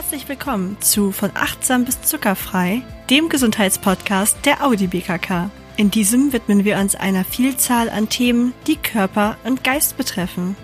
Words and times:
Herzlich 0.00 0.30
willkommen 0.30 0.78
zu 0.80 1.12
Von 1.12 1.30
achtsam 1.34 1.84
bis 1.84 2.00
zuckerfrei, 2.00 2.80
dem 3.10 3.28
Gesundheitspodcast 3.28 4.46
der 4.46 4.64
Audi 4.64 4.86
BKK. 4.86 5.50
In 5.76 5.90
diesem 5.90 6.32
widmen 6.32 6.64
wir 6.64 6.78
uns 6.78 6.94
einer 6.94 7.22
Vielzahl 7.22 7.90
an 7.90 8.08
Themen, 8.08 8.54
die 8.66 8.76
Körper 8.76 9.36
und 9.44 9.62
Geist 9.62 9.98
betreffen. 9.98 10.56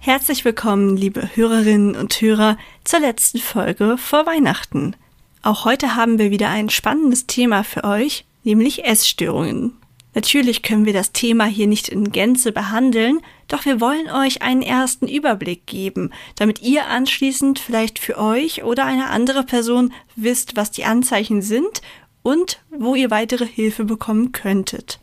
Herzlich 0.00 0.44
willkommen, 0.44 0.98
liebe 0.98 1.34
Hörerinnen 1.34 1.96
und 1.96 2.20
Hörer, 2.20 2.58
zur 2.84 3.00
letzten 3.00 3.38
Folge 3.38 3.96
vor 3.96 4.26
Weihnachten. 4.26 4.94
Auch 5.42 5.64
heute 5.64 5.96
haben 5.96 6.18
wir 6.18 6.30
wieder 6.30 6.50
ein 6.50 6.68
spannendes 6.68 7.26
Thema 7.26 7.64
für 7.64 7.84
euch, 7.84 8.26
nämlich 8.44 8.84
Essstörungen. 8.84 9.79
Natürlich 10.14 10.62
können 10.62 10.86
wir 10.86 10.92
das 10.92 11.12
Thema 11.12 11.44
hier 11.44 11.66
nicht 11.66 11.88
in 11.88 12.10
Gänze 12.10 12.52
behandeln, 12.52 13.20
doch 13.48 13.64
wir 13.64 13.80
wollen 13.80 14.10
euch 14.10 14.42
einen 14.42 14.62
ersten 14.62 15.06
Überblick 15.06 15.66
geben, 15.66 16.10
damit 16.36 16.62
ihr 16.62 16.86
anschließend 16.86 17.58
vielleicht 17.58 17.98
für 17.98 18.18
euch 18.18 18.64
oder 18.64 18.84
eine 18.84 19.10
andere 19.10 19.44
Person 19.44 19.92
wisst, 20.16 20.56
was 20.56 20.70
die 20.70 20.84
Anzeichen 20.84 21.42
sind 21.42 21.80
und 22.22 22.60
wo 22.70 22.94
ihr 22.94 23.10
weitere 23.10 23.46
Hilfe 23.46 23.84
bekommen 23.84 24.32
könntet. 24.32 25.00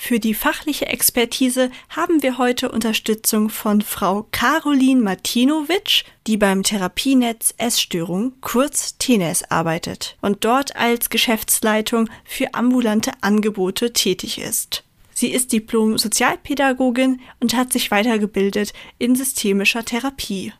Für 0.00 0.20
die 0.20 0.32
fachliche 0.32 0.86
Expertise 0.86 1.72
haben 1.90 2.22
wir 2.22 2.38
heute 2.38 2.70
Unterstützung 2.70 3.50
von 3.50 3.82
Frau 3.82 4.28
Caroline 4.30 5.02
Martinovic, 5.02 6.04
die 6.28 6.36
beim 6.36 6.62
Therapienetz 6.62 7.52
Essstörung, 7.58 8.34
kurz 8.40 8.96
TENES, 8.98 9.50
arbeitet 9.50 10.16
und 10.22 10.44
dort 10.44 10.76
als 10.76 11.10
Geschäftsleitung 11.10 12.08
für 12.24 12.54
ambulante 12.54 13.10
Angebote 13.22 13.92
tätig 13.92 14.38
ist. 14.38 14.84
Sie 15.12 15.32
ist 15.32 15.52
Diplom-Sozialpädagogin 15.52 17.20
und 17.40 17.54
hat 17.54 17.72
sich 17.72 17.90
weitergebildet 17.90 18.72
in 18.98 19.16
systemischer 19.16 19.84
Therapie. 19.84 20.52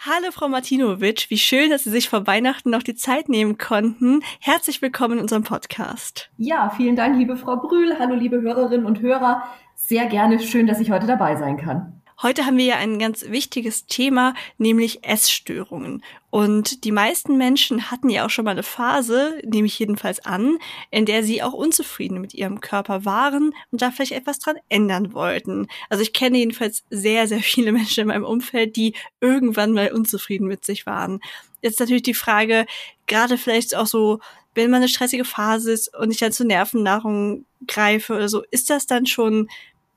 Hallo 0.00 0.30
Frau 0.30 0.46
Martinovic, 0.46 1.26
wie 1.28 1.38
schön, 1.38 1.70
dass 1.70 1.82
Sie 1.82 1.90
sich 1.90 2.08
vor 2.08 2.24
Weihnachten 2.28 2.70
noch 2.70 2.84
die 2.84 2.94
Zeit 2.94 3.28
nehmen 3.28 3.58
konnten. 3.58 4.20
Herzlich 4.38 4.80
willkommen 4.80 5.14
in 5.14 5.22
unserem 5.22 5.42
Podcast. 5.42 6.30
Ja, 6.36 6.70
vielen 6.70 6.94
Dank, 6.94 7.16
liebe 7.16 7.36
Frau 7.36 7.56
Brühl. 7.56 7.98
Hallo, 7.98 8.14
liebe 8.14 8.40
Hörerinnen 8.40 8.86
und 8.86 9.00
Hörer. 9.00 9.42
Sehr 9.74 10.06
gerne, 10.06 10.38
schön, 10.38 10.68
dass 10.68 10.78
ich 10.78 10.92
heute 10.92 11.08
dabei 11.08 11.34
sein 11.34 11.56
kann. 11.56 12.00
Heute 12.20 12.46
haben 12.46 12.56
wir 12.56 12.64
ja 12.64 12.76
ein 12.76 12.98
ganz 12.98 13.26
wichtiges 13.28 13.86
Thema, 13.86 14.34
nämlich 14.56 15.04
Essstörungen. 15.04 16.02
Und 16.30 16.82
die 16.82 16.90
meisten 16.90 17.38
Menschen 17.38 17.92
hatten 17.92 18.10
ja 18.10 18.26
auch 18.26 18.30
schon 18.30 18.44
mal 18.44 18.50
eine 18.50 18.64
Phase, 18.64 19.40
nehme 19.44 19.68
ich 19.68 19.78
jedenfalls 19.78 20.26
an, 20.26 20.58
in 20.90 21.06
der 21.06 21.22
sie 21.22 21.44
auch 21.44 21.52
unzufrieden 21.52 22.20
mit 22.20 22.34
ihrem 22.34 22.60
Körper 22.60 23.04
waren 23.04 23.54
und 23.70 23.82
da 23.82 23.92
vielleicht 23.92 24.10
etwas 24.10 24.40
dran 24.40 24.56
ändern 24.68 25.14
wollten. 25.14 25.68
Also 25.90 26.02
ich 26.02 26.12
kenne 26.12 26.38
jedenfalls 26.38 26.82
sehr, 26.90 27.28
sehr 27.28 27.38
viele 27.38 27.70
Menschen 27.72 28.00
in 28.00 28.08
meinem 28.08 28.24
Umfeld, 28.24 28.74
die 28.74 28.94
irgendwann 29.20 29.72
mal 29.72 29.92
unzufrieden 29.92 30.48
mit 30.48 30.64
sich 30.64 30.86
waren. 30.86 31.20
Jetzt 31.62 31.78
natürlich 31.78 32.02
die 32.02 32.14
Frage, 32.14 32.66
gerade 33.06 33.38
vielleicht 33.38 33.76
auch 33.76 33.86
so, 33.86 34.18
wenn 34.56 34.72
man 34.72 34.78
eine 34.78 34.88
stressige 34.88 35.24
Phase 35.24 35.70
ist 35.70 35.96
und 35.96 36.10
ich 36.10 36.18
dann 36.18 36.32
zu 36.32 36.44
Nervennahrung 36.44 37.44
greife 37.68 38.16
oder 38.16 38.28
so, 38.28 38.42
ist 38.50 38.70
das 38.70 38.88
dann 38.88 39.06
schon 39.06 39.48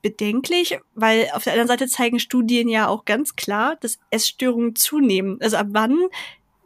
bedenklich, 0.02 0.78
weil 0.94 1.28
auf 1.32 1.44
der 1.44 1.54
anderen 1.54 1.68
Seite 1.68 1.86
zeigen 1.86 2.18
Studien 2.18 2.68
ja 2.68 2.88
auch 2.88 3.04
ganz 3.04 3.36
klar, 3.36 3.76
dass 3.80 3.98
Essstörungen 4.10 4.74
zunehmen. 4.74 5.38
Also 5.40 5.56
ab 5.56 5.68
wann 5.70 5.96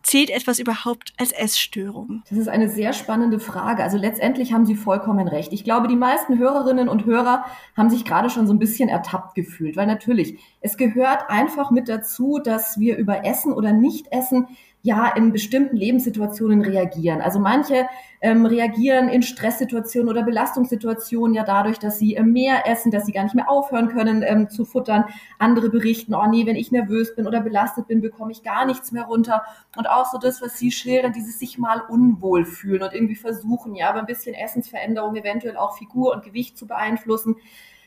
zählt 0.06 0.30
etwas 0.30 0.60
überhaupt 0.60 1.12
als 1.18 1.32
Essstörung? 1.32 2.22
Das 2.28 2.38
ist 2.38 2.48
eine 2.48 2.68
sehr 2.68 2.92
spannende 2.92 3.40
Frage. 3.40 3.82
Also 3.82 3.98
letztendlich 3.98 4.52
haben 4.52 4.64
Sie 4.64 4.76
vollkommen 4.76 5.26
recht. 5.26 5.52
Ich 5.52 5.64
glaube, 5.64 5.88
die 5.88 5.96
meisten 5.96 6.38
Hörerinnen 6.38 6.88
und 6.88 7.04
Hörer 7.04 7.44
haben 7.76 7.90
sich 7.90 8.04
gerade 8.04 8.30
schon 8.30 8.46
so 8.46 8.54
ein 8.54 8.60
bisschen 8.60 8.88
ertappt 8.88 9.34
gefühlt, 9.34 9.76
weil 9.76 9.86
natürlich, 9.86 10.38
es 10.60 10.76
gehört 10.76 11.28
einfach 11.28 11.72
mit 11.72 11.88
dazu, 11.88 12.38
dass 12.42 12.78
wir 12.78 12.96
über 12.96 13.24
Essen 13.24 13.52
oder 13.52 13.72
Nicht-Essen 13.72 14.46
ja 14.86 15.08
in 15.08 15.32
bestimmten 15.32 15.76
Lebenssituationen 15.76 16.62
reagieren. 16.62 17.20
Also 17.20 17.40
manche 17.40 17.86
ähm, 18.20 18.46
reagieren 18.46 19.08
in 19.08 19.22
Stresssituationen 19.22 20.08
oder 20.08 20.22
Belastungssituationen 20.22 21.34
ja 21.34 21.42
dadurch, 21.42 21.78
dass 21.78 21.98
sie 21.98 22.14
äh, 22.14 22.22
mehr 22.22 22.68
essen, 22.68 22.92
dass 22.92 23.04
sie 23.04 23.12
gar 23.12 23.24
nicht 23.24 23.34
mehr 23.34 23.50
aufhören 23.50 23.88
können 23.88 24.22
ähm, 24.22 24.48
zu 24.48 24.64
futtern. 24.64 25.04
Andere 25.38 25.70
berichten, 25.70 26.14
oh 26.14 26.26
nee, 26.26 26.46
wenn 26.46 26.54
ich 26.54 26.70
nervös 26.70 27.16
bin 27.16 27.26
oder 27.26 27.40
belastet 27.40 27.88
bin, 27.88 28.00
bekomme 28.00 28.30
ich 28.30 28.44
gar 28.44 28.64
nichts 28.64 28.92
mehr 28.92 29.04
runter. 29.04 29.42
Und 29.76 29.90
auch 29.90 30.06
so 30.06 30.18
das, 30.18 30.40
was 30.40 30.56
sie 30.56 30.70
schildern, 30.70 31.12
dieses 31.12 31.38
sich 31.38 31.58
mal 31.58 31.82
unwohl 31.88 32.44
fühlen 32.44 32.82
und 32.82 32.94
irgendwie 32.94 33.16
versuchen, 33.16 33.74
ja, 33.74 33.90
aber 33.90 33.98
ein 33.98 34.06
bisschen 34.06 34.34
Essensveränderung, 34.34 35.16
eventuell 35.16 35.56
auch 35.56 35.76
Figur 35.76 36.14
und 36.14 36.24
Gewicht 36.24 36.56
zu 36.56 36.66
beeinflussen, 36.68 37.36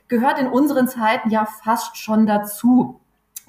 gehört 0.09 0.37
in 0.37 0.47
unseren 0.47 0.89
Zeiten 0.89 1.29
ja 1.29 1.45
fast 1.45 1.97
schon 1.97 2.27
dazu. 2.27 2.99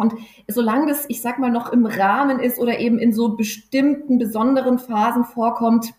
Und 0.00 0.14
solange 0.48 0.86
das, 0.86 1.04
ich 1.08 1.20
sag 1.22 1.38
mal, 1.38 1.50
noch 1.50 1.72
im 1.72 1.86
Rahmen 1.86 2.40
ist 2.40 2.58
oder 2.58 2.78
eben 2.78 2.98
in 2.98 3.12
so 3.12 3.36
bestimmten 3.36 4.18
besonderen 4.18 4.78
Phasen 4.78 5.24
vorkommt, 5.24 5.94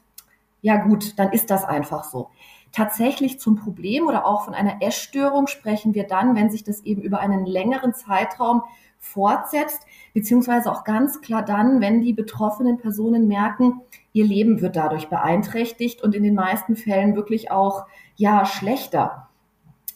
ja 0.61 0.77
gut, 0.77 1.17
dann 1.17 1.31
ist 1.31 1.49
das 1.49 1.63
einfach 1.63 2.03
so. 2.03 2.29
Tatsächlich 2.71 3.39
zum 3.39 3.57
Problem 3.57 4.07
oder 4.07 4.25
auch 4.25 4.45
von 4.45 4.53
einer 4.53 4.81
Essstörung 4.81 5.47
sprechen 5.47 5.93
wir 5.93 6.07
dann, 6.07 6.35
wenn 6.35 6.49
sich 6.49 6.63
das 6.63 6.81
eben 6.81 7.01
über 7.01 7.19
einen 7.19 7.45
längeren 7.45 7.93
Zeitraum 7.93 8.63
fortsetzt, 8.99 9.85
beziehungsweise 10.13 10.71
auch 10.71 10.83
ganz 10.83 11.21
klar 11.21 11.43
dann, 11.43 11.81
wenn 11.81 12.01
die 12.01 12.13
betroffenen 12.13 12.77
Personen 12.77 13.27
merken, 13.27 13.81
ihr 14.13 14.25
Leben 14.25 14.61
wird 14.61 14.75
dadurch 14.75 15.09
beeinträchtigt 15.09 16.01
und 16.03 16.15
in 16.15 16.23
den 16.23 16.35
meisten 16.35 16.75
Fällen 16.75 17.15
wirklich 17.15 17.51
auch, 17.51 17.85
ja, 18.15 18.45
schlechter 18.45 19.27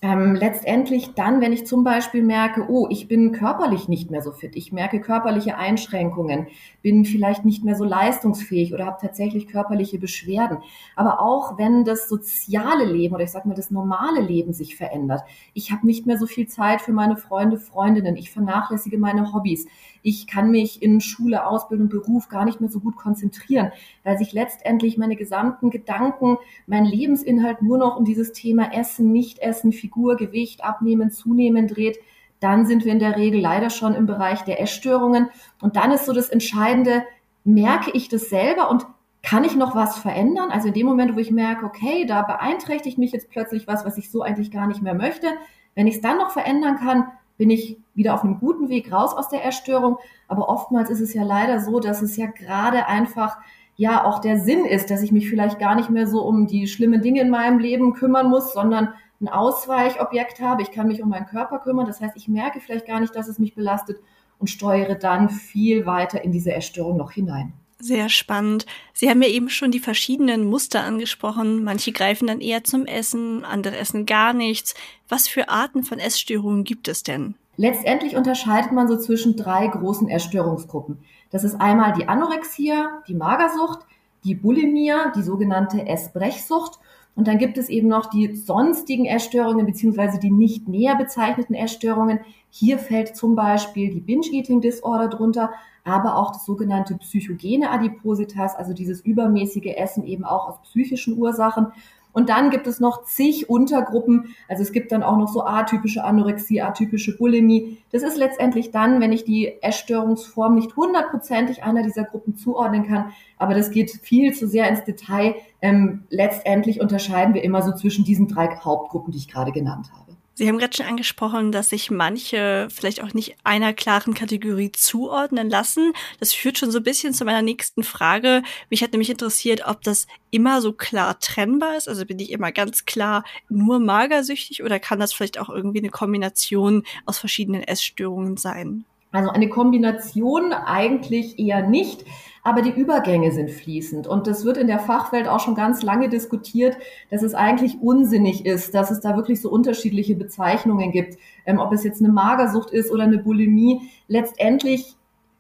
ähm, 0.06 0.36
letztendlich 0.36 1.16
dann, 1.16 1.42
wenn 1.42 1.52
ich 1.52 1.66
zum 1.66 1.84
Beispiel 1.84 2.22
merke, 2.22 2.68
oh, 2.70 2.88
ich 2.92 3.08
bin 3.08 3.32
körperlich 3.32 3.88
nicht 3.88 4.12
mehr 4.12 4.22
so 4.22 4.32
fit, 4.32 4.56
ich 4.56 4.72
merke 4.72 5.02
körperliche 5.02 5.58
Einschränkungen, 5.58 6.46
bin 6.84 7.06
vielleicht 7.06 7.44
nicht 7.44 7.64
mehr 7.64 7.74
so 7.74 7.84
leistungsfähig 7.84 8.72
oder 8.72 8.86
habe 8.86 9.00
tatsächlich 9.02 9.48
körperliche 9.48 9.98
Beschwerden. 9.98 10.60
Aber 10.96 11.22
auch 11.22 11.58
wenn 11.58 11.86
das 11.86 12.08
soziale 12.08 12.86
Leben 12.86 13.16
oder 13.16 13.24
ich 13.24 13.32
sage 13.32 13.48
mal 13.48 13.56
das 13.56 13.72
normale 13.72 14.22
Leben 14.22 14.54
sich 14.54 14.76
verändert, 14.76 15.24
ich 15.56 15.72
habe 15.72 15.88
nicht 15.88 16.06
mehr 16.06 16.20
so 16.20 16.28
viel 16.28 16.46
Zeit 16.46 16.82
für 16.82 16.94
meine 16.94 17.18
Freunde, 17.18 17.58
Freundinnen, 17.58 18.16
ich 18.16 18.30
vernachlässige 18.30 19.00
meine 19.00 19.34
Hobbys, 19.34 19.66
ich 20.06 20.28
kann 20.28 20.52
mich 20.52 20.84
in 20.84 21.02
Schule, 21.02 21.48
Ausbildung, 21.48 21.90
Beruf 21.90 22.30
gar 22.30 22.46
nicht 22.46 22.62
mehr 22.62 22.70
so 22.70 22.80
gut 22.80 22.96
konzentrieren, 22.96 23.72
weil 24.04 24.20
sich 24.20 24.34
letztendlich 24.34 25.00
meine 25.00 25.16
gesamten 25.16 25.72
Gedanken, 25.72 26.38
mein 26.68 26.86
Lebensinhalt 26.86 27.64
nur 27.64 27.80
noch 27.80 27.98
um 27.98 28.06
dieses 28.06 28.32
Thema 28.32 28.72
Essen, 28.72 29.12
Nicht-Essen, 29.12 29.74
Figur, 29.74 30.16
Gewicht, 30.16 30.64
Abnehmen, 30.64 31.10
Zunehmen 31.10 31.68
dreht, 31.68 31.98
dann 32.40 32.68
sind 32.68 32.86
wir 32.86 32.92
in 32.92 33.00
der 33.00 33.18
Regel 33.18 33.42
leider 33.42 33.72
schon 33.72 33.96
im 33.96 34.06
Bereich 34.06 34.44
der 34.44 34.62
Essstörungen. 34.62 35.30
Und 35.60 35.76
dann 35.76 35.92
ist 35.92 36.06
so 36.06 36.14
das 36.14 36.30
Entscheidende, 36.30 37.04
merke 37.44 37.90
ich 37.92 38.08
das 38.08 38.30
selber 38.30 38.70
und 38.70 38.86
kann 39.24 39.44
ich 39.44 39.56
noch 39.56 39.76
was 39.76 39.98
verändern? 39.98 40.52
Also 40.52 40.68
in 40.68 40.76
dem 40.76 40.86
Moment, 40.86 41.16
wo 41.16 41.20
ich 41.20 41.32
merke, 41.32 41.66
okay, 41.66 42.06
da 42.06 42.22
beeinträchtigt 42.22 43.00
mich 43.00 43.12
jetzt 43.12 43.32
plötzlich 43.32 43.66
was, 43.66 43.86
was 43.86 43.98
ich 43.98 44.12
so 44.12 44.22
eigentlich 44.22 44.52
gar 44.52 44.68
nicht 44.68 44.84
mehr 44.84 44.94
möchte. 44.94 45.28
Wenn 45.74 45.88
ich 45.88 45.96
es 45.96 46.02
dann 46.02 46.18
noch 46.18 46.30
verändern 46.30 46.76
kann, 46.78 47.08
bin 47.38 47.50
ich 47.50 47.78
wieder 47.94 48.14
auf 48.14 48.24
einem 48.24 48.40
guten 48.40 48.70
Weg 48.70 48.92
raus 48.92 49.14
aus 49.14 49.30
der 49.30 49.44
Erstörung. 49.44 49.98
Aber 50.28 50.50
oftmals 50.50 50.90
ist 50.90 51.02
es 51.02 51.14
ja 51.14 51.24
leider 51.24 51.60
so, 51.60 51.80
dass 51.80 52.02
es 52.02 52.18
ja 52.18 52.28
gerade 52.28 52.88
einfach 52.88 53.38
ja 53.78 54.06
auch 54.06 54.20
der 54.20 54.40
Sinn 54.40 54.66
ist, 54.66 54.90
dass 54.90 55.02
ich 55.02 55.12
mich 55.12 55.30
vielleicht 55.30 55.60
gar 55.60 55.76
nicht 55.76 55.90
mehr 55.90 56.08
so 56.08 56.24
um 56.24 56.48
die 56.48 56.68
schlimmen 56.68 57.02
Dinge 57.02 57.22
in 57.22 57.30
meinem 57.30 57.60
Leben 57.60 57.94
kümmern 57.94 58.30
muss, 58.30 58.54
sondern 58.54 58.94
ein 59.22 59.28
Ausweichobjekt 59.28 60.40
habe. 60.40 60.62
Ich 60.62 60.72
kann 60.72 60.88
mich 60.88 61.02
um 61.02 61.10
meinen 61.10 61.26
Körper 61.26 61.60
kümmern. 61.60 61.86
Das 61.86 62.02
heißt, 62.02 62.16
ich 62.16 62.28
merke 62.28 62.60
vielleicht 62.60 62.88
gar 62.88 63.00
nicht, 63.00 63.16
dass 63.16 63.28
es 63.28 63.40
mich 63.40 63.56
belastet 63.56 64.00
und 64.40 64.50
steuere 64.50 64.96
dann 64.96 65.30
viel 65.30 65.86
weiter 65.86 66.24
in 66.24 66.32
diese 66.32 66.52
Erstörung 66.52 66.98
noch 66.98 67.12
hinein. 67.12 67.54
Sehr 67.80 68.08
spannend. 68.10 68.66
Sie 68.94 69.10
haben 69.10 69.22
ja 69.22 69.28
eben 69.28 69.50
schon 69.50 69.72
die 69.72 69.80
verschiedenen 69.80 70.46
Muster 70.46 70.84
angesprochen. 70.84 71.64
Manche 71.64 71.92
greifen 71.92 72.28
dann 72.28 72.40
eher 72.40 72.64
zum 72.64 72.86
Essen, 72.86 73.44
andere 73.44 73.78
essen 73.78 74.06
gar 74.06 74.34
nichts. 74.34 74.76
Was 75.10 75.28
für 75.28 75.50
Arten 75.50 75.84
von 75.84 76.00
Essstörungen 76.00 76.64
gibt 76.64 76.88
es 76.88 77.04
denn? 77.04 77.36
Letztendlich 77.58 78.16
unterscheidet 78.16 78.72
man 78.72 78.88
so 78.88 78.98
zwischen 78.98 79.36
drei 79.36 79.68
großen 79.68 80.10
Essstörungsgruppen. 80.10 81.00
Das 81.32 81.44
ist 81.44 81.60
einmal 81.60 81.94
die 81.94 82.08
Anorexia, 82.08 83.04
die 83.08 83.14
Magersucht, 83.14 83.80
die 84.24 84.36
Bulimie, 84.36 84.94
die 85.16 85.22
sogenannte 85.22 85.86
Essbrechsucht. 85.86 86.80
Und 87.16 87.28
dann 87.28 87.38
gibt 87.38 87.58
es 87.58 87.70
eben 87.70 87.88
noch 87.88 88.10
die 88.10 88.36
sonstigen 88.36 89.06
Essstörungen 89.06 89.66
beziehungsweise 89.66 90.20
die 90.20 90.32
nicht 90.32 90.68
näher 90.68 90.96
bezeichneten 90.96 91.56
Essstörungen. 91.56 92.20
Hier 92.50 92.78
fällt 92.78 93.16
zum 93.16 93.36
Beispiel 93.36 93.90
die 93.94 94.02
Binge-Eating 94.02 94.60
Disorder 94.60 95.08
drunter, 95.08 95.52
aber 95.86 96.18
auch 96.18 96.32
das 96.32 96.46
sogenannte 96.46 96.96
psychogene 96.98 97.70
Adipositas, 97.70 98.56
also 98.56 98.74
dieses 98.74 99.02
übermäßige 99.02 99.78
Essen 99.78 100.04
eben 100.04 100.26
auch 100.26 100.50
aus 100.50 100.62
psychischen 100.64 101.18
Ursachen. 101.18 101.68
Und 102.12 102.30
dann 102.30 102.50
gibt 102.50 102.66
es 102.66 102.80
noch 102.80 103.04
zig 103.04 103.50
Untergruppen. 103.50 104.34
Also 104.48 104.64
es 104.64 104.72
gibt 104.72 104.94
dann 104.94 105.04
auch 105.04 105.18
noch 105.18 105.28
so 105.28 105.44
atypische 105.46 106.02
Anorexie, 106.06 106.62
atypische 106.62 107.18
Bulimie. 107.18 107.78
Das 107.92 108.04
ist 108.04 108.16
letztendlich 108.16 108.72
dann, 108.72 109.02
wenn 109.02 109.12
ich 109.12 109.26
die 109.26 109.62
Essstörungsform 109.62 110.56
nicht 110.56 110.78
hundertprozentig 110.78 111.64
einer 111.64 111.84
dieser 111.84 112.06
Gruppen 112.06 112.38
zuordnen 112.38 112.88
kann. 112.88 113.12
Aber 113.38 113.54
das 113.54 113.70
geht 113.70 113.92
viel 113.92 114.34
zu 114.34 114.48
sehr 114.48 114.70
ins 114.70 114.86
Detail. 114.86 115.36
Ähm, 115.62 116.06
letztendlich 116.10 116.80
unterscheiden 116.80 117.34
wir 117.34 117.44
immer 117.44 117.62
so 117.62 117.74
zwischen 117.74 118.06
diesen 118.06 118.30
drei 118.30 118.48
Hauptgruppen, 118.48 119.12
die 119.12 119.18
ich 119.18 119.28
gerade 119.28 119.52
genannt 119.52 119.92
habe. 119.94 120.05
Sie 120.38 120.50
haben 120.50 120.58
gerade 120.58 120.76
schon 120.76 120.86
angesprochen, 120.86 121.54
dass 121.54 121.70
sich 121.70 121.92
manche 121.92 122.68
vielleicht 122.70 123.02
auch 123.02 123.14
nicht 123.14 123.38
einer 123.46 123.72
klaren 123.72 124.14
Kategorie 124.14 124.70
zuordnen 124.74 125.50
lassen. 125.50 125.94
Das 126.20 126.34
führt 126.34 126.58
schon 126.58 126.72
so 126.72 126.80
ein 126.80 126.84
bisschen 126.84 127.14
zu 127.14 127.24
meiner 127.24 127.42
nächsten 127.42 127.84
Frage. 127.84 128.44
Mich 128.70 128.84
hat 128.84 128.92
nämlich 128.92 129.10
interessiert, 129.10 129.66
ob 129.66 129.82
das 129.84 130.08
immer 130.32 130.60
so 130.60 130.74
klar 130.74 131.18
trennbar 131.20 131.78
ist. 131.78 131.88
Also 131.88 132.06
bin 132.06 132.20
ich 132.20 132.34
immer 132.34 132.52
ganz 132.52 132.84
klar 132.84 133.24
nur 133.48 133.80
magersüchtig 133.80 134.62
oder 134.62 134.78
kann 134.78 135.00
das 135.00 135.14
vielleicht 135.14 135.40
auch 135.40 135.48
irgendwie 135.48 135.80
eine 135.80 135.90
Kombination 135.90 136.84
aus 137.06 137.18
verschiedenen 137.18 137.64
Essstörungen 137.64 138.36
sein? 138.36 138.84
Also 139.14 139.30
eine 139.30 139.48
Kombination 139.48 140.52
eigentlich 140.52 141.40
eher 141.40 141.66
nicht, 141.66 142.04
aber 142.46 142.62
die 142.62 142.70
Übergänge 142.70 143.32
sind 143.32 143.50
fließend. 143.50 144.06
Und 144.06 144.28
das 144.28 144.46
wird 144.46 144.58
in 144.58 144.68
der 144.68 144.78
Fachwelt 144.78 145.28
auch 145.28 145.40
schon 145.40 145.56
ganz 145.56 145.82
lange 145.82 146.10
diskutiert, 146.10 146.78
dass 147.10 147.24
es 147.24 147.34
eigentlich 147.34 147.82
unsinnig 147.82 148.46
ist, 148.46 148.76
dass 148.76 148.92
es 148.92 149.02
da 149.02 149.16
wirklich 149.16 149.42
so 149.42 149.50
unterschiedliche 149.50 150.16
Bezeichnungen 150.16 150.92
gibt, 150.92 151.18
ähm, 151.48 151.58
ob 151.58 151.74
es 151.74 151.84
jetzt 151.84 152.04
eine 152.04 152.14
Magersucht 152.14 152.70
ist 152.70 152.92
oder 152.92 153.04
eine 153.04 153.18
Bulimie. 153.18 153.90
Letztendlich 154.08 154.96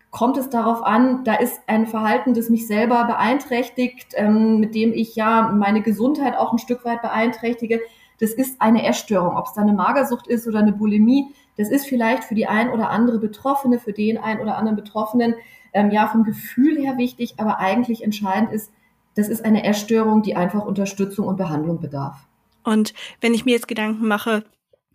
kommt 0.10 0.38
es 0.38 0.50
darauf 0.50 0.84
an, 0.84 1.24
da 1.24 1.36
ist 1.36 1.62
ein 1.68 1.86
Verhalten, 1.86 2.34
das 2.34 2.50
mich 2.50 2.66
selber 2.66 3.04
beeinträchtigt, 3.06 4.13
ähm, 4.16 4.60
mit 4.60 4.74
dem 4.74 4.92
ich 4.92 5.16
ja 5.16 5.54
meine 5.56 5.84
Gesundheit 5.84 6.36
auch 6.36 6.54
ein 6.54 6.57
Stück 6.57 6.86
weit 6.86 7.04
beeinträchtige. 7.04 7.81
Das 8.19 8.31
ist 8.31 8.60
eine 8.62 8.84
Essstörung, 8.84 9.38
ob 9.38 9.46
es 9.46 9.54
da 9.54 9.62
eine 9.62 9.74
Magersucht 9.74 10.25
ist 10.25 10.48
oder 10.48 10.60
eine 10.60 10.74
Bulimie 10.74 11.28
das 11.57 11.69
ist 11.69 11.88
vielleicht 11.88 12.24
für 12.25 12.36
die 12.36 12.48
ein 12.48 12.69
oder 12.69 12.90
andere 12.90 13.19
Betroffene, 13.19 13.80
für 13.80 13.94
den 13.94 14.18
ein 14.18 14.40
oder 14.40 14.57
anderen 14.57 14.75
Betroffenen, 14.75 15.36
ähm, 15.75 15.92
ja, 15.92 16.07
vom 16.07 16.24
Gefühl 16.24 16.77
her 16.77 16.98
wichtig, 16.98 17.36
aber 17.38 17.60
eigentlich 17.60 18.04
entscheidend 18.04 18.51
ist, 18.51 18.72
das 19.16 19.30
ist 19.30 19.45
eine 19.45 19.63
Essstörung, 19.63 20.24
die 20.24 20.36
einfach 20.36 20.66
Unterstützung 20.66 21.27
und 21.27 21.38
Behandlung 21.38 21.80
bedarf. 21.80 22.18
Und 22.63 22.94
wenn 23.22 23.33
ich 23.33 23.45
mir 23.45 23.51
jetzt 23.51 23.68
Gedanken 23.68 24.07
mache, 24.07 24.44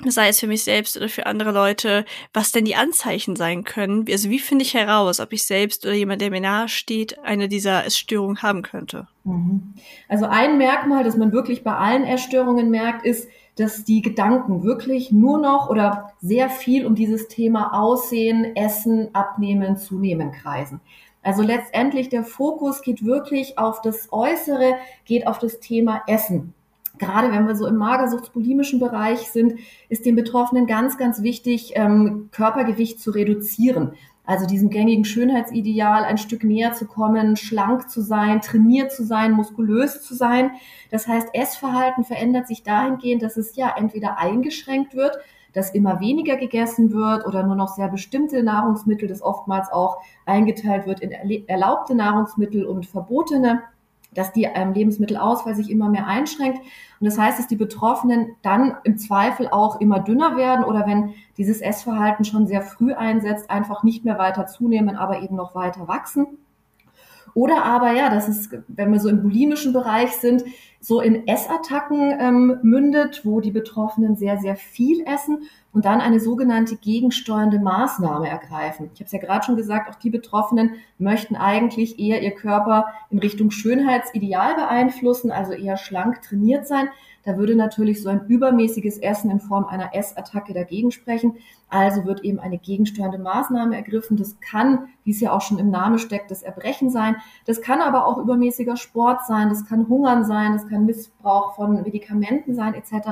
sei 0.07 0.29
es 0.29 0.41
für 0.41 0.47
mich 0.47 0.65
selbst 0.65 0.97
oder 0.97 1.09
für 1.09 1.27
andere 1.27 1.53
Leute, 1.53 2.05
was 2.33 2.53
denn 2.53 2.65
die 2.65 2.75
Anzeichen 2.75 3.37
sein 3.37 3.65
können. 3.65 4.07
Also 4.11 4.31
wie 4.31 4.39
finde 4.39 4.65
ich 4.65 4.75
heraus, 4.75 5.21
ob 5.21 5.33
ich 5.33 5.45
selbst 5.45 5.85
oder 5.85 5.95
jemand, 5.95 6.23
der 6.23 6.31
mir 6.31 6.41
nahe 6.41 6.69
steht, 6.69 7.19
eine 7.21 7.49
dieser 7.49 7.85
Essstörungen 7.85 8.43
haben 8.43 8.63
könnte? 8.63 9.09
Mhm. 9.25 9.75
Also 10.09 10.27
ein 10.27 10.59
Merkmal, 10.59 11.05
das 11.05 11.17
man 11.17 11.33
wirklich 11.33 11.63
bei 11.63 11.75
allen 11.75 12.05
Essstörungen 12.05 12.71
merkt, 12.71 13.05
ist, 13.05 13.29
dass 13.61 13.85
die 13.85 14.01
Gedanken 14.01 14.63
wirklich 14.63 15.13
nur 15.13 15.39
noch 15.39 15.69
oder 15.69 16.13
sehr 16.21 16.49
viel 16.49 16.87
um 16.87 16.95
dieses 16.95 17.29
Thema 17.29 17.79
Aussehen, 17.79 18.57
Essen, 18.57 19.15
Abnehmen, 19.15 19.77
Zunehmen 19.77 20.33
kreisen. 20.33 20.81
Also 21.23 21.43
letztendlich 21.43 22.09
der 22.09 22.25
Fokus 22.25 22.81
geht 22.81 23.05
wirklich 23.05 23.59
auf 23.59 23.83
das 23.83 24.09
Äußere, 24.13 24.75
geht 25.05 25.27
auf 25.27 25.39
das 25.39 25.61
Thema 25.61 26.03
Essen 26.07 26.55
gerade 27.01 27.33
wenn 27.33 27.49
wir 27.49 27.57
so 27.57 27.67
im 27.67 27.77
magersuchtsbulimischen 27.77 28.79
Bereich 28.79 29.31
sind, 29.31 29.55
ist 29.89 30.07
den 30.07 30.15
Betroffenen 30.15 30.67
ganz, 30.67 30.99
ganz 30.99 31.23
wichtig, 31.23 31.73
ähm, 31.75 32.29
Körpergewicht 32.31 33.01
zu 33.01 33.11
reduzieren. 33.11 33.95
Also 34.31 34.47
diesem 34.47 34.71
gängigen 34.71 35.05
Schönheitsideal 35.05 36.05
ein 36.05 36.17
Stück 36.17 36.45
näher 36.45 36.73
zu 36.73 36.87
kommen, 36.87 37.35
schlank 37.35 37.91
zu 37.91 38.01
sein, 38.01 38.41
trainiert 38.41 38.93
zu 38.93 39.03
sein, 39.03 39.33
muskulös 39.33 40.03
zu 40.03 40.15
sein. 40.15 40.53
Das 40.93 41.09
heißt, 41.09 41.31
Essverhalten 41.33 42.05
verändert 42.05 42.47
sich 42.47 42.63
dahingehend, 42.63 43.25
dass 43.25 43.37
es 43.37 43.57
ja 43.57 43.75
entweder 43.77 44.19
eingeschränkt 44.19 44.95
wird, 44.95 45.19
dass 45.53 45.75
immer 45.75 45.99
weniger 45.99 46.37
gegessen 46.37 46.93
wird 46.93 47.27
oder 47.27 47.43
nur 47.43 47.57
noch 47.57 47.75
sehr 47.75 47.89
bestimmte 47.89 48.45
Nahrungsmittel, 48.45 49.09
das 49.09 49.21
oftmals 49.21 49.73
auch 49.73 49.99
eingeteilt 50.27 50.87
wird 50.87 51.01
in 51.01 51.11
erlaubte 51.49 51.97
Nahrungsmittel 51.97 52.67
und 52.67 52.87
verbotene 52.87 53.65
dass 54.15 54.33
die 54.33 54.45
ähm, 54.45 54.73
Lebensmittelauswahl 54.73 55.55
sich 55.55 55.71
immer 55.71 55.89
mehr 55.89 56.07
einschränkt. 56.07 56.59
Und 56.59 57.07
das 57.07 57.19
heißt, 57.19 57.39
dass 57.39 57.47
die 57.47 57.57
Betroffenen 57.57 58.37
dann 58.43 58.77
im 58.85 58.99
Zweifel 58.99 59.49
auch 59.49 59.81
immer 59.81 60.01
dünner 60.01 60.37
werden 60.37 60.65
oder 60.65 60.87
wenn 60.87 61.15
dieses 61.39 61.61
Essverhalten 61.61 62.25
schon 62.25 62.47
sehr 62.47 62.63
früh 62.63 62.93
einsetzt, 62.93 63.51
einfach 63.51 63.83
nicht 63.83 64.05
mehr 64.05 64.19
weiter 64.19 64.47
zunehmen, 64.47 64.97
aber 64.97 65.23
eben 65.23 65.37
noch 65.37 65.55
weiter 65.55 65.89
wachsen. 65.89 66.39
Oder 67.35 67.65
aber 67.65 67.93
ja, 67.93 68.11
das 68.11 68.29
ist, 68.29 68.51
wenn 68.69 68.93
wir 68.93 69.01
so 69.01 69.09
im 69.09 69.23
bulimischen 69.23 69.73
Bereich 69.73 70.13
sind, 70.13 70.45
so 70.81 71.01
in 71.01 71.29
Essattacken 71.29 72.17
ähm, 72.19 72.59
mündet, 72.63 73.23
wo 73.25 73.41
die 73.41 73.51
Betroffenen 73.51 74.17
sehr, 74.17 74.39
sehr 74.39 74.57
viel 74.57 75.05
essen 75.05 75.43
und 75.73 75.85
dann 75.85 76.01
eine 76.01 76.21
sogenannte 76.21 76.77
gegensteuernde 76.77 77.59
Maßnahme 77.59 78.29
ergreifen. 78.29 78.91
Ich 78.95 79.01
habe 79.01 79.07
es 79.07 79.13
ja 79.13 79.19
gerade 79.19 79.45
schon 79.45 79.57
gesagt, 79.57 79.91
auch 79.91 79.99
die 79.99 80.11
Betroffenen 80.11 80.77
möchten 80.99 81.37
eigentlich 81.37 81.99
eher 81.99 82.23
ihr 82.23 82.33
Körper 82.33 82.87
in 83.11 83.19
Richtung 83.19 83.51
Schönheitsideal 83.51 84.55
beeinflussen, 84.55 85.31
also 85.31 85.53
eher 85.53 85.77
schlank 85.77 86.23
trainiert 86.23 86.67
sein. 86.67 86.89
Da 87.25 87.37
würde 87.37 87.55
natürlich 87.55 88.03
so 88.03 88.09
ein 88.09 88.27
übermäßiges 88.27 88.99
Essen 88.99 89.31
in 89.31 89.41
Form 89.41 89.67
einer 89.67 89.95
Essattacke 89.95 90.55
dagegen 90.55 90.91
sprechen. 90.91 91.37
Also 91.69 92.05
wird 92.05 92.25
eben 92.25 92.39
eine 92.39 92.59
gegensteuernde 92.59 93.19
Maßnahme 93.19 93.77
ergriffen. 93.77 94.17
Das 94.17 94.41
kann, 94.41 94.89
wie 95.05 95.11
es 95.11 95.21
ja 95.21 95.33
auch 95.33 95.43
schon 95.43 95.59
im 95.59 95.71
Namen 95.71 95.99
steckt, 95.99 96.31
das 96.31 96.43
Erbrechen 96.43 96.91
sein. 96.91 97.17
Das 97.45 97.61
kann 97.61 97.81
aber 97.81 98.07
auch 98.07 98.19
übermäßiger 98.19 98.77
Sport 98.77 99.27
sein. 99.27 99.51
Das 99.51 99.67
kann 99.67 99.89
Hungern 99.89 100.25
sein. 100.25 100.55
Das 100.55 100.67
kann 100.67 100.87
Missbrauch 100.87 101.55
von 101.57 101.83
Medikamenten 101.83 102.55
sein, 102.55 102.75
etc. 102.75 103.09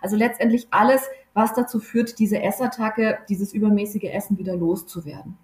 Also 0.00 0.16
letztendlich 0.16 0.68
alles, 0.70 1.02
was 1.34 1.52
dazu 1.54 1.80
führt, 1.80 2.18
diese 2.18 2.40
Essattacke, 2.40 3.18
dieses 3.28 3.52
übermäßige 3.52 4.04
Essen 4.04 4.38
wieder 4.38 4.56
loszuwerden. 4.56 5.36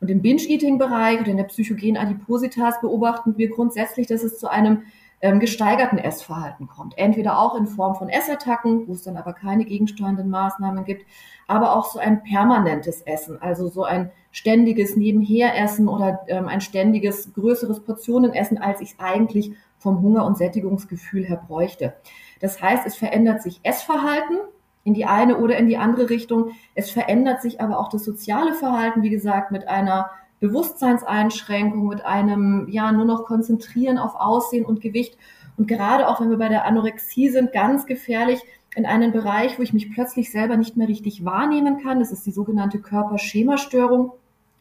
Und 0.00 0.10
im 0.10 0.20
Binge-Eating-Bereich 0.20 1.20
oder 1.20 1.30
in 1.30 1.36
der 1.36 1.44
psychogenen 1.44 1.96
Adipositas 1.96 2.80
beobachten 2.80 3.38
wir 3.38 3.50
grundsätzlich, 3.50 4.08
dass 4.08 4.24
es 4.24 4.36
zu 4.36 4.50
einem 4.50 4.82
ähm, 5.22 5.38
gesteigerten 5.38 5.98
Essverhalten 5.98 6.66
kommt. 6.66 6.98
Entweder 6.98 7.38
auch 7.38 7.54
in 7.54 7.66
Form 7.66 7.94
von 7.94 8.08
Essattacken, 8.08 8.88
wo 8.88 8.92
es 8.92 9.04
dann 9.04 9.16
aber 9.16 9.32
keine 9.32 9.64
gegensteuernden 9.64 10.28
Maßnahmen 10.28 10.84
gibt, 10.84 11.06
aber 11.46 11.76
auch 11.76 11.86
so 11.86 12.00
ein 12.00 12.24
permanentes 12.24 13.02
Essen, 13.02 13.40
also 13.40 13.68
so 13.68 13.84
ein 13.84 14.10
ständiges 14.32 14.96
Nebenheressen 14.96 15.88
oder 15.88 16.24
ähm, 16.26 16.48
ein 16.48 16.60
ständiges 16.60 17.32
größeres 17.34 17.80
Portionenessen, 17.84 18.58
als 18.58 18.80
ich 18.80 18.92
es 18.92 18.98
eigentlich 18.98 19.52
vom 19.78 20.02
Hunger- 20.02 20.26
und 20.26 20.36
Sättigungsgefühl 20.36 21.24
her 21.24 21.42
bräuchte. 21.46 21.94
Das 22.40 22.60
heißt, 22.60 22.84
es 22.86 22.96
verändert 22.96 23.42
sich 23.42 23.60
Essverhalten 23.62 24.38
in 24.84 24.94
die 24.94 25.04
eine 25.04 25.38
oder 25.38 25.56
in 25.56 25.68
die 25.68 25.76
andere 25.76 26.10
Richtung. 26.10 26.50
Es 26.74 26.90
verändert 26.90 27.40
sich 27.42 27.60
aber 27.60 27.78
auch 27.78 27.88
das 27.88 28.04
soziale 28.04 28.54
Verhalten, 28.54 29.02
wie 29.02 29.10
gesagt, 29.10 29.52
mit 29.52 29.68
einer 29.68 30.10
Bewusstseinseinschränkung, 30.42 31.86
mit 31.86 32.04
einem, 32.04 32.66
ja, 32.68 32.90
nur 32.90 33.04
noch 33.04 33.24
konzentrieren 33.24 33.96
auf 33.96 34.16
Aussehen 34.16 34.66
und 34.66 34.80
Gewicht. 34.80 35.16
Und 35.56 35.68
gerade 35.68 36.08
auch 36.08 36.20
wenn 36.20 36.30
wir 36.30 36.36
bei 36.36 36.48
der 36.48 36.66
Anorexie 36.66 37.30
sind, 37.30 37.52
ganz 37.52 37.86
gefährlich 37.86 38.40
in 38.74 38.84
einen 38.84 39.12
Bereich, 39.12 39.58
wo 39.58 39.62
ich 39.62 39.72
mich 39.72 39.92
plötzlich 39.92 40.32
selber 40.32 40.56
nicht 40.56 40.76
mehr 40.76 40.88
richtig 40.88 41.24
wahrnehmen 41.24 41.78
kann. 41.78 42.00
Das 42.00 42.10
ist 42.10 42.26
die 42.26 42.32
sogenannte 42.32 42.80
Körperschemastörung. 42.80 44.12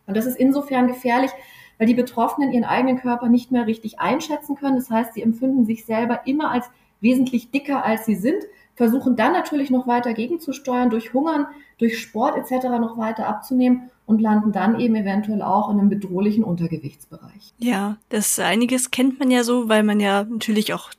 Und 0.06 0.18
das 0.18 0.28
ist 0.28 0.38
insofern 0.38 0.88
gefährlich, 0.88 1.32
weil 1.80 1.88
die 1.88 1.96
Betroffenen 1.96 2.52
ihren 2.52 2.66
eigenen 2.66 3.00
Körper 3.00 3.28
nicht 3.28 3.52
mehr 3.52 3.66
richtig 3.66 4.00
einschätzen 4.00 4.56
können. 4.56 4.76
Das 4.76 4.92
heißt, 4.92 5.16
sie 5.16 5.24
empfinden 5.24 5.66
sich 5.66 5.86
selber 5.86 6.22
immer 6.26 6.52
als 6.52 6.70
wesentlich 7.00 7.50
dicker, 7.50 7.84
als 7.84 8.06
sie 8.06 8.16
sind, 8.16 8.44
versuchen 8.76 9.16
dann 9.16 9.34
natürlich 9.34 9.72
noch 9.72 9.88
weiter 9.88 10.14
gegenzusteuern, 10.14 10.92
durch 10.92 11.14
Hungern, 11.14 11.48
durch 11.82 12.00
Sport 12.00 12.38
etc. 12.38 12.68
noch 12.80 12.98
weiter 12.98 13.28
abzunehmen 13.28 13.90
und 14.06 14.22
landen 14.22 14.52
dann 14.52 14.80
eben 14.80 14.96
eventuell 14.96 15.42
auch 15.42 15.70
in 15.70 15.80
einem 15.80 15.90
bedrohlichen 15.90 16.44
Untergewichtsbereich. 16.44 17.54
Ja, 17.58 17.98
das 18.10 18.38
einiges 18.40 18.92
kennt 18.92 19.20
man 19.20 19.32
ja 19.32 19.44
so, 19.44 19.68
weil 19.68 19.84
man 19.84 20.00
ja 20.00 20.24
natürlich 20.24 20.74
auch 20.74 20.92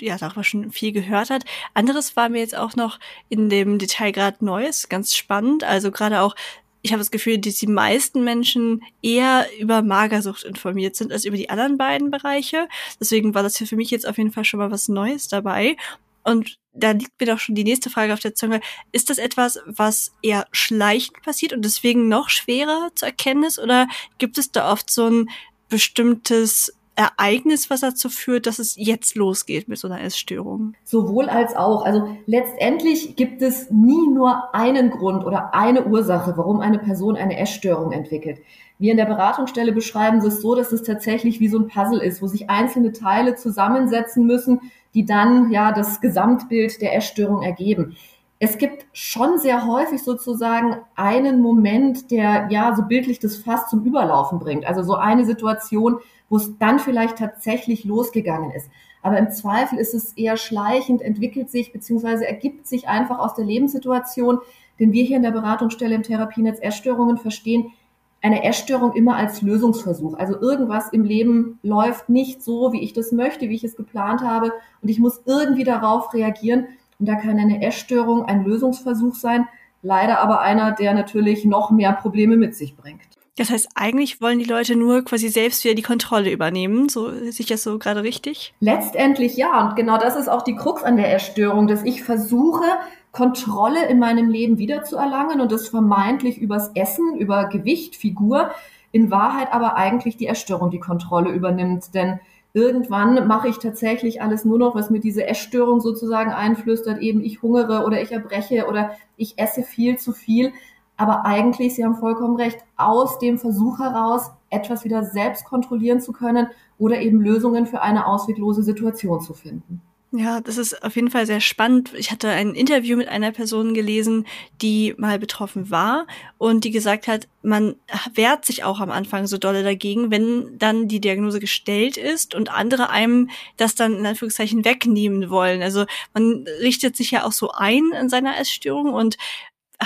ja, 0.00 0.16
darüber 0.16 0.42
schon 0.42 0.72
viel 0.72 0.92
gehört 0.92 1.30
hat. 1.30 1.44
Anderes 1.72 2.16
war 2.16 2.28
mir 2.28 2.38
jetzt 2.38 2.56
auch 2.56 2.74
noch 2.74 2.98
in 3.28 3.48
dem 3.48 3.78
Detail 3.78 4.10
gerade 4.10 4.44
Neues, 4.44 4.88
ganz 4.88 5.14
spannend. 5.14 5.62
Also 5.62 5.92
gerade 5.92 6.20
auch, 6.20 6.34
ich 6.82 6.92
habe 6.92 7.00
das 7.00 7.10
Gefühl, 7.10 7.38
dass 7.38 7.54
die 7.54 7.66
meisten 7.66 8.24
Menschen 8.24 8.82
eher 9.02 9.46
über 9.60 9.82
Magersucht 9.82 10.42
informiert 10.42 10.96
sind 10.96 11.12
als 11.12 11.24
über 11.24 11.36
die 11.36 11.50
anderen 11.50 11.78
beiden 11.78 12.10
Bereiche. 12.10 12.68
Deswegen 12.98 13.34
war 13.34 13.42
das 13.42 13.56
für 13.56 13.76
mich 13.76 13.90
jetzt 13.90 14.08
auf 14.08 14.18
jeden 14.18 14.32
Fall 14.32 14.44
schon 14.44 14.58
mal 14.58 14.70
was 14.70 14.88
Neues 14.88 15.28
dabei. 15.28 15.76
Und 16.24 16.58
da 16.72 16.90
liegt 16.90 17.20
mir 17.20 17.26
doch 17.26 17.38
schon 17.38 17.54
die 17.54 17.64
nächste 17.64 17.90
Frage 17.90 18.12
auf 18.12 18.20
der 18.20 18.34
Zunge. 18.34 18.60
Ist 18.92 19.10
das 19.10 19.18
etwas, 19.18 19.60
was 19.66 20.12
eher 20.22 20.46
schleichend 20.52 21.22
passiert 21.22 21.52
und 21.52 21.64
deswegen 21.64 22.08
noch 22.08 22.30
schwerer 22.30 22.90
zu 22.94 23.06
erkennen 23.06 23.44
ist? 23.44 23.58
Oder 23.58 23.86
gibt 24.18 24.38
es 24.38 24.50
da 24.50 24.72
oft 24.72 24.90
so 24.90 25.08
ein 25.08 25.30
bestimmtes 25.68 26.72
Ereignis, 26.96 27.70
was 27.70 27.80
dazu 27.80 28.08
führt, 28.08 28.46
dass 28.46 28.58
es 28.58 28.76
jetzt 28.76 29.16
losgeht 29.16 29.68
mit 29.68 29.78
so 29.78 29.88
einer 29.88 30.00
Essstörung? 30.00 30.74
Sowohl 30.84 31.28
als 31.28 31.56
auch. 31.56 31.84
Also 31.84 32.16
letztendlich 32.26 33.16
gibt 33.16 33.42
es 33.42 33.70
nie 33.70 34.08
nur 34.08 34.54
einen 34.54 34.90
Grund 34.90 35.24
oder 35.24 35.54
eine 35.54 35.86
Ursache, 35.86 36.34
warum 36.36 36.60
eine 36.60 36.78
Person 36.78 37.16
eine 37.16 37.38
Essstörung 37.38 37.92
entwickelt. 37.92 38.38
Wir 38.78 38.90
in 38.90 38.96
der 38.96 39.06
Beratungsstelle 39.06 39.72
beschreiben 39.72 40.18
es 40.18 40.40
so, 40.40 40.54
dass 40.54 40.72
es 40.72 40.82
tatsächlich 40.82 41.40
wie 41.40 41.48
so 41.48 41.58
ein 41.58 41.68
Puzzle 41.68 42.00
ist, 42.00 42.22
wo 42.22 42.26
sich 42.26 42.50
einzelne 42.50 42.92
Teile 42.92 43.34
zusammensetzen 43.34 44.26
müssen, 44.26 44.60
die 44.94 45.04
dann 45.04 45.50
ja 45.50 45.72
das 45.72 46.00
Gesamtbild 46.00 46.80
der 46.80 46.94
Essstörung 46.96 47.42
ergeben. 47.42 47.96
Es 48.44 48.58
gibt 48.58 48.84
schon 48.92 49.38
sehr 49.38 49.66
häufig 49.66 50.02
sozusagen 50.02 50.76
einen 50.96 51.40
Moment, 51.40 52.10
der 52.10 52.48
ja 52.50 52.76
so 52.76 52.82
bildlich 52.82 53.18
das 53.18 53.38
Fass 53.38 53.70
zum 53.70 53.84
Überlaufen 53.86 54.38
bringt. 54.38 54.66
Also 54.66 54.82
so 54.82 54.96
eine 54.96 55.24
Situation, 55.24 55.96
wo 56.28 56.36
es 56.36 56.58
dann 56.58 56.78
vielleicht 56.78 57.16
tatsächlich 57.16 57.84
losgegangen 57.84 58.50
ist. 58.50 58.68
Aber 59.00 59.16
im 59.16 59.30
Zweifel 59.30 59.78
ist 59.78 59.94
es 59.94 60.12
eher 60.12 60.36
schleichend, 60.36 61.00
entwickelt 61.00 61.48
sich 61.48 61.72
beziehungsweise 61.72 62.26
ergibt 62.26 62.66
sich 62.66 62.86
einfach 62.86 63.18
aus 63.18 63.34
der 63.34 63.46
Lebenssituation, 63.46 64.40
den 64.78 64.92
wir 64.92 65.04
hier 65.04 65.16
in 65.16 65.22
der 65.22 65.30
Beratungsstelle 65.30 65.94
im 65.94 66.02
Therapienetz 66.02 66.58
Essstörungen 66.60 67.16
verstehen, 67.16 67.72
eine 68.20 68.44
Essstörung 68.44 68.92
immer 68.92 69.16
als 69.16 69.40
Lösungsversuch. 69.40 70.18
Also 70.18 70.38
irgendwas 70.38 70.90
im 70.90 71.04
Leben 71.04 71.58
läuft 71.62 72.10
nicht 72.10 72.42
so, 72.42 72.74
wie 72.74 72.82
ich 72.82 72.92
das 72.92 73.10
möchte, 73.10 73.48
wie 73.48 73.54
ich 73.54 73.64
es 73.64 73.76
geplant 73.76 74.20
habe 74.20 74.52
und 74.82 74.90
ich 74.90 74.98
muss 74.98 75.22
irgendwie 75.24 75.64
darauf 75.64 76.12
reagieren. 76.12 76.66
Und 76.98 77.06
da 77.06 77.16
kann 77.16 77.38
eine 77.38 77.62
Essstörung 77.62 78.24
ein 78.24 78.44
Lösungsversuch 78.44 79.14
sein, 79.14 79.46
leider 79.82 80.20
aber 80.20 80.40
einer, 80.40 80.72
der 80.72 80.94
natürlich 80.94 81.44
noch 81.44 81.70
mehr 81.70 81.92
Probleme 81.92 82.36
mit 82.36 82.54
sich 82.54 82.76
bringt. 82.76 83.02
Das 83.36 83.50
heißt, 83.50 83.70
eigentlich 83.74 84.20
wollen 84.20 84.38
die 84.38 84.44
Leute 84.44 84.76
nur 84.76 85.04
quasi 85.04 85.28
selbst 85.28 85.64
wieder 85.64 85.74
die 85.74 85.82
Kontrolle 85.82 86.30
übernehmen. 86.30 86.88
So 86.88 87.10
sehe 87.10 87.40
ich 87.40 87.46
das 87.46 87.64
so 87.64 87.78
gerade 87.78 88.04
richtig? 88.04 88.54
Letztendlich 88.60 89.36
ja. 89.36 89.66
Und 89.66 89.76
genau 89.76 89.98
das 89.98 90.14
ist 90.14 90.28
auch 90.28 90.42
die 90.42 90.54
Krux 90.54 90.84
an 90.84 90.96
der 90.96 91.08
Erstörung, 91.08 91.66
dass 91.66 91.82
ich 91.82 92.04
versuche, 92.04 92.64
Kontrolle 93.10 93.86
in 93.88 93.98
meinem 93.98 94.28
Leben 94.28 94.58
wiederzuerlangen 94.58 95.40
und 95.40 95.50
das 95.50 95.68
vermeintlich 95.68 96.38
übers 96.38 96.70
Essen, 96.74 97.16
über 97.16 97.48
Gewicht, 97.48 97.96
Figur, 97.96 98.50
in 98.92 99.10
Wahrheit 99.10 99.52
aber 99.52 99.76
eigentlich 99.76 100.16
die 100.16 100.26
Erstörung 100.26 100.70
die 100.70 100.80
Kontrolle 100.80 101.30
übernimmt. 101.30 101.94
Denn 101.94 102.20
irgendwann 102.54 103.26
mache 103.26 103.48
ich 103.48 103.58
tatsächlich 103.58 104.22
alles 104.22 104.44
nur 104.44 104.58
noch, 104.58 104.74
was 104.74 104.88
mir 104.88 105.00
diese 105.00 105.26
Essstörung 105.26 105.80
sozusagen 105.80 106.32
einflüstert, 106.32 107.00
eben 107.00 107.22
ich 107.22 107.42
hungere 107.42 107.84
oder 107.84 108.00
ich 108.00 108.12
erbreche 108.12 108.66
oder 108.66 108.92
ich 109.16 109.38
esse 109.38 109.62
viel 109.62 109.98
zu 109.98 110.12
viel. 110.12 110.52
Aber 110.96 111.26
eigentlich, 111.26 111.74
Sie 111.74 111.84
haben 111.84 111.96
vollkommen 111.96 112.36
recht, 112.36 112.58
aus 112.76 113.18
dem 113.18 113.38
Versuch 113.38 113.80
heraus, 113.80 114.30
etwas 114.50 114.84
wieder 114.84 115.02
selbst 115.04 115.44
kontrollieren 115.44 116.00
zu 116.00 116.12
können 116.12 116.46
oder 116.78 117.00
eben 117.00 117.20
Lösungen 117.20 117.66
für 117.66 117.82
eine 117.82 118.06
ausweglose 118.06 118.62
Situation 118.62 119.20
zu 119.20 119.34
finden. 119.34 119.82
Ja, 120.16 120.40
das 120.40 120.58
ist 120.58 120.80
auf 120.84 120.94
jeden 120.94 121.10
Fall 121.10 121.26
sehr 121.26 121.40
spannend. 121.40 121.92
Ich 121.96 122.12
hatte 122.12 122.28
ein 122.28 122.54
Interview 122.54 122.96
mit 122.96 123.08
einer 123.08 123.32
Person 123.32 123.74
gelesen, 123.74 124.28
die 124.62 124.94
mal 124.96 125.18
betroffen 125.18 125.72
war 125.72 126.06
und 126.38 126.62
die 126.62 126.70
gesagt 126.70 127.08
hat, 127.08 127.26
man 127.42 127.74
wehrt 128.14 128.44
sich 128.44 128.62
auch 128.62 128.78
am 128.78 128.92
Anfang 128.92 129.26
so 129.26 129.38
dolle 129.38 129.64
dagegen, 129.64 130.12
wenn 130.12 130.56
dann 130.56 130.86
die 130.86 131.00
Diagnose 131.00 131.40
gestellt 131.40 131.96
ist 131.96 132.36
und 132.36 132.48
andere 132.48 132.90
einem 132.90 133.28
das 133.56 133.74
dann 133.74 133.98
in 133.98 134.06
Anführungszeichen 134.06 134.64
wegnehmen 134.64 135.30
wollen. 135.30 135.62
Also 135.62 135.84
man 136.12 136.44
richtet 136.60 136.96
sich 136.96 137.10
ja 137.10 137.24
auch 137.24 137.32
so 137.32 137.50
ein 137.50 137.90
in 138.00 138.08
seiner 138.08 138.38
Essstörung 138.38 138.94
und 138.94 139.16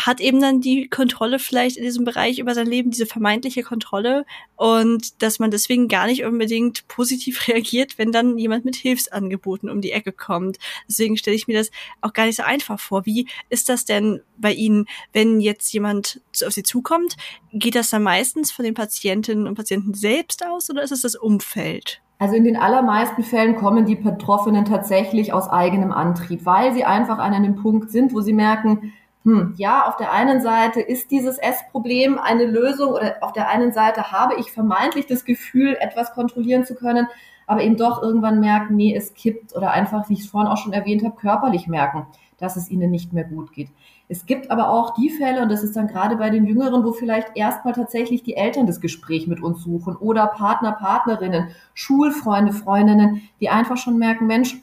hat 0.07 0.21
eben 0.21 0.41
dann 0.41 0.61
die 0.61 0.89
Kontrolle 0.89 1.39
vielleicht 1.39 1.77
in 1.77 1.85
diesem 1.85 2.05
Bereich 2.05 2.39
über 2.39 2.55
sein 2.55 2.67
Leben, 2.67 2.91
diese 2.91 3.07
vermeintliche 3.07 3.63
Kontrolle 3.63 4.25
und 4.57 5.23
dass 5.23 5.39
man 5.39 5.51
deswegen 5.51 5.89
gar 5.89 6.07
nicht 6.07 6.25
unbedingt 6.25 6.87
positiv 6.89 7.49
reagiert, 7.49 7.99
wenn 7.99 8.13
dann 8.13 8.39
jemand 8.39 8.65
mit 8.65 8.77
Hilfsangeboten 8.77 9.71
um 9.71 9.81
die 9.81 9.93
Ecke 9.93 10.13
kommt. 10.13 10.59
Deswegen 10.89 11.17
stelle 11.17 11.37
ich 11.37 11.49
mir 11.49 11.59
das 11.59 11.71
auch 12.01 12.13
gar 12.13 12.27
nicht 12.27 12.37
so 12.37 12.43
einfach 12.43 12.81
vor. 12.81 13.07
Wie 13.07 13.29
ist 13.49 13.69
das 13.69 13.85
denn 13.85 14.21
bei 14.37 14.53
Ihnen, 14.53 14.87
wenn 15.13 15.41
jetzt 15.41 15.73
jemand 15.73 16.21
auf 16.45 16.53
Sie 16.53 16.63
zukommt? 16.63 17.17
Geht 17.53 17.75
das 17.75 17.91
dann 17.91 18.03
meistens 18.03 18.53
von 18.53 18.65
den 18.65 18.75
Patientinnen 18.75 19.47
und 19.47 19.55
Patienten 19.55 19.95
selbst 19.95 20.45
aus 20.45 20.71
oder 20.71 20.83
ist 20.83 20.93
es 20.93 21.03
das 21.03 21.15
Umfeld? 21.15 22.01
Also 22.21 22.35
in 22.35 22.45
den 22.45 22.57
allermeisten 22.57 23.23
Fällen 23.23 23.55
kommen 23.57 23.87
die 23.87 23.95
Betroffenen 23.95 24.65
tatsächlich 24.65 25.33
aus 25.33 25.49
eigenem 25.49 25.93
Antrieb, 25.93 26.45
weil 26.45 26.75
sie 26.75 26.85
einfach 26.85 27.19
an 27.19 27.33
einem 27.33 27.55
Punkt 27.55 27.93
sind, 27.93 28.13
wo 28.13 28.21
sie 28.21 28.33
merken, 28.33 28.93
hm, 29.29 29.53
ja, 29.59 29.87
auf 29.87 29.97
der 29.97 30.11
einen 30.11 30.41
Seite 30.41 30.81
ist 30.81 31.11
dieses 31.11 31.37
Essproblem 31.37 32.19
eine 32.19 32.47
Lösung 32.47 32.93
oder 32.93 33.17
auf 33.21 33.35
der 33.35 33.51
einen 33.51 33.73
Seite 33.73 34.11
habe 34.11 34.37
ich 34.37 34.51
vermeintlich 34.51 35.07
das 35.07 35.27
Gefühl, 35.27 35.77
etwas 35.81 36.15
kontrollieren 36.15 36.65
zu 36.65 36.75
können, 36.75 37.09
aber 37.47 37.63
eben 37.63 37.77
doch 37.77 38.03
irgendwann 38.03 38.41
merken, 38.41 38.77
nee, 38.77 38.97
es 38.97 39.13
kippt 39.13 39.55
oder 39.55 39.73
einfach, 39.73 40.09
wie 40.09 40.15
ich 40.15 40.21
es 40.21 40.29
vorhin 40.29 40.51
auch 40.51 40.57
schon 40.57 40.73
erwähnt 40.73 41.05
habe, 41.05 41.15
körperlich 41.15 41.67
merken, 41.67 42.07
dass 42.39 42.57
es 42.57 42.71
ihnen 42.71 42.91
nicht 42.91 43.13
mehr 43.13 43.25
gut 43.25 43.53
geht. 43.53 43.69
Es 44.09 44.25
gibt 44.25 44.51
aber 44.51 44.71
auch 44.71 44.95
die 44.95 45.11
Fälle, 45.11 45.43
und 45.43 45.53
das 45.53 45.63
ist 45.63 45.77
dann 45.77 45.89
gerade 45.89 46.17
bei 46.17 46.31
den 46.31 46.47
Jüngeren, 46.47 46.83
wo 46.83 46.93
vielleicht 46.93 47.37
erstmal 47.37 47.75
tatsächlich 47.75 48.23
die 48.23 48.35
Eltern 48.35 48.67
das 48.67 48.81
Gespräch 48.81 49.27
mit 49.27 49.43
uns 49.43 49.63
suchen 49.63 49.95
oder 49.95 50.27
Partner, 50.29 50.73
Partnerinnen, 50.73 51.49
Schulfreunde, 51.75 52.55
Freundinnen, 52.55 53.29
die 53.43 53.51
einfach 53.51 53.77
schon 53.77 53.99
merken, 53.99 54.27
Mensch, 54.27 54.57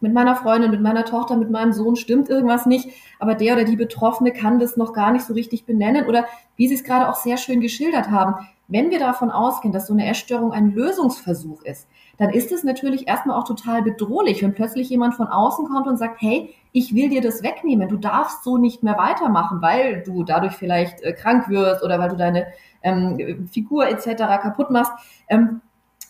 mit 0.00 0.12
meiner 0.12 0.36
Freundin, 0.36 0.70
mit 0.70 0.82
meiner 0.82 1.04
Tochter, 1.04 1.36
mit 1.36 1.50
meinem 1.50 1.72
Sohn 1.72 1.96
stimmt 1.96 2.28
irgendwas 2.28 2.66
nicht, 2.66 2.88
aber 3.18 3.34
der 3.34 3.54
oder 3.54 3.64
die 3.64 3.76
Betroffene 3.76 4.32
kann 4.32 4.58
das 4.58 4.76
noch 4.76 4.92
gar 4.92 5.12
nicht 5.12 5.24
so 5.24 5.34
richtig 5.34 5.64
benennen 5.64 6.06
oder 6.06 6.26
wie 6.56 6.68
Sie 6.68 6.74
es 6.74 6.84
gerade 6.84 7.08
auch 7.08 7.16
sehr 7.16 7.36
schön 7.36 7.60
geschildert 7.60 8.10
haben. 8.10 8.34
Wenn 8.68 8.90
wir 8.90 8.98
davon 8.98 9.30
ausgehen, 9.30 9.72
dass 9.72 9.86
so 9.86 9.92
eine 9.92 10.08
Essstörung 10.08 10.52
ein 10.52 10.72
Lösungsversuch 10.72 11.62
ist, 11.62 11.86
dann 12.16 12.30
ist 12.30 12.52
es 12.52 12.64
natürlich 12.64 13.08
erstmal 13.08 13.38
auch 13.38 13.44
total 13.44 13.82
bedrohlich, 13.82 14.42
wenn 14.42 14.54
plötzlich 14.54 14.88
jemand 14.88 15.14
von 15.14 15.26
außen 15.26 15.66
kommt 15.66 15.86
und 15.86 15.96
sagt, 15.96 16.20
hey, 16.20 16.54
ich 16.72 16.94
will 16.94 17.08
dir 17.08 17.20
das 17.20 17.42
wegnehmen, 17.42 17.88
du 17.88 17.96
darfst 17.96 18.44
so 18.44 18.56
nicht 18.56 18.82
mehr 18.82 18.96
weitermachen, 18.96 19.60
weil 19.62 20.02
du 20.02 20.24
dadurch 20.24 20.54
vielleicht 20.54 21.02
äh, 21.02 21.12
krank 21.12 21.48
wirst 21.48 21.82
oder 21.82 21.98
weil 21.98 22.08
du 22.08 22.16
deine 22.16 22.46
ähm, 22.82 23.48
Figur 23.50 23.88
etc. 23.88 24.22
kaputt 24.42 24.70
machst. 24.70 24.92
Ähm, 25.28 25.60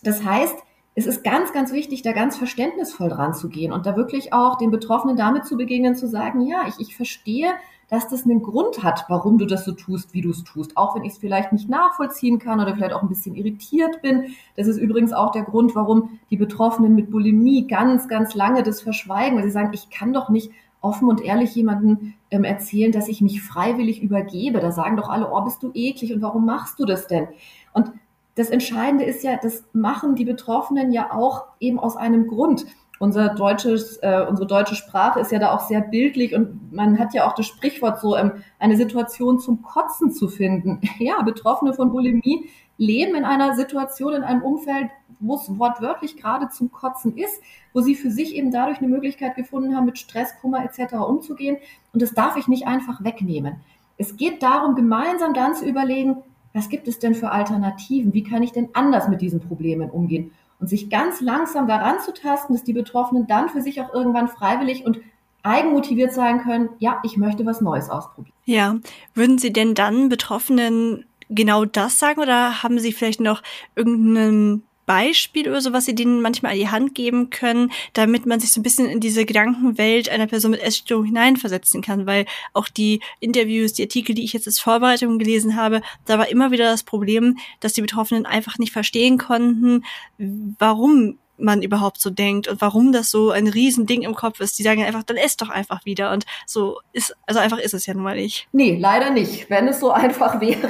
das 0.03 0.23
heißt, 0.23 0.55
es 0.97 1.05
ist 1.05 1.23
ganz, 1.25 1.51
ganz 1.51 1.73
wichtig, 1.73 2.03
da 2.03 2.13
ganz 2.13 2.37
verständnisvoll 2.37 3.09
dran 3.09 3.33
zu 3.33 3.49
gehen 3.49 3.73
und 3.73 3.85
da 3.85 3.97
wirklich 3.97 4.31
auch 4.31 4.57
den 4.57 4.71
Betroffenen 4.71 5.17
damit 5.17 5.45
zu 5.45 5.57
begegnen, 5.57 5.95
zu 5.95 6.07
sagen, 6.07 6.41
ja, 6.41 6.63
ich, 6.67 6.79
ich 6.79 6.95
verstehe, 6.95 7.49
dass 7.89 8.07
das 8.07 8.23
einen 8.23 8.41
Grund 8.41 8.81
hat, 8.81 9.05
warum 9.09 9.37
du 9.37 9.45
das 9.45 9.65
so 9.65 9.73
tust, 9.73 10.13
wie 10.13 10.21
du 10.21 10.31
es 10.31 10.43
tust. 10.43 10.75
Auch 10.75 10.95
wenn 10.95 11.03
ich 11.03 11.13
es 11.13 11.19
vielleicht 11.19 11.51
nicht 11.51 11.69
nachvollziehen 11.69 12.39
kann 12.39 12.59
oder 12.59 12.73
vielleicht 12.73 12.93
auch 12.93 13.03
ein 13.03 13.09
bisschen 13.09 13.35
irritiert 13.35 14.01
bin. 14.01 14.35
Das 14.55 14.67
ist 14.67 14.77
übrigens 14.77 15.13
auch 15.13 15.31
der 15.31 15.43
Grund, 15.43 15.75
warum 15.75 16.17
die 16.31 16.37
Betroffenen 16.37 16.95
mit 16.95 17.11
Bulimie 17.11 17.67
ganz, 17.67 18.07
ganz 18.07 18.33
lange 18.33 18.63
das 18.63 18.81
verschweigen, 18.81 19.37
weil 19.37 19.43
sie 19.43 19.51
sagen, 19.51 19.71
ich 19.73 19.89
kann 19.89 20.13
doch 20.13 20.29
nicht 20.29 20.51
offen 20.81 21.09
und 21.09 21.21
ehrlich 21.21 21.53
jemanden 21.55 22.15
ähm, 22.31 22.43
erzählen, 22.43 22.91
dass 22.91 23.07
ich 23.07 23.21
mich 23.21 23.41
freiwillig 23.41 24.01
übergebe. 24.01 24.59
Da 24.59 24.71
sagen 24.71 24.97
doch 24.97 25.09
alle, 25.09 25.29
oh, 25.31 25.41
bist 25.41 25.61
du 25.61 25.71
eklig 25.73 26.13
und 26.13 26.21
warum 26.21 26.45
machst 26.45 26.79
du 26.79 26.85
das 26.85 27.07
denn? 27.07 27.27
Und 27.73 27.91
das 28.35 28.49
Entscheidende 28.49 29.05
ist 29.05 29.23
ja, 29.23 29.37
das 29.41 29.63
machen 29.73 30.15
die 30.15 30.25
Betroffenen 30.25 30.91
ja 30.91 31.11
auch 31.13 31.45
eben 31.59 31.79
aus 31.79 31.95
einem 31.95 32.27
Grund. 32.27 32.65
Unser 32.99 33.29
deutsches, 33.33 33.97
äh, 33.97 34.25
unsere 34.27 34.47
deutsche 34.47 34.75
Sprache 34.75 35.19
ist 35.19 35.31
ja 35.31 35.39
da 35.39 35.53
auch 35.53 35.67
sehr 35.67 35.81
bildlich 35.81 36.33
und 36.33 36.71
man 36.71 36.97
hat 36.97 37.13
ja 37.13 37.27
auch 37.27 37.33
das 37.33 37.45
Sprichwort 37.45 37.99
so, 37.99 38.15
ähm, 38.15 38.43
eine 38.59 38.77
Situation 38.77 39.39
zum 39.39 39.61
Kotzen 39.61 40.11
zu 40.11 40.27
finden. 40.27 40.81
Ja, 40.99 41.21
Betroffene 41.21 41.73
von 41.73 41.91
Bulimie 41.91 42.49
leben 42.77 43.15
in 43.15 43.25
einer 43.25 43.55
Situation, 43.55 44.13
in 44.13 44.23
einem 44.23 44.43
Umfeld, 44.43 44.89
wo 45.19 45.35
es 45.35 45.57
wortwörtlich 45.57 46.17
gerade 46.17 46.49
zum 46.49 46.71
Kotzen 46.71 47.17
ist, 47.17 47.41
wo 47.73 47.81
sie 47.81 47.95
für 47.95 48.11
sich 48.11 48.35
eben 48.35 48.51
dadurch 48.51 48.79
eine 48.79 48.87
Möglichkeit 48.87 49.35
gefunden 49.35 49.75
haben, 49.75 49.85
mit 49.85 49.97
Stress, 49.97 50.33
Kummer 50.41 50.63
etc. 50.63 50.95
umzugehen. 50.95 51.57
Und 51.93 52.01
das 52.01 52.13
darf 52.13 52.35
ich 52.37 52.47
nicht 52.47 52.67
einfach 52.67 53.03
wegnehmen. 53.03 53.57
Es 53.97 54.17
geht 54.17 54.43
darum, 54.43 54.75
gemeinsam 54.75 55.33
dann 55.33 55.55
zu 55.55 55.65
überlegen, 55.65 56.17
was 56.55 56.69
gibt 56.69 56.87
es 56.87 56.99
denn 56.99 57.15
für 57.15 57.31
Alternativen? 57.31 58.13
Wie 58.13 58.23
kann 58.23 58.41
ich 58.41 58.53
denn 58.53 58.69
anders 58.73 59.09
mit 59.09 59.21
diesen 59.21 59.41
Problemen 59.41 59.91
umgehen? 59.91 60.31
Und 60.57 60.69
sich 60.69 60.89
ganz 60.89 61.19
langsam 61.19 61.67
daran 61.67 61.99
zu 61.99 62.13
tasten, 62.13 62.53
dass 62.53 62.63
die 62.63 62.71
Betroffenen 62.71 63.27
dann 63.27 63.49
für 63.49 63.61
sich 63.61 63.81
auch 63.81 63.93
irgendwann 63.93 64.29
freiwillig 64.29 64.85
und 64.85 64.99
eigenmotiviert 65.43 66.13
sein 66.13 66.41
können, 66.41 66.69
ja, 66.79 67.01
ich 67.03 67.17
möchte 67.17 67.45
was 67.45 67.59
Neues 67.59 67.89
ausprobieren. 67.89 68.33
Ja, 68.45 68.77
würden 69.13 69.37
Sie 69.37 69.51
denn 69.51 69.75
dann 69.75 70.07
Betroffenen 70.07 71.05
genau 71.29 71.65
das 71.65 71.99
sagen 71.99 72.21
oder 72.21 72.63
haben 72.63 72.79
Sie 72.79 72.93
vielleicht 72.93 73.19
noch 73.19 73.43
irgendeinen 73.75 74.63
Beispiel 74.85 75.49
oder 75.49 75.61
so, 75.61 75.73
was 75.73 75.85
Sie 75.85 75.95
denen 75.95 76.21
manchmal 76.21 76.53
an 76.53 76.57
die 76.57 76.69
Hand 76.69 76.95
geben 76.95 77.29
können, 77.29 77.71
damit 77.93 78.25
man 78.25 78.39
sich 78.39 78.51
so 78.51 78.59
ein 78.59 78.63
bisschen 78.63 78.87
in 78.87 78.99
diese 78.99 79.25
Gedankenwelt 79.25 80.09
einer 80.09 80.27
Person 80.27 80.51
mit 80.51 80.61
Essstörung 80.61 81.05
hineinversetzen 81.05 81.81
kann, 81.81 82.05
weil 82.05 82.25
auch 82.53 82.67
die 82.67 83.01
Interviews, 83.19 83.73
die 83.73 83.83
Artikel, 83.83 84.15
die 84.15 84.23
ich 84.23 84.33
jetzt 84.33 84.47
als 84.47 84.59
Vorbereitung 84.59 85.19
gelesen 85.19 85.55
habe, 85.55 85.81
da 86.05 86.17
war 86.17 86.27
immer 86.29 86.51
wieder 86.51 86.65
das 86.65 86.83
Problem, 86.83 87.37
dass 87.59 87.73
die 87.73 87.81
Betroffenen 87.81 88.25
einfach 88.25 88.57
nicht 88.57 88.73
verstehen 88.73 89.17
konnten, 89.17 89.83
warum 90.17 91.17
man 91.37 91.61
überhaupt 91.61 91.99
so 91.99 92.09
denkt 92.09 92.47
und 92.47 92.61
warum 92.61 92.91
das 92.91 93.11
so 93.11 93.31
ein 93.31 93.47
Riesending 93.47 94.03
im 94.03 94.15
Kopf 94.15 94.39
ist. 94.39 94.57
Die 94.57 94.63
sagen 94.63 94.83
einfach, 94.83 95.03
dann 95.03 95.17
ess 95.17 95.37
doch 95.37 95.49
einfach 95.49 95.85
wieder. 95.85 96.11
Und 96.11 96.25
so 96.45 96.79
ist, 96.93 97.15
also 97.25 97.39
einfach 97.39 97.59
ist 97.59 97.73
es 97.73 97.85
ja 97.85 97.93
nun 97.93 98.03
mal 98.03 98.15
nicht. 98.15 98.47
Nee, 98.51 98.77
leider 98.79 99.09
nicht. 99.09 99.49
Wenn 99.49 99.67
es 99.67 99.79
so 99.79 99.91
einfach 99.91 100.39
wäre, 100.41 100.69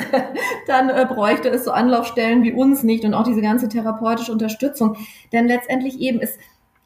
dann 0.68 0.90
äh, 0.90 1.06
bräuchte 1.08 1.50
es 1.50 1.66
so 1.66 1.72
Anlaufstellen 1.72 2.44
wie 2.44 2.54
uns 2.54 2.84
nicht 2.84 3.04
und 3.06 3.14
auch 3.14 3.24
diese 3.24 3.42
ganze 3.42 3.70
therapeutische 3.70 4.32
Unterstützung. 4.32 4.98
Denn 5.32 5.48
letztendlich 5.48 6.00
eben 6.00 6.20
es 6.20 6.38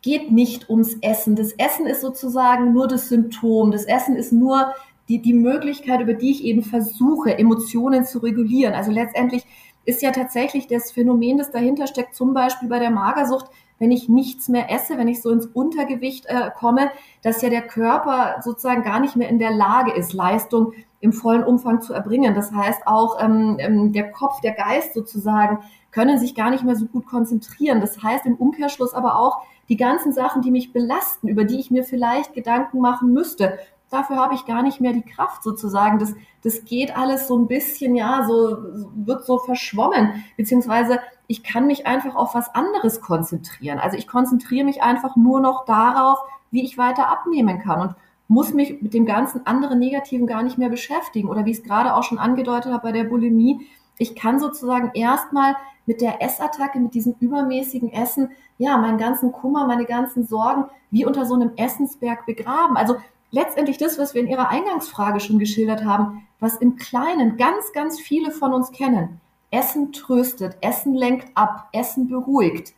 geht 0.01 0.31
nicht 0.31 0.69
ums 0.69 0.95
Essen. 1.01 1.35
Das 1.35 1.51
Essen 1.53 1.85
ist 1.85 2.01
sozusagen 2.01 2.73
nur 2.73 2.87
das 2.87 3.09
Symptom. 3.09 3.71
Das 3.71 3.83
Essen 3.85 4.15
ist 4.15 4.31
nur 4.31 4.73
die, 5.09 5.21
die 5.21 5.33
Möglichkeit, 5.33 6.01
über 6.01 6.13
die 6.13 6.31
ich 6.31 6.43
eben 6.43 6.63
versuche, 6.63 7.37
Emotionen 7.37 8.05
zu 8.05 8.19
regulieren. 8.19 8.75
Also 8.75 8.91
letztendlich 8.91 9.43
ist 9.89 10.01
ja 10.01 10.11
tatsächlich 10.11 10.67
das 10.67 10.91
Phänomen, 10.91 11.37
das 11.37 11.51
dahinter 11.51 11.87
steckt, 11.87 12.15
zum 12.15 12.33
Beispiel 12.33 12.69
bei 12.69 12.79
der 12.79 12.91
Magersucht, 12.91 13.47
wenn 13.79 13.91
ich 13.91 14.07
nichts 14.07 14.47
mehr 14.47 14.71
esse, 14.71 14.97
wenn 14.97 15.07
ich 15.07 15.21
so 15.21 15.29
ins 15.31 15.47
Untergewicht 15.47 16.25
äh, 16.27 16.51
komme, 16.55 16.91
dass 17.23 17.41
ja 17.41 17.49
der 17.49 17.63
Körper 17.63 18.41
sozusagen 18.41 18.83
gar 18.83 18.99
nicht 18.99 19.15
mehr 19.15 19.29
in 19.29 19.39
der 19.39 19.51
Lage 19.51 19.91
ist, 19.91 20.13
Leistung 20.13 20.73
im 20.99 21.13
vollen 21.13 21.43
Umfang 21.43 21.81
zu 21.81 21.93
erbringen. 21.93 22.35
Das 22.35 22.51
heißt 22.51 22.85
auch 22.85 23.23
ähm, 23.23 23.57
ähm, 23.59 23.93
der 23.93 24.11
Kopf, 24.11 24.41
der 24.41 24.51
Geist 24.51 24.93
sozusagen 24.93 25.59
können 25.91 26.19
sich 26.19 26.35
gar 26.35 26.51
nicht 26.51 26.63
mehr 26.63 26.75
so 26.75 26.85
gut 26.85 27.07
konzentrieren. 27.07 27.81
Das 27.81 28.03
heißt 28.03 28.25
im 28.25 28.35
Umkehrschluss 28.35 28.93
aber 28.93 29.17
auch, 29.17 29.41
die 29.69 29.77
ganzen 29.77 30.11
Sachen, 30.11 30.41
die 30.41 30.51
mich 30.51 30.73
belasten, 30.73 31.27
über 31.27 31.45
die 31.45 31.59
ich 31.59 31.71
mir 31.71 31.83
vielleicht 31.83 32.33
Gedanken 32.33 32.79
machen 32.79 33.13
müsste, 33.13 33.59
dafür 33.89 34.17
habe 34.17 34.35
ich 34.35 34.45
gar 34.45 34.61
nicht 34.63 34.81
mehr 34.81 34.93
die 34.93 35.01
Kraft 35.01 35.43
sozusagen. 35.43 35.99
Das, 35.99 36.13
das 36.43 36.65
geht 36.65 36.95
alles 36.95 37.27
so 37.27 37.37
ein 37.37 37.47
bisschen, 37.47 37.95
ja, 37.95 38.25
so, 38.27 38.57
wird 38.95 39.25
so 39.25 39.39
verschwommen, 39.39 40.23
beziehungsweise 40.37 40.99
ich 41.27 41.43
kann 41.43 41.67
mich 41.67 41.85
einfach 41.85 42.15
auf 42.15 42.35
was 42.35 42.53
anderes 42.55 43.01
konzentrieren. 43.01 43.79
Also 43.79 43.97
ich 43.97 44.07
konzentriere 44.07 44.65
mich 44.65 44.81
einfach 44.81 45.15
nur 45.15 45.41
noch 45.41 45.65
darauf, 45.65 46.19
wie 46.51 46.63
ich 46.63 46.77
weiter 46.77 47.09
abnehmen 47.09 47.59
kann 47.59 47.81
und 47.81 47.95
muss 48.27 48.53
mich 48.53 48.81
mit 48.81 48.93
dem 48.93 49.05
ganzen 49.05 49.45
anderen 49.45 49.79
Negativen 49.79 50.27
gar 50.27 50.43
nicht 50.43 50.57
mehr 50.57 50.69
beschäftigen. 50.69 51.29
Oder 51.29 51.45
wie 51.45 51.51
ich 51.51 51.57
es 51.57 51.63
gerade 51.63 51.95
auch 51.95 52.03
schon 52.03 52.19
angedeutet 52.19 52.71
habe 52.71 52.83
bei 52.83 52.91
der 52.91 53.03
Bulimie, 53.03 53.67
ich 53.97 54.15
kann 54.15 54.39
sozusagen 54.39 54.91
erstmal 54.93 55.55
mit 55.85 56.01
der 56.01 56.21
Essattacke, 56.21 56.79
mit 56.79 56.93
diesem 56.93 57.15
übermäßigen 57.19 57.91
Essen, 57.91 58.31
ja, 58.57 58.77
meinen 58.77 58.97
ganzen 58.97 59.31
Kummer, 59.31 59.65
meine 59.65 59.85
ganzen 59.85 60.25
Sorgen 60.25 60.65
wie 60.91 61.05
unter 61.05 61.25
so 61.25 61.33
einem 61.33 61.51
Essensberg 61.57 62.25
begraben. 62.25 62.77
Also 62.77 62.95
letztendlich 63.31 63.77
das, 63.77 63.97
was 63.97 64.13
wir 64.13 64.21
in 64.21 64.27
Ihrer 64.27 64.49
Eingangsfrage 64.49 65.19
schon 65.19 65.39
geschildert 65.39 65.83
haben, 65.85 66.27
was 66.39 66.57
im 66.57 66.75
Kleinen 66.75 67.37
ganz, 67.37 67.71
ganz 67.73 67.99
viele 67.99 68.31
von 68.31 68.53
uns 68.53 68.71
kennen. 68.71 69.19
Essen 69.51 69.91
tröstet, 69.91 70.57
Essen 70.61 70.93
lenkt 70.93 71.35
ab, 71.35 71.69
Essen 71.73 72.07
beruhigt. 72.07 72.73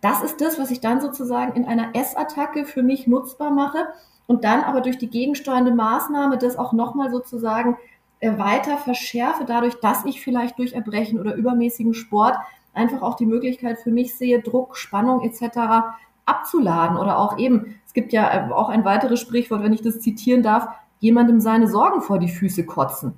Das 0.00 0.22
ist 0.22 0.40
das, 0.40 0.58
was 0.58 0.70
ich 0.70 0.80
dann 0.80 1.00
sozusagen 1.00 1.54
in 1.54 1.64
einer 1.64 1.94
Essattacke 1.94 2.66
für 2.66 2.82
mich 2.82 3.06
nutzbar 3.06 3.50
mache 3.50 3.88
und 4.26 4.44
dann 4.44 4.62
aber 4.62 4.80
durch 4.82 4.98
die 4.98 5.08
gegensteuernde 5.08 5.74
Maßnahme 5.74 6.36
das 6.36 6.56
auch 6.56 6.72
nochmal 6.72 7.10
sozusagen 7.10 7.78
äh, 8.20 8.38
weiter 8.38 8.76
verschärfe, 8.76 9.44
dadurch, 9.46 9.80
dass 9.80 10.04
ich 10.04 10.22
vielleicht 10.22 10.58
durch 10.58 10.74
Erbrechen 10.74 11.18
oder 11.18 11.34
übermäßigen 11.34 11.94
Sport 11.94 12.36
einfach 12.74 13.02
auch 13.02 13.16
die 13.16 13.26
Möglichkeit 13.26 13.78
für 13.78 13.90
mich 13.90 14.14
sehe, 14.14 14.42
Druck, 14.42 14.76
Spannung 14.76 15.22
etc. 15.22 15.96
abzuladen 16.26 16.96
oder 16.96 17.18
auch 17.18 17.38
eben 17.38 17.76
gibt 17.94 18.12
ja 18.12 18.48
äh, 18.48 18.52
auch 18.52 18.68
ein 18.68 18.84
weiteres 18.84 19.20
Sprichwort, 19.20 19.62
wenn 19.62 19.72
ich 19.72 19.80
das 19.80 20.00
zitieren 20.00 20.42
darf, 20.42 20.68
jemandem 20.98 21.40
seine 21.40 21.68
Sorgen 21.68 22.02
vor 22.02 22.18
die 22.18 22.28
Füße 22.28 22.66
kotzen. 22.66 23.14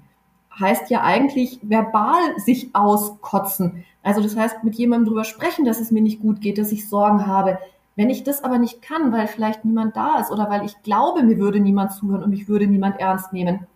Heißt 0.58 0.90
ja 0.90 1.02
eigentlich 1.02 1.58
verbal 1.62 2.38
sich 2.38 2.75
auskotzen. 2.75 3.84
Also 4.02 4.22
das 4.22 4.36
heißt, 4.36 4.62
mit 4.62 4.76
jemandem 4.76 5.08
drüber 5.08 5.25
sprechen, 5.25 5.64
dass 5.64 5.80
es 5.80 5.90
mir 5.90 6.00
nicht 6.00 6.20
gut 6.20 6.40
geht, 6.40 6.58
dass 6.58 6.72
ich 6.72 6.88
Sorgen 6.88 7.26
habe. 7.26 7.58
Wenn 7.94 8.10
ich 8.10 8.25
das 8.25 8.44
aber 8.44 8.58
nicht 8.58 8.82
kann, 8.82 9.12
weil 9.12 9.26
vielleicht 9.26 9.64
niemand 9.64 9.96
da 9.96 10.18
ist 10.20 10.30
oder 10.30 10.48
weil 10.48 10.64
ich 10.64 10.82
glaube, 10.82 11.22
mir 11.22 11.38
würde 11.38 11.60
niemand 11.60 11.92
zuhören 11.92 12.22
und 12.22 12.30
mich 12.30 12.48
würde 12.48 12.66
niemand 12.66 13.00
ernst 13.00 13.32
nehmen, 13.32 13.66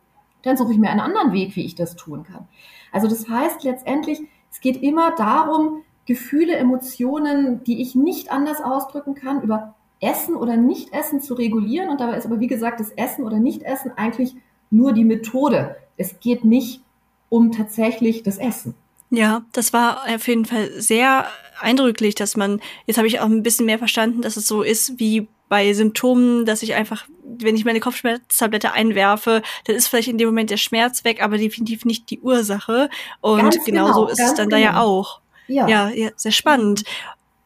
dann 0.43 0.57
suche 0.57 0.73
ich 0.73 0.79
mir 0.79 0.91
einen 0.91 1.01
anderen 1.01 1.33
Weg, 1.33 1.57
wie 1.57 1.65
ich 1.65 1.75
das 1.75 1.97
tun 1.97 2.23
kann. 2.25 2.49
Also 2.93 3.09
das 3.09 3.29
heißt 3.29 3.63
letztendlich, 3.65 4.21
es 4.51 4.61
geht 4.61 4.83
immer 4.83 5.15
darum, 5.15 5.83
Gefühle, 6.11 6.57
Emotionen, 6.57 7.63
die 7.63 7.81
ich 7.81 7.95
nicht 7.95 8.33
anders 8.33 8.61
ausdrücken 8.61 9.15
kann, 9.15 9.43
über 9.43 9.77
Essen 10.01 10.35
oder 10.35 10.57
Nicht-Essen 10.57 11.21
zu 11.21 11.35
regulieren. 11.35 11.89
Und 11.89 12.01
dabei 12.01 12.17
ist 12.17 12.27
aber, 12.27 12.41
wie 12.41 12.49
gesagt, 12.49 12.81
das 12.81 12.91
Essen 12.91 13.25
oder 13.25 13.39
Nicht-Essen 13.39 13.93
eigentlich 13.97 14.35
nur 14.73 14.93
die 14.93 15.05
Methode. 15.05 15.77
Es 15.97 16.19
geht 16.19 16.45
nicht 16.45 16.83
um 17.29 17.53
tatsächlich 17.53 18.25
das 18.25 18.39
Essen. 18.39 18.75
Ja, 19.11 19.43
das 19.53 19.73
war 19.73 20.03
auf 20.13 20.27
jeden 20.27 20.47
Fall 20.47 20.73
sehr 20.81 21.27
eindrücklich, 21.61 22.17
dass 22.17 22.37
man, 22.37 22.61
jetzt 22.87 22.97
habe 22.97 23.07
ich 23.07 23.21
auch 23.21 23.27
ein 23.27 23.45
bisschen 23.45 23.67
mehr 23.67 23.79
verstanden, 23.79 24.21
dass 24.21 24.37
es 24.37 24.49
so 24.49 24.63
ist 24.63 24.99
wie 24.99 25.29
bei 25.49 25.73
Symptomen, 25.75 26.45
dass 26.45 26.65
ich 26.65 26.75
einfach, 26.75 27.07
wenn 27.23 27.55
ich 27.55 27.65
meine 27.65 27.79
Kopfschmerztablette 27.79 28.73
einwerfe, 28.73 29.43
dann 29.65 29.77
ist 29.77 29.87
vielleicht 29.87 30.09
in 30.09 30.19
dem 30.19 30.27
Moment 30.27 30.51
der 30.51 30.57
Schmerz 30.57 31.05
weg, 31.05 31.23
aber 31.23 31.39
definitiv 31.39 31.85
nicht 31.85 32.11
die 32.11 32.19
Ursache. 32.19 32.91
Und 33.21 33.43
ganz 33.43 33.65
genauso 33.65 34.07
genau, 34.07 34.09
ist 34.09 34.19
es 34.19 34.35
dann 34.35 34.49
genau. 34.49 34.57
da 34.57 34.63
ja 34.65 34.71
genau. 34.71 34.87
auch. 34.87 35.21
Ja. 35.51 35.69
ja, 35.69 35.89
ja, 35.91 36.11
sehr 36.17 36.33
spannend. 36.33 36.85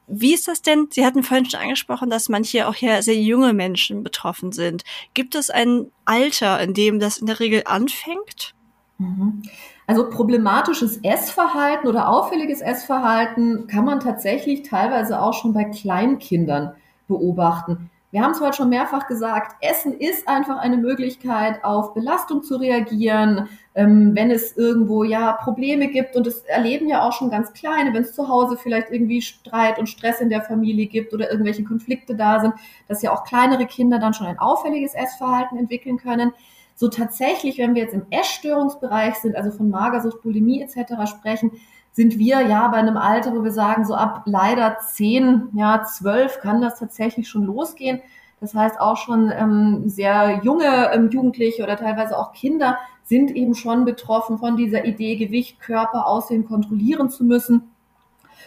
Wie 0.07 0.35
ist 0.35 0.47
das 0.49 0.61
denn? 0.61 0.89
Sie 0.91 1.07
hatten 1.07 1.23
vorhin 1.23 1.49
schon 1.49 1.61
angesprochen, 1.61 2.11
dass 2.11 2.29
manche 2.29 2.69
auch 2.69 2.75
ja 2.75 3.01
sehr 3.01 3.17
junge 3.17 3.55
Menschen 3.55 4.03
betroffen 4.03 4.53
sind. 4.53 4.85
Gibt 5.15 5.35
es 5.35 5.49
ein 5.49 5.91
Alter, 6.05 6.61
in 6.61 6.75
dem 6.75 7.01
das 7.01 7.17
in 7.17 7.27
der 7.27 7.41
Regel 7.41 7.63
anfängt? 7.65 8.55
Mhm. 8.99 9.43
Also 9.87 10.11
problematisches 10.11 10.99
Essverhalten 11.03 11.88
oder 11.88 12.09
auffälliges 12.09 12.61
Essverhalten 12.61 13.67
kann 13.67 13.85
man 13.87 14.01
tatsächlich 14.01 14.62
teilweise 14.62 15.21
auch 15.21 15.33
schon 15.33 15.55
bei 15.55 15.64
Kleinkindern 15.64 16.75
beobachten. 17.09 17.90
Wir 18.14 18.22
haben 18.22 18.31
es 18.31 18.40
heute 18.40 18.59
schon 18.59 18.68
mehrfach 18.68 19.09
gesagt, 19.09 19.57
Essen 19.61 19.98
ist 19.98 20.29
einfach 20.29 20.59
eine 20.59 20.77
Möglichkeit, 20.77 21.64
auf 21.64 21.94
Belastung 21.94 22.44
zu 22.44 22.55
reagieren, 22.55 23.48
ähm, 23.74 24.14
wenn 24.14 24.31
es 24.31 24.57
irgendwo 24.57 25.03
ja 25.03 25.33
Probleme 25.33 25.88
gibt 25.88 26.14
und 26.14 26.24
es 26.29 26.44
erleben 26.44 26.87
ja 26.87 27.03
auch 27.03 27.12
schon 27.12 27.29
ganz 27.29 27.53
kleine, 27.55 27.92
wenn 27.92 28.05
es 28.05 28.14
zu 28.14 28.29
Hause 28.29 28.57
vielleicht 28.57 28.92
irgendwie 28.92 29.20
Streit 29.20 29.81
und 29.81 29.88
Stress 29.88 30.20
in 30.20 30.31
der 30.31 30.42
Familie 30.42 30.87
gibt 30.87 31.12
oder 31.12 31.29
irgendwelche 31.29 31.64
Konflikte 31.64 32.14
da 32.14 32.38
sind, 32.38 32.55
dass 32.87 33.03
ja 33.03 33.12
auch 33.12 33.24
kleinere 33.24 33.66
Kinder 33.66 33.98
dann 33.98 34.14
schon 34.14 34.29
ein 34.29 34.38
auffälliges 34.38 34.94
Essverhalten 34.94 35.59
entwickeln 35.59 35.96
können. 35.96 36.33
So 36.77 36.87
tatsächlich, 36.87 37.59
wenn 37.59 37.74
wir 37.74 37.83
jetzt 37.83 37.94
im 37.94 38.07
Essstörungsbereich 38.11 39.16
sind, 39.16 39.35
also 39.35 39.50
von 39.50 39.70
Magersucht, 39.70 40.22
Bulimie 40.22 40.62
etc. 40.62 41.11
sprechen, 41.11 41.50
sind 41.94 42.18
wir 42.18 42.42
ja 42.42 42.66
bei 42.68 42.78
einem 42.78 42.96
Alter, 42.96 43.33
wo 43.35 43.44
wir 43.44 43.52
sagen, 43.52 43.85
so 43.85 43.94
ab 43.94 44.22
leider 44.26 44.78
zehn, 44.80 45.48
ja 45.54 45.85
zwölf 45.85 46.40
kann 46.40 46.61
das 46.61 46.78
tatsächlich 46.78 47.28
schon 47.28 47.44
losgehen. 47.44 48.00
Das 48.40 48.52
heißt 48.52 48.80
auch 48.80 48.96
schon 48.96 49.33
ähm, 49.33 49.85
sehr 49.87 50.40
junge 50.42 50.90
ähm, 50.92 51.09
Jugendliche 51.11 51.62
oder 51.62 51.76
teilweise 51.76 52.18
auch 52.18 52.33
Kinder 52.33 52.78
sind 53.04 53.30
eben 53.30 53.54
schon 53.54 53.85
betroffen 53.85 54.38
von 54.38 54.57
dieser 54.57 54.85
Idee, 54.85 55.16
Gewicht, 55.16 55.61
Körper, 55.61 56.07
Aussehen 56.09 56.46
kontrollieren 56.46 57.11
zu 57.11 57.22
müssen. 57.22 57.70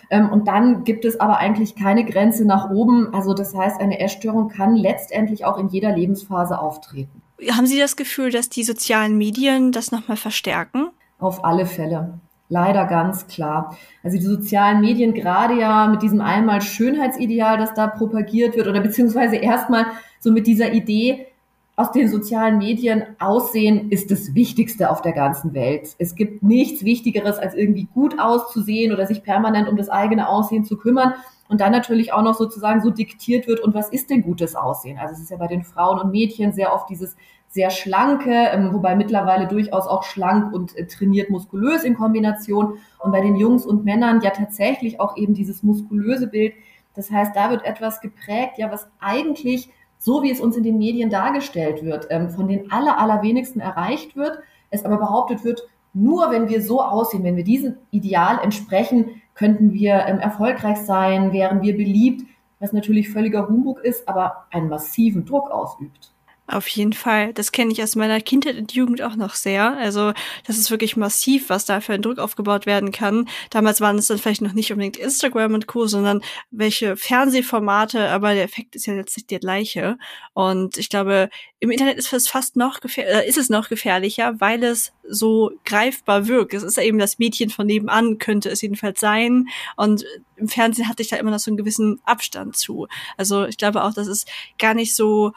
Ähm, 0.10 0.30
und 0.30 0.48
dann 0.48 0.84
gibt 0.84 1.06
es 1.06 1.20
aber 1.20 1.38
eigentlich 1.38 1.76
keine 1.76 2.04
Grenze 2.04 2.46
nach 2.46 2.70
oben. 2.70 3.14
Also 3.14 3.34
das 3.34 3.56
heißt, 3.56 3.80
eine 3.80 4.00
Essstörung 4.00 4.50
kann 4.50 4.76
letztendlich 4.76 5.46
auch 5.46 5.58
in 5.58 5.70
jeder 5.70 5.96
Lebensphase 5.96 6.60
auftreten. 6.60 7.22
Haben 7.52 7.68
Sie 7.68 7.80
das 7.80 7.96
Gefühl, 7.96 8.30
dass 8.30 8.50
die 8.50 8.64
sozialen 8.64 9.18
Medien 9.18 9.72
das 9.72 9.92
nochmal 9.92 10.18
verstärken? 10.18 10.90
Auf 11.18 11.46
alle 11.46 11.66
Fälle. 11.66 12.20
Leider 12.50 12.86
ganz 12.86 13.28
klar. 13.28 13.76
Also 14.04 14.18
die 14.18 14.24
sozialen 14.24 14.80
Medien 14.80 15.14
gerade 15.14 15.60
ja 15.60 15.88
mit 15.88 16.02
diesem 16.02 16.22
einmal 16.22 16.62
Schönheitsideal, 16.62 17.58
das 17.58 17.74
da 17.74 17.88
propagiert 17.88 18.56
wird 18.56 18.68
oder 18.68 18.80
beziehungsweise 18.80 19.36
erstmal 19.36 19.88
so 20.20 20.32
mit 20.32 20.48
dieser 20.48 20.72
Idee 20.72 21.28
aus 21.76 21.92
den 21.92 22.10
sozialen 22.10 22.58
Medien, 22.58 23.04
Aussehen 23.20 23.92
ist 23.92 24.10
das 24.10 24.34
Wichtigste 24.34 24.90
auf 24.90 25.02
der 25.02 25.12
ganzen 25.12 25.54
Welt. 25.54 25.90
Es 26.00 26.16
gibt 26.16 26.42
nichts 26.42 26.84
Wichtigeres, 26.84 27.38
als 27.38 27.54
irgendwie 27.54 27.88
gut 27.94 28.18
auszusehen 28.18 28.92
oder 28.92 29.06
sich 29.06 29.22
permanent 29.22 29.70
um 29.70 29.78
das 29.78 29.90
eigene 29.90 30.28
Aussehen 30.28 30.66
zu 30.66 30.78
kümmern 30.78 31.14
und 31.50 31.62
dann 31.62 31.72
natürlich 31.72 32.14
auch 32.14 32.24
noch 32.24 32.34
sozusagen 32.34 32.82
so 32.82 32.90
diktiert 32.90 33.48
wird, 33.48 33.60
und 33.60 33.76
was 33.76 33.90
ist 33.90 34.10
denn 34.10 34.24
gutes 34.24 34.56
Aussehen? 34.56 34.98
Also 34.98 35.14
es 35.14 35.20
ist 35.22 35.30
ja 35.30 35.38
bei 35.38 35.48
den 35.48 35.64
Frauen 35.64 36.00
und 36.00 36.12
Mädchen 36.12 36.52
sehr 36.52 36.74
oft 36.74 36.90
dieses 36.90 37.16
sehr 37.58 37.72
schlanke, 37.72 38.32
ähm, 38.32 38.72
wobei 38.72 38.96
mittlerweile 38.96 39.48
durchaus 39.48 39.88
auch 39.88 40.04
schlank 40.04 40.54
und 40.54 40.78
äh, 40.78 40.86
trainiert 40.86 41.32
muskulös 41.32 41.84
in 41.84 41.96
Kombination. 41.96 42.78
Und 43.00 43.12
bei 43.12 43.20
den 43.20 43.36
Jungs 43.36 43.66
und 43.66 43.84
Männern 43.84 44.22
ja 44.22 44.30
tatsächlich 44.30 45.00
auch 45.00 45.18
eben 45.18 45.34
dieses 45.34 45.64
muskulöse 45.64 46.28
Bild. 46.28 46.54
Das 46.94 47.10
heißt, 47.10 47.36
da 47.36 47.50
wird 47.50 47.66
etwas 47.66 48.00
geprägt, 48.00 48.54
ja, 48.58 48.72
was 48.72 48.88
eigentlich, 49.00 49.72
so 49.98 50.22
wie 50.22 50.30
es 50.30 50.40
uns 50.40 50.56
in 50.56 50.62
den 50.62 50.78
Medien 50.78 51.10
dargestellt 51.10 51.84
wird, 51.84 52.06
ähm, 52.12 52.30
von 52.30 52.48
den 52.48 52.72
aller, 52.72 53.00
allerwenigsten 53.00 53.60
erreicht 53.60 54.16
wird, 54.16 54.38
es 54.70 54.86
aber 54.86 54.98
behauptet 54.98 55.44
wird, 55.44 55.68
nur 55.96 56.30
wenn 56.30 56.50
wir 56.50 56.62
so 56.62 56.80
aussehen, 56.80 57.24
wenn 57.24 57.38
wir 57.38 57.44
diesem 57.44 57.78
Ideal 57.90 58.38
entsprechen, 58.44 59.20
könnten 59.34 59.74
wir 59.74 60.06
ähm, 60.06 60.20
erfolgreich 60.20 60.78
sein, 60.78 61.34
wären 61.34 61.64
wir 61.64 61.76
beliebt, 61.76 62.22
was 62.60 62.72
natürlich 62.72 63.10
völliger 63.10 63.48
Humbug 63.48 63.80
ist, 63.80 64.08
aber 64.08 64.46
einen 64.52 64.70
massiven 64.70 65.26
Druck 65.26 65.50
ausübt. 65.50 66.14
Auf 66.50 66.70
jeden 66.70 66.94
Fall. 66.94 67.34
Das 67.34 67.52
kenne 67.52 67.74
ich 67.74 67.84
aus 67.84 67.98
meiner 67.98 68.22
Kindheit 68.22 68.58
und 68.58 68.72
Jugend 68.72 69.02
auch 69.02 69.18
noch 69.18 69.36
sehr. 69.36 69.76
Also 69.76 70.14
das 70.46 70.58
ist 70.58 70.72
wirklich 70.72 70.96
massiv, 70.96 71.50
was 71.50 71.66
da 71.66 71.82
für 71.82 71.92
ein 71.92 72.02
Druck 72.02 72.20
aufgebaut 72.20 72.66
werden 72.66 72.94
kann. 72.94 73.28
Damals 73.50 73.82
waren 73.82 73.98
es 73.98 74.08
dann 74.08 74.18
vielleicht 74.18 74.42
noch 74.42 74.54
nicht 74.54 74.72
unbedingt 74.72 74.96
Instagram 74.96 75.56
und 75.56 75.68
Co., 75.68 75.88
sondern 75.88 76.22
welche 76.50 76.96
Fernsehformate, 76.96 78.08
aber 78.10 78.34
der 78.34 78.46
Effekt 78.46 78.78
ist 78.78 78.86
ja 78.86 78.94
letztlich 78.94 79.28
der 79.28 79.40
gleiche. 79.40 79.98
Und 80.34 80.78
ich 80.78 80.88
glaube, 80.90 81.30
im 81.60 81.70
Internet 81.70 81.98
ist 81.98 82.14
es 82.14 82.30
fast 82.30 82.56
noch 82.56 82.80
gefährlicher, 82.80 83.26
äh, 83.26 83.28
ist 83.28 83.38
es 83.38 83.50
noch 83.50 83.68
gefährlicher, 83.68 84.40
weil 84.40 84.64
es 84.64 84.94
so 85.10 85.52
greifbar 85.66 86.28
wirkt. 86.28 86.54
Es 86.54 86.64
ist 86.64 86.78
ja 86.78 86.84
eben 86.84 87.00
das 87.00 87.20
Mädchen 87.20 87.50
von 87.50 87.68
nebenan, 87.68 88.20
könnte 88.20 88.50
es 88.50 88.62
jedenfalls 88.62 89.02
sein. 89.02 89.48
Und 89.76 90.06
im 90.38 90.48
Fernsehen 90.48 90.88
hatte 90.88 91.02
ich 91.02 91.10
da 91.10 91.18
immer 91.18 91.32
noch 91.32 91.40
so 91.40 91.52
einen 91.52 91.58
gewissen 91.58 92.00
Abstand 92.06 92.56
zu. 92.56 92.88
Also 93.18 93.46
ich 93.46 93.58
glaube 93.58 93.84
auch, 93.84 93.94
das 93.94 94.08
ist 94.08 94.30
gar 94.60 94.74
nicht 94.74 94.96
so 94.96 95.34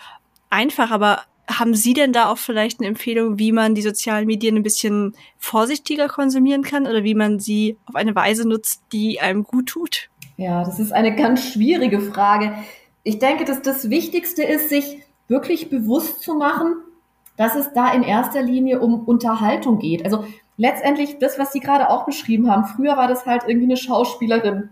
einfach, 0.50 0.90
aber 0.90 1.20
haben 1.48 1.74
Sie 1.74 1.94
denn 1.94 2.12
da 2.12 2.30
auch 2.30 2.38
vielleicht 2.38 2.80
eine 2.80 2.88
Empfehlung, 2.88 3.38
wie 3.38 3.52
man 3.52 3.74
die 3.74 3.82
sozialen 3.82 4.26
Medien 4.26 4.56
ein 4.56 4.62
bisschen 4.62 5.14
vorsichtiger 5.38 6.08
konsumieren 6.08 6.62
kann 6.62 6.86
oder 6.86 7.02
wie 7.02 7.14
man 7.14 7.40
sie 7.40 7.76
auf 7.86 7.96
eine 7.96 8.14
Weise 8.14 8.46
nutzt, 8.46 8.82
die 8.92 9.20
einem 9.20 9.42
gut 9.44 9.66
tut? 9.66 10.10
Ja, 10.36 10.64
das 10.64 10.78
ist 10.78 10.92
eine 10.92 11.14
ganz 11.14 11.44
schwierige 11.44 12.00
Frage. 12.00 12.54
Ich 13.02 13.18
denke, 13.18 13.44
dass 13.44 13.62
das 13.62 13.90
Wichtigste 13.90 14.42
ist, 14.42 14.68
sich 14.68 15.02
wirklich 15.28 15.70
bewusst 15.70 16.22
zu 16.22 16.34
machen, 16.34 16.76
dass 17.36 17.56
es 17.56 17.72
da 17.72 17.92
in 17.92 18.02
erster 18.02 18.42
Linie 18.42 18.80
um 18.80 19.04
Unterhaltung 19.04 19.78
geht. 19.78 20.04
Also 20.04 20.24
letztendlich 20.56 21.18
das, 21.18 21.38
was 21.38 21.52
Sie 21.52 21.60
gerade 21.60 21.88
auch 21.88 22.04
beschrieben 22.04 22.50
haben. 22.50 22.64
Früher 22.64 22.96
war 22.96 23.08
das 23.08 23.26
halt 23.26 23.42
irgendwie 23.46 23.66
eine 23.66 23.76
Schauspielerin 23.76 24.70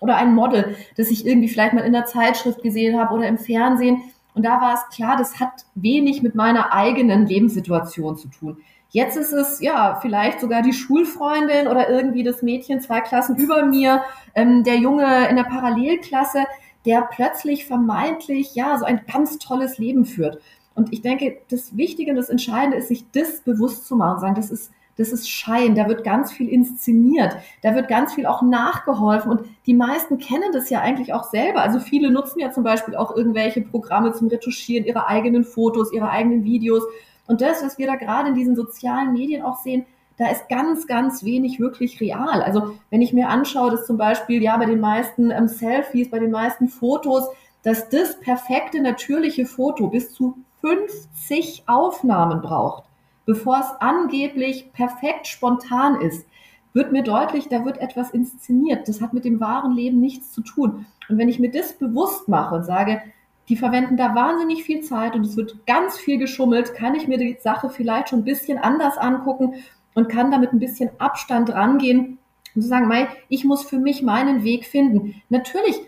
oder 0.00 0.16
ein 0.16 0.34
Model, 0.34 0.76
das 0.96 1.10
ich 1.10 1.26
irgendwie 1.26 1.48
vielleicht 1.48 1.74
mal 1.74 1.84
in 1.84 1.92
der 1.92 2.06
Zeitschrift 2.06 2.62
gesehen 2.62 2.98
habe 2.98 3.14
oder 3.14 3.28
im 3.28 3.38
Fernsehen. 3.38 4.02
Und 4.34 4.44
da 4.44 4.60
war 4.60 4.74
es 4.74 4.94
klar, 4.94 5.16
das 5.16 5.40
hat 5.40 5.66
wenig 5.74 6.22
mit 6.22 6.34
meiner 6.34 6.72
eigenen 6.72 7.26
Lebenssituation 7.26 8.16
zu 8.16 8.28
tun. 8.28 8.58
Jetzt 8.90 9.16
ist 9.16 9.32
es 9.32 9.60
ja 9.60 9.98
vielleicht 10.00 10.40
sogar 10.40 10.62
die 10.62 10.72
Schulfreundin 10.72 11.68
oder 11.68 11.90
irgendwie 11.90 12.22
das 12.22 12.42
Mädchen 12.42 12.80
zwei 12.80 13.00
Klassen 13.00 13.36
über 13.36 13.64
mir, 13.64 14.02
ähm, 14.34 14.64
der 14.64 14.76
Junge 14.76 15.28
in 15.28 15.36
der 15.36 15.44
Parallelklasse, 15.44 16.44
der 16.86 17.02
plötzlich 17.02 17.66
vermeintlich 17.66 18.54
ja 18.54 18.78
so 18.78 18.86
ein 18.86 19.02
ganz 19.12 19.38
tolles 19.38 19.76
Leben 19.78 20.06
führt. 20.06 20.40
Und 20.74 20.92
ich 20.92 21.02
denke, 21.02 21.38
das 21.50 21.76
Wichtige 21.76 22.12
und 22.12 22.16
das 22.16 22.30
Entscheidende 22.30 22.78
ist, 22.78 22.88
sich 22.88 23.04
das 23.10 23.40
bewusst 23.40 23.86
zu 23.86 23.96
machen, 23.96 24.20
sagen, 24.20 24.34
das 24.36 24.50
ist 24.50 24.70
das 24.98 25.12
ist 25.12 25.30
Schein, 25.30 25.76
da 25.76 25.88
wird 25.88 26.02
ganz 26.02 26.32
viel 26.32 26.48
inszeniert, 26.48 27.36
da 27.62 27.74
wird 27.74 27.88
ganz 27.88 28.14
viel 28.14 28.26
auch 28.26 28.42
nachgeholfen 28.42 29.30
und 29.30 29.44
die 29.64 29.74
meisten 29.74 30.18
kennen 30.18 30.50
das 30.52 30.68
ja 30.70 30.80
eigentlich 30.80 31.14
auch 31.14 31.24
selber. 31.24 31.62
Also 31.62 31.78
viele 31.78 32.10
nutzen 32.10 32.40
ja 32.40 32.50
zum 32.50 32.64
Beispiel 32.64 32.96
auch 32.96 33.16
irgendwelche 33.16 33.62
Programme 33.62 34.12
zum 34.12 34.26
Retuschieren 34.28 34.84
ihrer 34.84 35.06
eigenen 35.06 35.44
Fotos, 35.44 35.92
ihrer 35.92 36.10
eigenen 36.10 36.42
Videos. 36.44 36.82
Und 37.28 37.40
das, 37.40 37.62
was 37.62 37.78
wir 37.78 37.86
da 37.86 37.94
gerade 37.94 38.30
in 38.30 38.34
diesen 38.34 38.56
sozialen 38.56 39.12
Medien 39.12 39.42
auch 39.42 39.58
sehen, 39.62 39.86
da 40.16 40.28
ist 40.30 40.48
ganz, 40.48 40.88
ganz 40.88 41.22
wenig 41.22 41.60
wirklich 41.60 42.00
real. 42.00 42.42
Also 42.42 42.74
wenn 42.90 43.00
ich 43.00 43.12
mir 43.12 43.28
anschaue, 43.28 43.70
dass 43.70 43.86
zum 43.86 43.98
Beispiel 43.98 44.42
ja 44.42 44.56
bei 44.56 44.66
den 44.66 44.80
meisten 44.80 45.30
ähm, 45.30 45.46
Selfies, 45.46 46.10
bei 46.10 46.18
den 46.18 46.32
meisten 46.32 46.68
Fotos, 46.68 47.28
dass 47.62 47.88
das 47.88 48.18
perfekte 48.18 48.80
natürliche 48.80 49.46
Foto 49.46 49.86
bis 49.86 50.12
zu 50.12 50.38
50 50.60 51.64
Aufnahmen 51.66 52.40
braucht 52.40 52.87
bevor 53.28 53.58
es 53.60 53.70
angeblich 53.80 54.72
perfekt 54.72 55.26
spontan 55.26 56.00
ist, 56.00 56.26
wird 56.72 56.92
mir 56.92 57.02
deutlich, 57.02 57.48
da 57.48 57.62
wird 57.62 57.76
etwas 57.76 58.10
inszeniert. 58.10 58.88
Das 58.88 59.02
hat 59.02 59.12
mit 59.12 59.26
dem 59.26 59.38
wahren 59.38 59.74
Leben 59.74 60.00
nichts 60.00 60.32
zu 60.32 60.40
tun. 60.40 60.86
Und 61.10 61.18
wenn 61.18 61.28
ich 61.28 61.38
mir 61.38 61.50
das 61.50 61.74
bewusst 61.74 62.26
mache 62.28 62.54
und 62.54 62.64
sage, 62.64 63.02
die 63.50 63.56
verwenden 63.56 63.98
da 63.98 64.14
wahnsinnig 64.14 64.64
viel 64.64 64.80
Zeit 64.80 65.14
und 65.14 65.26
es 65.26 65.36
wird 65.36 65.66
ganz 65.66 65.98
viel 65.98 66.16
geschummelt, 66.16 66.72
kann 66.72 66.94
ich 66.94 67.06
mir 67.06 67.18
die 67.18 67.36
Sache 67.38 67.68
vielleicht 67.68 68.08
schon 68.08 68.20
ein 68.20 68.24
bisschen 68.24 68.56
anders 68.56 68.96
angucken 68.96 69.56
und 69.94 70.08
kann 70.08 70.30
damit 70.30 70.54
ein 70.54 70.58
bisschen 70.58 70.88
Abstand 70.96 71.50
rangehen 71.52 72.16
und 72.54 72.62
sagen, 72.62 72.88
Mai, 72.88 73.08
ich 73.28 73.44
muss 73.44 73.62
für 73.62 73.78
mich 73.78 74.02
meinen 74.02 74.42
Weg 74.42 74.64
finden. 74.64 75.20
Natürlich, 75.28 75.78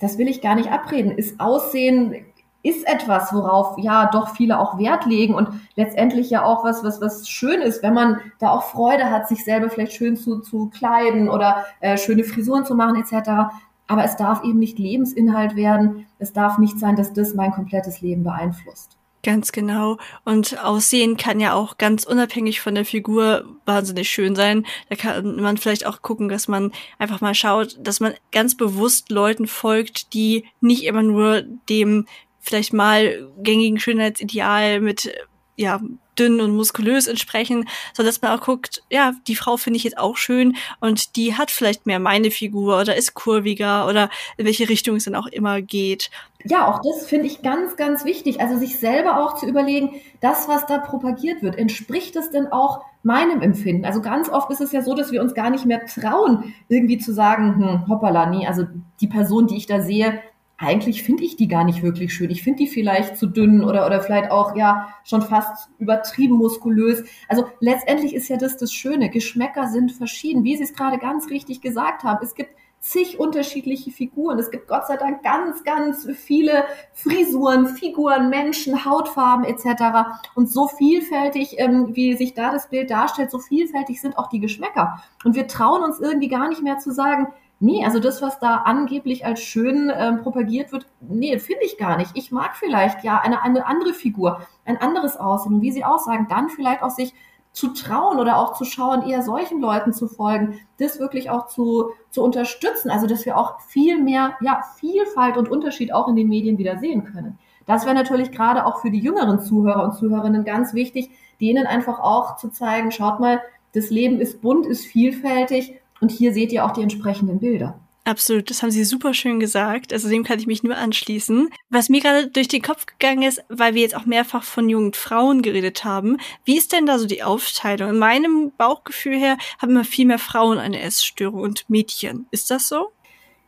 das 0.00 0.18
will 0.18 0.28
ich 0.28 0.42
gar 0.42 0.54
nicht 0.54 0.70
abreden, 0.70 1.12
ist 1.12 1.40
Aussehen 1.40 2.26
ist 2.62 2.86
etwas, 2.86 3.32
worauf 3.32 3.78
ja 3.78 4.10
doch 4.10 4.34
viele 4.34 4.58
auch 4.58 4.78
Wert 4.78 5.06
legen 5.06 5.34
und 5.34 5.48
letztendlich 5.76 6.30
ja 6.30 6.44
auch 6.44 6.64
was, 6.64 6.84
was, 6.84 7.00
was 7.00 7.28
schön 7.28 7.62
ist, 7.62 7.82
wenn 7.82 7.94
man 7.94 8.20
da 8.38 8.50
auch 8.50 8.64
Freude 8.64 9.10
hat, 9.10 9.28
sich 9.28 9.44
selber 9.44 9.70
vielleicht 9.70 9.92
schön 9.92 10.16
zu, 10.16 10.40
zu 10.40 10.68
kleiden 10.68 11.28
oder 11.28 11.64
äh, 11.80 11.96
schöne 11.96 12.24
Frisuren 12.24 12.64
zu 12.64 12.74
machen 12.74 12.96
etc. 12.96 13.54
Aber 13.86 14.04
es 14.04 14.16
darf 14.16 14.44
eben 14.44 14.58
nicht 14.58 14.78
Lebensinhalt 14.78 15.56
werden. 15.56 16.06
Es 16.18 16.32
darf 16.32 16.58
nicht 16.58 16.78
sein, 16.78 16.96
dass 16.96 17.12
das 17.12 17.34
mein 17.34 17.52
komplettes 17.52 18.02
Leben 18.02 18.24
beeinflusst. 18.24 18.96
Ganz 19.22 19.52
genau. 19.52 19.98
Und 20.24 20.64
Aussehen 20.64 21.18
kann 21.18 21.40
ja 21.40 21.52
auch 21.52 21.76
ganz 21.76 22.04
unabhängig 22.04 22.62
von 22.62 22.74
der 22.74 22.86
Figur 22.86 23.44
wahnsinnig 23.66 24.08
schön 24.08 24.34
sein. 24.34 24.64
Da 24.88 24.96
kann 24.96 25.36
man 25.36 25.58
vielleicht 25.58 25.84
auch 25.84 26.00
gucken, 26.00 26.30
dass 26.30 26.48
man 26.48 26.72
einfach 26.98 27.20
mal 27.20 27.34
schaut, 27.34 27.76
dass 27.82 28.00
man 28.00 28.14
ganz 28.32 28.56
bewusst 28.56 29.10
Leuten 29.10 29.46
folgt, 29.46 30.14
die 30.14 30.46
nicht 30.62 30.84
immer 30.84 31.02
nur 31.02 31.42
dem 31.42 32.06
vielleicht 32.40 32.72
mal 32.72 33.28
gängigen 33.38 33.78
Schönheitsideal 33.78 34.80
mit 34.80 35.12
ja 35.56 35.80
dünn 36.18 36.40
und 36.40 36.54
muskulös 36.54 37.06
entsprechen, 37.06 37.66
sondern 37.94 38.12
dass 38.12 38.22
man 38.22 38.38
auch 38.38 38.44
guckt, 38.44 38.82
ja, 38.90 39.12
die 39.26 39.36
Frau 39.36 39.56
finde 39.56 39.78
ich 39.78 39.84
jetzt 39.84 39.98
auch 39.98 40.16
schön 40.16 40.56
und 40.80 41.16
die 41.16 41.36
hat 41.36 41.50
vielleicht 41.50 41.86
mehr 41.86 41.98
meine 41.98 42.30
Figur 42.30 42.80
oder 42.80 42.94
ist 42.94 43.14
kurviger 43.14 43.88
oder 43.88 44.10
in 44.36 44.44
welche 44.44 44.68
Richtung 44.68 44.96
es 44.96 45.04
dann 45.04 45.14
auch 45.14 45.26
immer 45.26 45.62
geht. 45.62 46.10
Ja, 46.44 46.68
auch 46.68 46.80
das 46.82 47.06
finde 47.06 47.26
ich 47.26 47.42
ganz, 47.42 47.76
ganz 47.76 48.04
wichtig. 48.04 48.40
Also 48.40 48.58
sich 48.58 48.78
selber 48.78 49.22
auch 49.22 49.34
zu 49.36 49.46
überlegen, 49.46 50.00
das, 50.20 50.48
was 50.48 50.66
da 50.66 50.78
propagiert 50.78 51.42
wird, 51.42 51.56
entspricht 51.56 52.16
es 52.16 52.30
denn 52.30 52.48
auch 52.48 52.84
meinem 53.02 53.40
Empfinden? 53.40 53.84
Also 53.84 54.02
ganz 54.02 54.28
oft 54.28 54.50
ist 54.50 54.60
es 54.60 54.72
ja 54.72 54.82
so, 54.82 54.94
dass 54.94 55.12
wir 55.12 55.22
uns 55.22 55.34
gar 55.34 55.50
nicht 55.50 55.64
mehr 55.64 55.86
trauen, 55.86 56.54
irgendwie 56.68 56.98
zu 56.98 57.12
sagen, 57.12 57.56
hm, 57.56 57.88
hoppala, 57.88 58.26
nee, 58.26 58.46
also 58.46 58.64
die 59.00 59.08
Person, 59.08 59.46
die 59.46 59.56
ich 59.56 59.66
da 59.66 59.80
sehe, 59.80 60.20
eigentlich 60.60 61.02
finde 61.02 61.24
ich 61.24 61.36
die 61.36 61.48
gar 61.48 61.64
nicht 61.64 61.82
wirklich 61.82 62.12
schön. 62.12 62.30
Ich 62.30 62.42
finde 62.42 62.58
die 62.58 62.68
vielleicht 62.68 63.16
zu 63.16 63.26
dünn 63.26 63.64
oder, 63.64 63.86
oder 63.86 64.02
vielleicht 64.02 64.30
auch, 64.30 64.54
ja, 64.54 64.94
schon 65.04 65.22
fast 65.22 65.70
übertrieben 65.78 66.36
muskulös. 66.36 67.02
Also 67.28 67.46
letztendlich 67.60 68.14
ist 68.14 68.28
ja 68.28 68.36
das 68.36 68.58
das 68.58 68.70
Schöne. 68.70 69.08
Geschmäcker 69.08 69.68
sind 69.68 69.90
verschieden. 69.90 70.44
Wie 70.44 70.56
Sie 70.56 70.64
es 70.64 70.74
gerade 70.74 70.98
ganz 70.98 71.30
richtig 71.30 71.62
gesagt 71.62 72.04
haben, 72.04 72.18
es 72.22 72.34
gibt 72.34 72.50
zig 72.78 73.18
unterschiedliche 73.18 73.90
Figuren. 73.90 74.38
Es 74.38 74.50
gibt 74.50 74.68
Gott 74.68 74.86
sei 74.86 74.98
Dank 74.98 75.22
ganz, 75.22 75.64
ganz 75.64 76.06
viele 76.14 76.64
Frisuren, 76.92 77.66
Figuren, 77.66 78.28
Menschen, 78.28 78.84
Hautfarben 78.84 79.46
etc. 79.46 80.10
Und 80.34 80.50
so 80.50 80.66
vielfältig, 80.66 81.54
ähm, 81.58 81.96
wie 81.96 82.16
sich 82.16 82.34
da 82.34 82.52
das 82.52 82.68
Bild 82.68 82.90
darstellt, 82.90 83.30
so 83.30 83.38
vielfältig 83.38 83.98
sind 84.00 84.18
auch 84.18 84.28
die 84.28 84.40
Geschmäcker. 84.40 85.02
Und 85.24 85.34
wir 85.36 85.46
trauen 85.46 85.82
uns 85.82 86.00
irgendwie 86.00 86.28
gar 86.28 86.48
nicht 86.48 86.62
mehr 86.62 86.76
zu 86.78 86.90
sagen, 86.92 87.28
Nee, 87.62 87.84
also 87.84 88.00
das, 88.00 88.22
was 88.22 88.38
da 88.38 88.62
angeblich 88.64 89.26
als 89.26 89.42
schön 89.42 89.92
ähm, 89.94 90.22
propagiert 90.22 90.72
wird, 90.72 90.86
nee, 91.00 91.38
finde 91.38 91.64
ich 91.64 91.76
gar 91.76 91.98
nicht. 91.98 92.12
Ich 92.14 92.32
mag 92.32 92.56
vielleicht 92.56 93.04
ja 93.04 93.20
eine, 93.20 93.42
eine 93.42 93.66
andere 93.66 93.92
Figur, 93.92 94.40
ein 94.64 94.78
anderes 94.78 95.18
Aussehen. 95.18 95.56
Und 95.56 95.60
wie 95.60 95.70
Sie 95.70 95.84
auch 95.84 95.98
sagen, 95.98 96.26
dann 96.30 96.48
vielleicht 96.48 96.82
auch 96.82 96.88
sich 96.88 97.12
zu 97.52 97.68
trauen 97.68 98.18
oder 98.18 98.38
auch 98.38 98.54
zu 98.54 98.64
schauen, 98.64 99.02
eher 99.02 99.22
solchen 99.22 99.60
Leuten 99.60 99.92
zu 99.92 100.08
folgen, 100.08 100.58
das 100.78 101.00
wirklich 101.00 101.28
auch 101.28 101.48
zu, 101.48 101.90
zu 102.10 102.22
unterstützen. 102.22 102.90
Also, 102.90 103.06
dass 103.06 103.26
wir 103.26 103.36
auch 103.36 103.60
viel 103.60 104.00
mehr, 104.00 104.36
ja, 104.40 104.62
Vielfalt 104.78 105.36
und 105.36 105.50
Unterschied 105.50 105.92
auch 105.92 106.08
in 106.08 106.16
den 106.16 106.28
Medien 106.30 106.56
wieder 106.56 106.78
sehen 106.78 107.04
können. 107.04 107.38
Das 107.66 107.84
wäre 107.84 107.94
natürlich 107.94 108.32
gerade 108.32 108.64
auch 108.64 108.80
für 108.80 108.90
die 108.90 109.00
jüngeren 109.00 109.38
Zuhörer 109.38 109.84
und 109.84 109.92
Zuhörerinnen 109.92 110.44
ganz 110.44 110.72
wichtig, 110.72 111.10
denen 111.42 111.66
einfach 111.66 111.98
auch 111.98 112.36
zu 112.36 112.48
zeigen, 112.48 112.90
schaut 112.90 113.20
mal, 113.20 113.42
das 113.74 113.90
Leben 113.90 114.18
ist 114.18 114.40
bunt, 114.40 114.66
ist 114.66 114.86
vielfältig 114.86 115.79
und 116.00 116.10
hier 116.10 116.32
seht 116.32 116.52
ihr 116.52 116.64
auch 116.64 116.72
die 116.72 116.82
entsprechenden 116.82 117.40
Bilder. 117.40 117.78
Absolut, 118.04 118.48
das 118.48 118.62
haben 118.62 118.70
Sie 118.70 118.84
super 118.84 119.12
schön 119.12 119.40
gesagt. 119.40 119.92
Also 119.92 120.08
dem 120.08 120.24
kann 120.24 120.38
ich 120.38 120.46
mich 120.46 120.62
nur 120.62 120.76
anschließen. 120.76 121.50
Was 121.68 121.90
mir 121.90 122.00
gerade 122.00 122.28
durch 122.28 122.48
den 122.48 122.62
Kopf 122.62 122.86
gegangen 122.86 123.22
ist, 123.22 123.44
weil 123.48 123.74
wir 123.74 123.82
jetzt 123.82 123.94
auch 123.94 124.06
mehrfach 124.06 124.42
von 124.42 124.68
jungen 124.68 124.94
Frauen 124.94 125.42
geredet 125.42 125.84
haben, 125.84 126.16
wie 126.44 126.56
ist 126.56 126.72
denn 126.72 126.86
da 126.86 126.98
so 126.98 127.06
die 127.06 127.22
Aufteilung? 127.22 127.90
In 127.90 127.98
meinem 127.98 128.52
Bauchgefühl 128.56 129.16
her 129.16 129.36
haben 129.60 129.72
immer 129.72 129.84
viel 129.84 130.06
mehr 130.06 130.18
Frauen 130.18 130.58
eine 130.58 130.80
Essstörung 130.80 131.42
und 131.42 131.68
Mädchen. 131.68 132.26
Ist 132.30 132.50
das 132.50 132.68
so? 132.68 132.88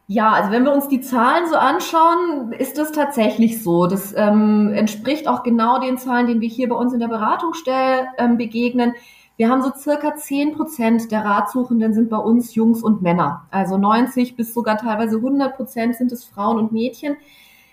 Ja, 0.06 0.30
also 0.32 0.50
wenn 0.50 0.64
wir 0.64 0.72
uns 0.72 0.88
die 0.88 1.00
Zahlen 1.00 1.48
so 1.48 1.56
anschauen, 1.56 2.52
ist 2.52 2.76
das 2.76 2.92
tatsächlich 2.92 3.62
so. 3.62 3.86
Das 3.86 4.12
ähm, 4.14 4.72
entspricht 4.74 5.26
auch 5.26 5.42
genau 5.42 5.80
den 5.80 5.96
Zahlen, 5.96 6.26
denen 6.26 6.42
wir 6.42 6.48
hier 6.50 6.68
bei 6.68 6.76
uns 6.76 6.92
in 6.92 7.00
der 7.00 7.08
Beratungsstelle 7.08 8.08
ähm, 8.18 8.36
begegnen. 8.36 8.94
Wir 9.36 9.48
haben 9.48 9.62
so 9.62 9.72
circa 9.74 10.14
10 10.14 10.54
Prozent 10.54 11.10
der 11.10 11.24
Ratsuchenden 11.24 11.94
sind 11.94 12.10
bei 12.10 12.18
uns 12.18 12.54
Jungs 12.54 12.82
und 12.82 13.02
Männer. 13.02 13.46
Also 13.50 13.78
90 13.78 14.36
bis 14.36 14.52
sogar 14.52 14.76
teilweise 14.76 15.16
100 15.16 15.56
Prozent 15.56 15.96
sind 15.96 16.12
es 16.12 16.24
Frauen 16.24 16.58
und 16.58 16.72
Mädchen. 16.72 17.16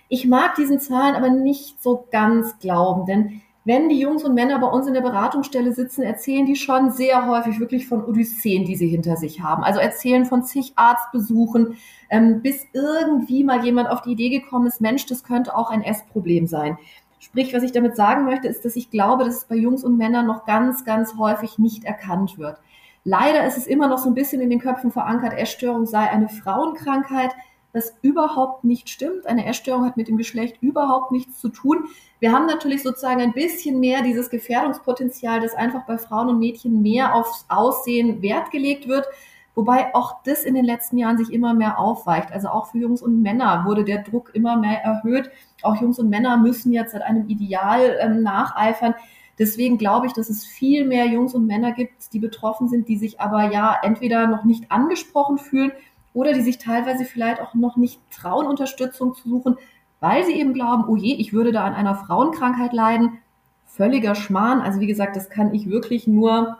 Ich 0.08 0.26
mag 0.26 0.54
diesen 0.56 0.80
Zahlen 0.80 1.14
aber 1.14 1.30
nicht 1.30 1.82
so 1.82 2.06
ganz 2.10 2.58
glauben, 2.58 3.06
denn 3.06 3.42
wenn 3.64 3.90
die 3.90 4.00
Jungs 4.00 4.24
und 4.24 4.34
Männer 4.34 4.58
bei 4.58 4.66
uns 4.66 4.86
in 4.86 4.94
der 4.94 5.02
Beratungsstelle 5.02 5.72
sitzen, 5.72 6.02
erzählen 6.02 6.46
die 6.46 6.56
schon 6.56 6.90
sehr 6.90 7.26
häufig 7.26 7.60
wirklich 7.60 7.86
von 7.86 8.02
Odysseen, 8.04 8.64
die 8.64 8.74
sie 8.74 8.88
hinter 8.88 9.16
sich 9.16 9.42
haben. 9.42 9.62
Also 9.62 9.80
erzählen 9.80 10.24
von 10.24 10.44
zig 10.44 10.72
Arztbesuchen, 10.76 11.76
ähm, 12.08 12.40
bis 12.40 12.66
irgendwie 12.72 13.44
mal 13.44 13.62
jemand 13.62 13.90
auf 13.90 14.00
die 14.00 14.12
Idee 14.12 14.30
gekommen 14.30 14.66
ist, 14.66 14.80
Mensch, 14.80 15.04
das 15.06 15.22
könnte 15.22 15.54
auch 15.54 15.70
ein 15.70 15.82
Essproblem 15.82 16.46
sein. 16.46 16.78
Sprich, 17.20 17.52
was 17.54 17.62
ich 17.62 17.72
damit 17.72 17.96
sagen 17.96 18.24
möchte, 18.24 18.48
ist, 18.48 18.64
dass 18.64 18.76
ich 18.76 18.90
glaube, 18.90 19.24
dass 19.24 19.36
es 19.36 19.44
bei 19.44 19.54
Jungs 19.54 19.84
und 19.84 19.98
Männern 19.98 20.26
noch 20.26 20.46
ganz, 20.46 20.84
ganz 20.84 21.16
häufig 21.16 21.58
nicht 21.58 21.84
erkannt 21.84 22.38
wird. 22.38 22.58
Leider 23.04 23.46
ist 23.46 23.58
es 23.58 23.66
immer 23.66 23.88
noch 23.88 23.98
so 23.98 24.08
ein 24.08 24.14
bisschen 24.14 24.40
in 24.40 24.50
den 24.50 24.58
Köpfen 24.58 24.90
verankert, 24.90 25.34
Essstörung 25.34 25.86
sei 25.86 26.10
eine 26.10 26.28
Frauenkrankheit, 26.28 27.30
was 27.72 27.94
überhaupt 28.02 28.64
nicht 28.64 28.88
stimmt. 28.88 29.26
Eine 29.26 29.46
Essstörung 29.46 29.84
hat 29.84 29.96
mit 29.96 30.08
dem 30.08 30.16
Geschlecht 30.16 30.56
überhaupt 30.60 31.12
nichts 31.12 31.38
zu 31.38 31.50
tun. 31.50 31.84
Wir 32.18 32.32
haben 32.32 32.46
natürlich 32.46 32.82
sozusagen 32.82 33.20
ein 33.20 33.32
bisschen 33.32 33.78
mehr 33.80 34.02
dieses 34.02 34.28
Gefährdungspotenzial, 34.30 35.40
dass 35.40 35.54
einfach 35.54 35.86
bei 35.86 35.98
Frauen 35.98 36.30
und 36.30 36.38
Mädchen 36.38 36.82
mehr 36.82 37.14
aufs 37.14 37.44
Aussehen 37.48 38.22
Wert 38.22 38.50
gelegt 38.50 38.88
wird. 38.88 39.06
Wobei 39.54 39.94
auch 39.94 40.22
das 40.24 40.44
in 40.44 40.54
den 40.54 40.64
letzten 40.64 40.96
Jahren 40.96 41.18
sich 41.18 41.32
immer 41.32 41.54
mehr 41.54 41.78
aufweicht. 41.78 42.32
Also 42.32 42.48
auch 42.48 42.66
für 42.70 42.78
Jungs 42.78 43.02
und 43.02 43.20
Männer 43.20 43.64
wurde 43.66 43.84
der 43.84 44.02
Druck 44.02 44.30
immer 44.34 44.56
mehr 44.56 44.82
erhöht. 44.82 45.30
Auch 45.62 45.80
Jungs 45.80 45.98
und 45.98 46.08
Männer 46.08 46.36
müssen 46.36 46.72
jetzt 46.72 46.92
seit 46.92 47.02
einem 47.02 47.28
Ideal 47.28 47.96
ähm, 48.00 48.22
nacheifern. 48.22 48.94
Deswegen 49.38 49.78
glaube 49.78 50.06
ich, 50.06 50.12
dass 50.12 50.28
es 50.28 50.44
viel 50.44 50.86
mehr 50.86 51.06
Jungs 51.06 51.34
und 51.34 51.46
Männer 51.46 51.72
gibt, 51.72 52.12
die 52.12 52.18
betroffen 52.18 52.68
sind, 52.68 52.88
die 52.88 52.98
sich 52.98 53.20
aber 53.20 53.50
ja 53.50 53.76
entweder 53.82 54.26
noch 54.26 54.44
nicht 54.44 54.70
angesprochen 54.70 55.38
fühlen 55.38 55.72
oder 56.12 56.32
die 56.32 56.42
sich 56.42 56.58
teilweise 56.58 57.04
vielleicht 57.04 57.40
auch 57.40 57.54
noch 57.54 57.76
nicht 57.76 58.00
trauen, 58.10 58.46
Unterstützung 58.46 59.14
zu 59.14 59.28
suchen, 59.28 59.56
weil 60.00 60.24
sie 60.24 60.34
eben 60.34 60.54
glauben, 60.54 60.84
oh 60.88 60.96
je, 60.96 61.14
ich 61.14 61.32
würde 61.32 61.52
da 61.52 61.64
an 61.64 61.74
einer 61.74 61.94
Frauenkrankheit 61.94 62.72
leiden. 62.72 63.18
Völliger 63.66 64.14
Schmarrn. 64.14 64.60
Also 64.60 64.80
wie 64.80 64.86
gesagt, 64.86 65.16
das 65.16 65.30
kann 65.30 65.54
ich 65.54 65.70
wirklich 65.70 66.06
nur 66.06 66.58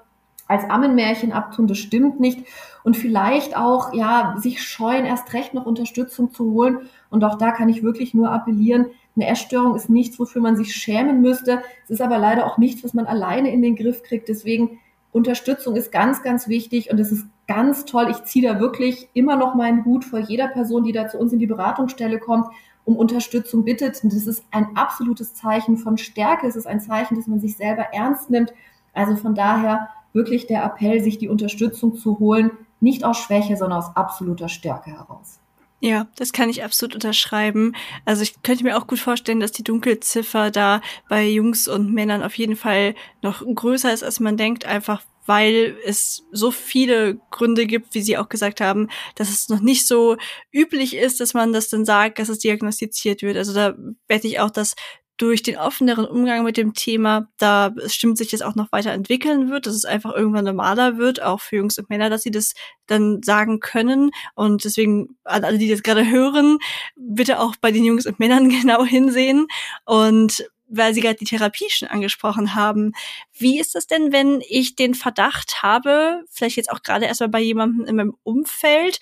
als 0.50 0.68
Ammenmärchen 0.68 1.32
abtun, 1.32 1.68
das 1.68 1.78
stimmt 1.78 2.18
nicht. 2.18 2.44
Und 2.82 2.96
vielleicht 2.96 3.56
auch, 3.56 3.94
ja, 3.94 4.34
sich 4.38 4.62
scheuen, 4.62 5.04
erst 5.04 5.32
recht 5.32 5.54
noch 5.54 5.64
Unterstützung 5.64 6.32
zu 6.32 6.50
holen. 6.52 6.88
Und 7.08 7.22
auch 7.24 7.38
da 7.38 7.52
kann 7.52 7.68
ich 7.68 7.84
wirklich 7.84 8.14
nur 8.14 8.32
appellieren, 8.32 8.86
eine 9.16 9.28
Essstörung 9.28 9.76
ist 9.76 9.90
nichts, 9.90 10.18
wofür 10.18 10.42
man 10.42 10.56
sich 10.56 10.74
schämen 10.74 11.20
müsste. 11.20 11.62
Es 11.84 11.90
ist 11.90 12.00
aber 12.00 12.18
leider 12.18 12.46
auch 12.46 12.58
nichts, 12.58 12.82
was 12.82 12.94
man 12.94 13.06
alleine 13.06 13.52
in 13.52 13.62
den 13.62 13.76
Griff 13.76 14.02
kriegt. 14.02 14.28
Deswegen 14.28 14.78
Unterstützung 15.12 15.76
ist 15.76 15.92
ganz, 15.92 16.22
ganz 16.22 16.48
wichtig 16.48 16.90
und 16.90 16.98
es 16.98 17.12
ist 17.12 17.26
ganz 17.46 17.84
toll. 17.84 18.08
Ich 18.10 18.24
ziehe 18.24 18.48
da 18.48 18.60
wirklich 18.60 19.08
immer 19.12 19.36
noch 19.36 19.54
meinen 19.54 19.84
Hut 19.84 20.04
vor 20.04 20.20
jeder 20.20 20.48
Person, 20.48 20.84
die 20.84 20.92
da 20.92 21.08
zu 21.08 21.18
uns 21.18 21.32
in 21.32 21.38
die 21.38 21.46
Beratungsstelle 21.46 22.18
kommt, 22.18 22.46
um 22.84 22.96
Unterstützung 22.96 23.64
bittet. 23.64 24.02
Und 24.02 24.12
das 24.12 24.26
ist 24.26 24.44
ein 24.52 24.76
absolutes 24.76 25.34
Zeichen 25.34 25.76
von 25.76 25.98
Stärke. 25.98 26.46
Es 26.46 26.56
ist 26.56 26.66
ein 26.66 26.80
Zeichen, 26.80 27.16
dass 27.16 27.26
man 27.26 27.40
sich 27.40 27.56
selber 27.56 27.86
ernst 27.92 28.30
nimmt. 28.30 28.52
Also 28.92 29.16
von 29.16 29.34
daher 29.34 29.88
wirklich 30.12 30.46
der 30.46 30.64
Appell, 30.64 31.02
sich 31.02 31.18
die 31.18 31.28
Unterstützung 31.28 31.96
zu 31.96 32.18
holen, 32.18 32.50
nicht 32.80 33.04
aus 33.04 33.18
Schwäche, 33.18 33.56
sondern 33.56 33.78
aus 33.78 33.96
absoluter 33.96 34.48
Stärke 34.48 34.90
heraus. 34.90 35.38
Ja, 35.82 36.08
das 36.16 36.32
kann 36.32 36.50
ich 36.50 36.62
absolut 36.62 36.94
unterschreiben. 36.94 37.74
Also 38.04 38.22
ich 38.22 38.42
könnte 38.42 38.64
mir 38.64 38.76
auch 38.76 38.86
gut 38.86 38.98
vorstellen, 38.98 39.40
dass 39.40 39.52
die 39.52 39.64
Dunkelziffer 39.64 40.50
da 40.50 40.82
bei 41.08 41.26
Jungs 41.26 41.68
und 41.68 41.92
Männern 41.92 42.22
auf 42.22 42.34
jeden 42.34 42.56
Fall 42.56 42.94
noch 43.22 43.42
größer 43.42 43.90
ist, 43.92 44.04
als 44.04 44.20
man 44.20 44.36
denkt, 44.36 44.66
einfach 44.66 45.02
weil 45.26 45.76
es 45.84 46.24
so 46.32 46.50
viele 46.50 47.20
Gründe 47.30 47.66
gibt, 47.66 47.94
wie 47.94 48.00
Sie 48.00 48.18
auch 48.18 48.28
gesagt 48.28 48.60
haben, 48.60 48.88
dass 49.14 49.28
es 49.28 49.48
noch 49.48 49.60
nicht 49.60 49.86
so 49.86 50.16
üblich 50.50 50.96
ist, 50.96 51.20
dass 51.20 51.34
man 51.34 51.52
das 51.52 51.68
dann 51.68 51.84
sagt, 51.84 52.18
dass 52.18 52.28
es 52.28 52.40
diagnostiziert 52.40 53.22
wird. 53.22 53.36
Also 53.36 53.54
da 53.54 53.76
wette 54.08 54.26
ich 54.26 54.40
auch, 54.40 54.50
dass 54.50 54.74
durch 55.20 55.42
den 55.42 55.58
offeneren 55.58 56.06
Umgang 56.06 56.44
mit 56.44 56.56
dem 56.56 56.72
Thema, 56.72 57.28
da 57.36 57.74
stimmt 57.86 58.16
sich 58.16 58.30
das 58.30 58.40
auch 58.40 58.54
noch 58.54 58.72
weiter 58.72 58.92
entwickeln 58.92 59.50
wird, 59.50 59.66
dass 59.66 59.74
es 59.74 59.84
einfach 59.84 60.14
irgendwann 60.14 60.46
normaler 60.46 60.96
wird, 60.96 61.20
auch 61.20 61.40
für 61.42 61.56
Jungs 61.56 61.78
und 61.78 61.90
Männer, 61.90 62.08
dass 62.08 62.22
sie 62.22 62.30
das 62.30 62.54
dann 62.86 63.22
sagen 63.22 63.60
können. 63.60 64.12
Und 64.34 64.64
deswegen, 64.64 65.18
an 65.24 65.44
alle, 65.44 65.58
die 65.58 65.68
das 65.68 65.82
gerade 65.82 66.10
hören, 66.10 66.56
bitte 66.96 67.38
auch 67.38 67.54
bei 67.60 67.70
den 67.70 67.84
Jungs 67.84 68.06
und 68.06 68.18
Männern 68.18 68.48
genau 68.62 68.82
hinsehen. 68.82 69.46
Und 69.84 70.48
weil 70.72 70.94
Sie 70.94 71.00
gerade 71.00 71.16
die 71.16 71.24
Therapie 71.24 71.68
schon 71.68 71.88
angesprochen 71.88 72.54
haben. 72.54 72.92
Wie 73.36 73.58
ist 73.58 73.74
das 73.74 73.88
denn, 73.88 74.12
wenn 74.12 74.40
ich 74.48 74.76
den 74.76 74.94
Verdacht 74.94 75.64
habe, 75.64 76.22
vielleicht 76.30 76.56
jetzt 76.56 76.70
auch 76.70 76.82
gerade 76.82 77.06
erstmal 77.06 77.28
bei 77.28 77.40
jemandem 77.40 77.86
in 77.86 77.96
meinem 77.96 78.16
Umfeld, 78.22 79.00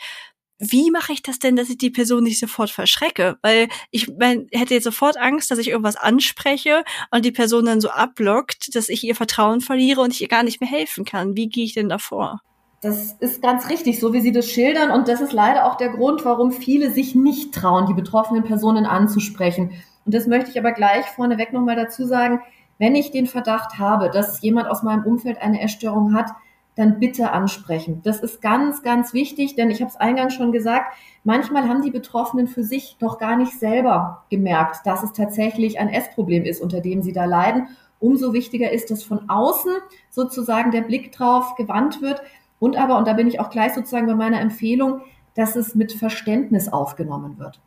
wie 0.59 0.91
mache 0.91 1.13
ich 1.13 1.23
das 1.23 1.39
denn, 1.39 1.57
dass 1.57 1.71
ich 1.71 1.79
die 1.79 1.91
Person 1.91 2.25
nicht 2.25 2.41
sofort 2.41 2.71
verschrecke? 2.71 3.39
Weil 3.43 3.69
ich 3.91 4.09
mein, 4.19 4.49
hätte 4.53 4.75
jetzt 4.75 4.85
sofort 4.85 5.17
Angst, 5.17 5.51
dass 5.51 5.59
ich 5.59 5.69
irgendwas 5.69 5.97
anspreche 5.97 6.85
und 7.11 7.25
die 7.25 7.33
Person 7.33 7.67
dann 7.67 7.81
so 7.81 7.91
ablockt, 7.91 8.75
dass 8.75 8.89
ich 8.89 9.05
ihr 9.05 9.15
Vertrauen 9.15 9.61
verliere 9.61 10.01
und 10.01 10.13
ich 10.13 10.21
ihr 10.21 10.29
gar 10.29 10.43
nicht 10.43 10.61
mehr 10.61 10.71
helfen 10.71 11.05
kann. 11.05 11.37
Wie 11.37 11.49
gehe 11.49 11.65
ich 11.65 11.75
denn 11.75 11.89
davor? 11.89 12.41
Das 12.81 13.13
ist 13.21 13.43
ganz 13.43 13.69
richtig, 13.71 13.99
so 13.99 14.13
wie 14.13 14.21
Sie 14.21 14.33
das 14.33 14.51
schildern. 14.51 14.91
Und 14.91 15.09
das 15.09 15.21
ist 15.21 15.33
leider 15.33 15.67
auch 15.67 15.77
der 15.77 15.91
Grund, 15.91 16.25
warum 16.25 16.53
viele 16.53 16.91
sich 16.91 17.15
nicht 17.15 17.55
trauen, 17.55 17.87
die 17.87 17.95
betroffenen 17.95 18.45
Personen 18.45 18.87
anzusprechen. 18.87 19.73
Und 20.05 20.15
das 20.15 20.27
möchte 20.27 20.51
ich 20.51 20.59
aber 20.59 20.73
gleich 20.73 21.07
vorneweg 21.07 21.53
nochmal 21.53 21.77
dazu 21.77 22.05
sagen. 22.05 22.41
Wenn 22.79 22.95
ich 22.95 23.11
den 23.11 23.27
Verdacht 23.27 23.79
habe, 23.79 24.11
dass 24.11 24.41
jemand 24.43 24.69
aus 24.69 24.85
meinem 24.85 25.05
Umfeld 25.05 25.39
eine 25.39 25.61
Essstörung 25.61 26.15
hat, 26.15 26.31
dann 26.79 27.01
bitte 27.01 27.33
ansprechen. 27.33 28.01
Das 28.05 28.21
ist 28.21 28.41
ganz, 28.41 28.85
ganz 28.85 29.13
wichtig, 29.13 29.57
denn 29.57 29.69
ich 29.71 29.81
habe 29.81 29.91
es 29.91 29.97
eingangs 29.97 30.35
schon 30.35 30.53
gesagt, 30.53 30.95
manchmal 31.25 31.69
haben 31.69 31.83
die 31.83 31.91
Betroffenen 31.91 32.47
für 32.47 32.63
sich 32.63 32.97
noch 33.01 33.19
gar 33.19 33.37
nicht 33.37 33.59
selber 33.59 34.25
gemerkt, 34.31 34.87
dass 34.87 35.03
es 35.03 35.13
tatsächlich 35.13 35.81
ein 35.81 35.89
Essproblem 35.89 36.45
ist, 36.45 36.63
unter 36.63 36.81
dem 36.81 37.03
sie 37.03 37.13
da 37.13 37.25
leiden. 37.25 37.67
Umso 37.99 38.33
wichtiger 38.33 38.71
ist, 38.71 38.93
dass 38.93 39.03
von 39.03 39.29
außen 39.29 39.73
sozusagen 40.09 40.71
der 40.71 40.83
Blick 40.83 41.11
drauf 41.11 41.57
gewandt 41.57 42.01
wird 42.01 42.23
und 42.61 42.77
aber, 42.77 42.97
und 42.97 43.09
da 43.09 43.13
bin 43.15 43.27
ich 43.27 43.41
auch 43.41 43.51
gleich 43.51 43.75
sozusagen 43.75 44.07
bei 44.07 44.15
meiner 44.15 44.41
Empfehlung, 44.41 45.01
dass 45.35 45.57
es 45.57 45.75
mit 45.75 45.93
Verständnis 45.93 46.69
aufgenommen 46.69 47.39
wird. 47.39 47.61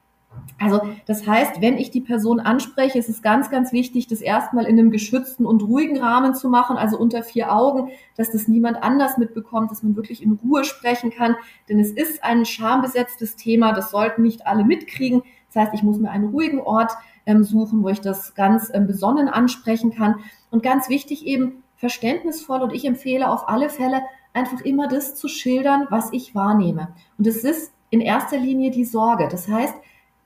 Also 0.59 0.81
das 1.07 1.25
heißt, 1.25 1.59
wenn 1.59 1.77
ich 1.77 1.89
die 1.89 2.01
Person 2.01 2.39
anspreche, 2.39 2.99
ist 2.99 3.09
es 3.09 3.21
ganz, 3.21 3.49
ganz 3.49 3.73
wichtig, 3.73 4.07
das 4.07 4.21
erstmal 4.21 4.65
in 4.65 4.77
einem 4.77 4.91
geschützten 4.91 5.45
und 5.45 5.63
ruhigen 5.63 5.97
Rahmen 5.97 6.35
zu 6.35 6.49
machen, 6.49 6.77
also 6.77 6.97
unter 6.97 7.23
vier 7.23 7.51
Augen, 7.51 7.89
dass 8.15 8.31
das 8.31 8.47
niemand 8.47 8.81
anders 8.83 9.17
mitbekommt, 9.17 9.71
dass 9.71 9.81
man 9.81 9.95
wirklich 9.95 10.21
in 10.21 10.33
Ruhe 10.33 10.63
sprechen 10.63 11.09
kann. 11.09 11.35
Denn 11.67 11.79
es 11.79 11.91
ist 11.91 12.23
ein 12.23 12.45
schambesetztes 12.45 13.35
Thema, 13.35 13.73
das 13.73 13.89
sollten 13.89 14.21
nicht 14.21 14.45
alle 14.45 14.63
mitkriegen. 14.63 15.23
Das 15.47 15.63
heißt, 15.63 15.73
ich 15.73 15.83
muss 15.83 15.97
mir 15.97 16.11
einen 16.11 16.29
ruhigen 16.29 16.59
Ort 16.59 16.91
ähm, 17.25 17.43
suchen, 17.43 17.83
wo 17.83 17.89
ich 17.89 18.01
das 18.01 18.35
ganz 18.35 18.69
ähm, 18.73 18.87
besonnen 18.87 19.27
ansprechen 19.27 19.91
kann. 19.91 20.15
Und 20.51 20.63
ganz 20.63 20.89
wichtig 20.89 21.25
eben 21.25 21.63
verständnisvoll 21.75 22.61
und 22.61 22.73
ich 22.73 22.85
empfehle 22.85 23.29
auf 23.29 23.49
alle 23.49 23.69
Fälle 23.69 24.01
einfach 24.33 24.61
immer 24.61 24.87
das 24.87 25.15
zu 25.15 25.27
schildern, 25.27 25.87
was 25.89 26.13
ich 26.13 26.35
wahrnehme. 26.35 26.89
Und 27.17 27.25
es 27.25 27.43
ist 27.43 27.73
in 27.89 28.01
erster 28.01 28.37
Linie 28.37 28.71
die 28.71 28.85
Sorge. 28.85 29.27
Das 29.29 29.47
heißt, 29.47 29.73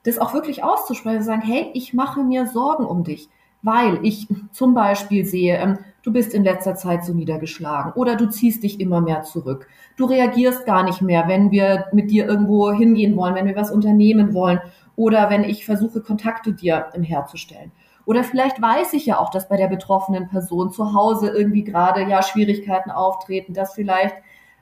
das 0.06 0.18
auch 0.18 0.34
wirklich 0.34 0.62
auszusprechen, 0.62 1.22
sagen, 1.22 1.42
hey, 1.42 1.70
ich 1.74 1.92
mache 1.92 2.22
mir 2.22 2.46
Sorgen 2.46 2.86
um 2.86 3.04
dich, 3.04 3.28
weil 3.62 3.98
ich 4.04 4.28
zum 4.52 4.74
Beispiel 4.74 5.24
sehe, 5.24 5.56
ähm, 5.56 5.78
du 6.02 6.12
bist 6.12 6.32
in 6.32 6.44
letzter 6.44 6.76
Zeit 6.76 7.04
so 7.04 7.12
niedergeschlagen 7.12 7.92
oder 7.92 8.14
du 8.14 8.26
ziehst 8.26 8.62
dich 8.62 8.80
immer 8.80 9.00
mehr 9.00 9.22
zurück. 9.22 9.66
Du 9.96 10.04
reagierst 10.04 10.64
gar 10.64 10.84
nicht 10.84 11.02
mehr, 11.02 11.26
wenn 11.26 11.50
wir 11.50 11.86
mit 11.92 12.10
dir 12.10 12.26
irgendwo 12.26 12.72
hingehen 12.72 13.16
wollen, 13.16 13.34
wenn 13.34 13.46
wir 13.46 13.56
was 13.56 13.72
unternehmen 13.72 14.32
wollen 14.32 14.60
oder 14.94 15.28
wenn 15.30 15.42
ich 15.42 15.66
versuche, 15.66 16.00
Kontakte 16.00 16.52
dir 16.52 16.86
herzustellen. 16.94 17.72
Oder 18.04 18.22
vielleicht 18.22 18.62
weiß 18.62 18.92
ich 18.92 19.04
ja 19.06 19.18
auch, 19.18 19.30
dass 19.30 19.48
bei 19.48 19.56
der 19.56 19.66
betroffenen 19.66 20.28
Person 20.28 20.70
zu 20.70 20.94
Hause 20.94 21.28
irgendwie 21.28 21.64
gerade 21.64 22.02
ja 22.08 22.22
Schwierigkeiten 22.22 22.92
auftreten, 22.92 23.52
dass 23.52 23.74
vielleicht 23.74 24.14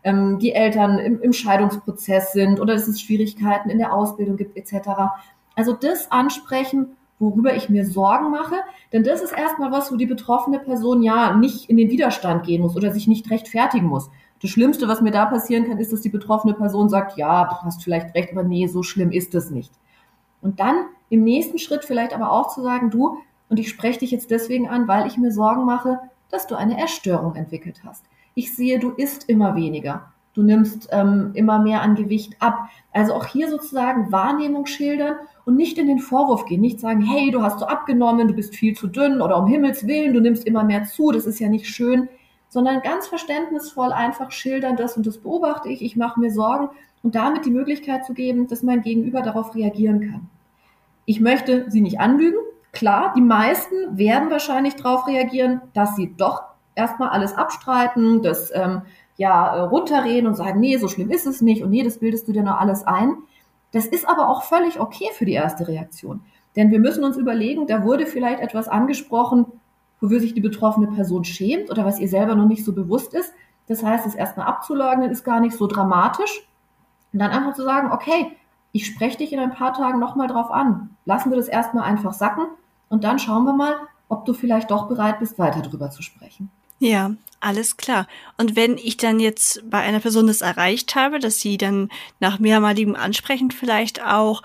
ähm, 0.05 0.39
die 0.39 0.53
Eltern 0.53 0.99
im, 0.99 1.21
im 1.21 1.33
Scheidungsprozess 1.33 2.33
sind 2.33 2.61
oder 2.61 2.75
dass 2.75 2.89
es 2.89 3.01
Schwierigkeiten 3.01 3.71
in 3.71 3.79
der 3.79 3.93
Ausbildung 3.93 4.37
gibt 4.37 4.57
etc. 4.57 4.89
Also 5.55 5.73
das 5.73 6.11
ansprechen, 6.11 6.97
worüber 7.19 7.55
ich 7.55 7.69
mir 7.69 7.87
Sorgen 7.87 8.31
mache, 8.31 8.57
denn 8.93 9.05
das 9.05 9.23
ist 9.23 9.33
erstmal 9.33 9.71
was, 9.71 9.93
wo 9.93 9.97
die 9.97 10.07
betroffene 10.07 10.59
Person 10.59 11.03
ja 11.03 11.37
nicht 11.37 11.71
in 11.71 11.77
den 11.77 11.91
Widerstand 11.91 12.45
gehen 12.45 12.63
muss 12.63 12.77
oder 12.77 12.93
sich 12.93 13.07
nicht 13.07 13.31
rechtfertigen 13.31 13.87
muss. 13.87 14.11
Das 14.43 14.51
Schlimmste, 14.51 14.89
was 14.89 15.01
mir 15.01 15.11
da 15.11 15.27
passieren 15.27 15.67
kann, 15.67 15.79
ist, 15.79 15.93
dass 15.93 16.01
die 16.01 16.09
betroffene 16.09 16.55
Person 16.55 16.89
sagt, 16.89 17.17
ja, 17.17 17.45
du 17.45 17.55
hast 17.65 17.83
vielleicht 17.83 18.15
recht, 18.15 18.33
aber 18.33 18.43
nee, 18.43 18.67
so 18.67 18.83
schlimm 18.83 19.11
ist 19.11 19.35
es 19.35 19.51
nicht. 19.51 19.73
Und 20.43 20.61
dann 20.61 20.87
im 21.09 21.25
nächsten 21.25 21.59
Schritt 21.59 21.85
vielleicht 21.85 22.13
aber 22.15 22.31
auch 22.31 22.53
zu 22.53 22.63
sagen, 22.63 22.91
du, 22.91 23.19
und 23.49 23.59
ich 23.59 23.69
spreche 23.69 24.01
dich 24.01 24.11
jetzt 24.11 24.31
deswegen 24.31 24.69
an, 24.69 24.89
weil 24.89 25.07
ich 25.07 25.17
mir 25.17 25.31
Sorgen 25.31 25.65
mache, 25.65 26.01
dass 26.31 26.47
du 26.47 26.57
eine 26.57 26.83
Essstörung 26.83 27.37
entwickelt 27.37 27.83
hast. 27.85 28.05
Ich 28.35 28.55
sehe, 28.55 28.79
du 28.79 28.91
isst 28.91 29.29
immer 29.29 29.55
weniger 29.55 30.13
du 30.35 30.43
nimmst 30.43 30.89
ähm, 30.93 31.31
immer 31.35 31.59
mehr 31.59 31.81
an 31.83 31.95
Gewicht 31.95 32.37
ab. 32.41 32.69
Also 32.93 33.15
auch 33.15 33.27
hier 33.27 33.49
sozusagen 33.49 34.13
Wahrnehmung 34.13 34.67
schildern 34.67 35.17
und 35.45 35.57
nicht 35.57 35.79
in 35.79 35.87
den 35.87 35.99
Vorwurf 35.99 36.45
gehen, 36.45 36.61
nicht 36.61 36.81
sagen, 36.81 37.01
hey, 37.01 37.31
du 37.31 37.43
hast 37.43 37.61
so 37.61 37.67
abgenommen, 37.67 38.29
du 38.29 38.35
bist 38.35 38.55
viel 38.55 38.77
zu 38.77 38.89
dünn 38.89 39.21
oder 39.21 39.39
um 39.39 39.47
Himmels 39.47 39.87
Willen, 39.87 40.15
du 40.15 40.21
nimmst 40.21 40.47
immer 40.47 40.65
mehr 40.65 40.85
zu, 40.85 41.13
das 41.13 41.27
ist 41.27 41.39
ja 41.39 41.49
nicht 41.49 41.67
schön, 41.67 42.09
sondern 42.49 42.83
ganz 42.83 43.07
verständnisvoll 43.07 43.93
einfach 43.93 44.31
schildern, 44.31 44.77
das 44.77 44.97
und 44.97 45.07
das 45.07 45.19
beobachte 45.19 45.69
ich, 45.69 45.83
ich 45.83 45.97
mache 45.97 46.21
mir 46.21 46.31
Sorgen 46.31 46.69
und 47.03 47.15
damit 47.15 47.45
die 47.45 47.51
Möglichkeit 47.51 48.05
zu 48.05 48.15
geben, 48.15 48.47
dass 48.49 48.63
mein 48.63 48.83
Gegenüber 48.83 49.23
darauf 49.23 49.55
reagieren 49.55 50.01
kann. 50.11 50.31
Ich 51.05 51.21
möchte 51.21 51.71
sie 51.71 51.81
nicht 51.81 52.01
anlügen. 52.01 52.39
Klar, 52.73 53.13
die 53.17 53.21
meisten 53.21 53.99
werden 53.99 54.31
wahrscheinlich 54.31 54.75
darauf 54.75 55.07
reagieren, 55.07 55.61
dass 55.75 55.97
sie 55.97 56.15
doch 56.17 56.43
erstmal 56.75 57.11
alles 57.11 57.35
abstreiten, 57.35 58.23
dass 58.23 58.51
ähm, 58.55 58.83
ja 59.17 59.57
äh, 59.57 59.61
runterreden 59.61 60.27
und 60.27 60.35
sagen, 60.35 60.61
nee, 60.61 60.77
so 60.77 60.89
schlimm 60.89 61.11
ist 61.11 61.27
es 61.27 61.41
nicht 61.41 61.63
und 61.63 61.71
nee, 61.71 61.83
das 61.83 61.99
bildest 61.99 62.29
du 62.29 62.33
dir 62.33 62.43
noch 62.43 62.61
alles 62.61 62.87
ein. 62.87 63.17
Das 63.73 63.87
ist 63.87 64.09
aber 64.09 64.29
auch 64.29 64.45
völlig 64.45 64.81
okay 64.81 65.09
für 65.13 65.25
die 65.25 65.33
erste 65.33 65.67
Reaktion. 65.67 66.21
Denn 66.57 66.71
wir 66.71 66.79
müssen 66.79 67.05
uns 67.05 67.17
überlegen, 67.17 67.67
da 67.67 67.83
wurde 67.83 68.07
vielleicht 68.07 68.41
etwas 68.41 68.69
angesprochen, 68.69 69.47
wofür 70.01 70.21
sich 70.21 70.35
die 70.35 70.41
betroffene 70.41 70.87
Person 70.89 71.25
schämt 71.25 71.71
oder 71.71 71.85
was 71.85 71.99
ihr 71.99 72.09
selber 72.09 72.35
noch 72.35 72.47
nicht 72.47 72.65
so 72.65 72.73
bewusst 72.73 73.15
ist. 73.15 73.33
Das 73.67 73.83
heißt, 73.83 74.07
es 74.07 74.15
erstmal 74.15 74.47
abzuleugnen 74.47 75.11
ist 75.11 75.25
gar 75.25 75.41
nicht 75.41 75.57
so 75.57 75.67
dramatisch. 75.67 76.47
Und 77.13 77.19
dann 77.21 77.31
einfach 77.31 77.55
zu 77.55 77.63
sagen, 77.63 77.91
okay, 77.93 78.37
ich 78.73 78.87
spreche 78.87 79.19
dich 79.19 79.33
in 79.33 79.39
ein 79.39 79.53
paar 79.53 79.73
Tagen 79.73 79.99
nochmal 79.99 80.27
drauf 80.27 80.51
an. 80.51 80.91
Lassen 81.05 81.31
wir 81.31 81.37
das 81.37 81.49
erstmal 81.49 81.85
einfach 81.85 82.13
sacken 82.13 82.45
und 82.89 83.05
dann 83.05 83.19
schauen 83.19 83.45
wir 83.45 83.55
mal, 83.55 83.75
ob 84.09 84.25
du 84.25 84.35
vielleicht 84.35 84.71
doch 84.71 84.89
bereit 84.89 85.21
bist, 85.21 85.39
weiter 85.39 85.63
drüber 85.63 85.91
zu 85.91 86.03
sprechen. 86.03 86.51
Ja, 86.81 87.13
alles 87.45 87.77
klar. 87.77 88.07
Und 88.39 88.57
wenn 88.57 88.79
ich 88.79 88.97
dann 88.97 89.21
jetzt 89.21 89.63
bei 89.69 89.79
einer 89.79 90.01
Person 90.01 90.27
das 90.27 90.41
erreicht 90.41 90.95
habe, 90.95 91.19
dass 91.19 91.41
sie 91.41 91.59
dann 91.59 91.91
nach 92.19 92.39
mehrmaligem 92.39 92.97
Ansprechen 92.97 93.51
vielleicht 93.51 94.03
auch 94.03 94.43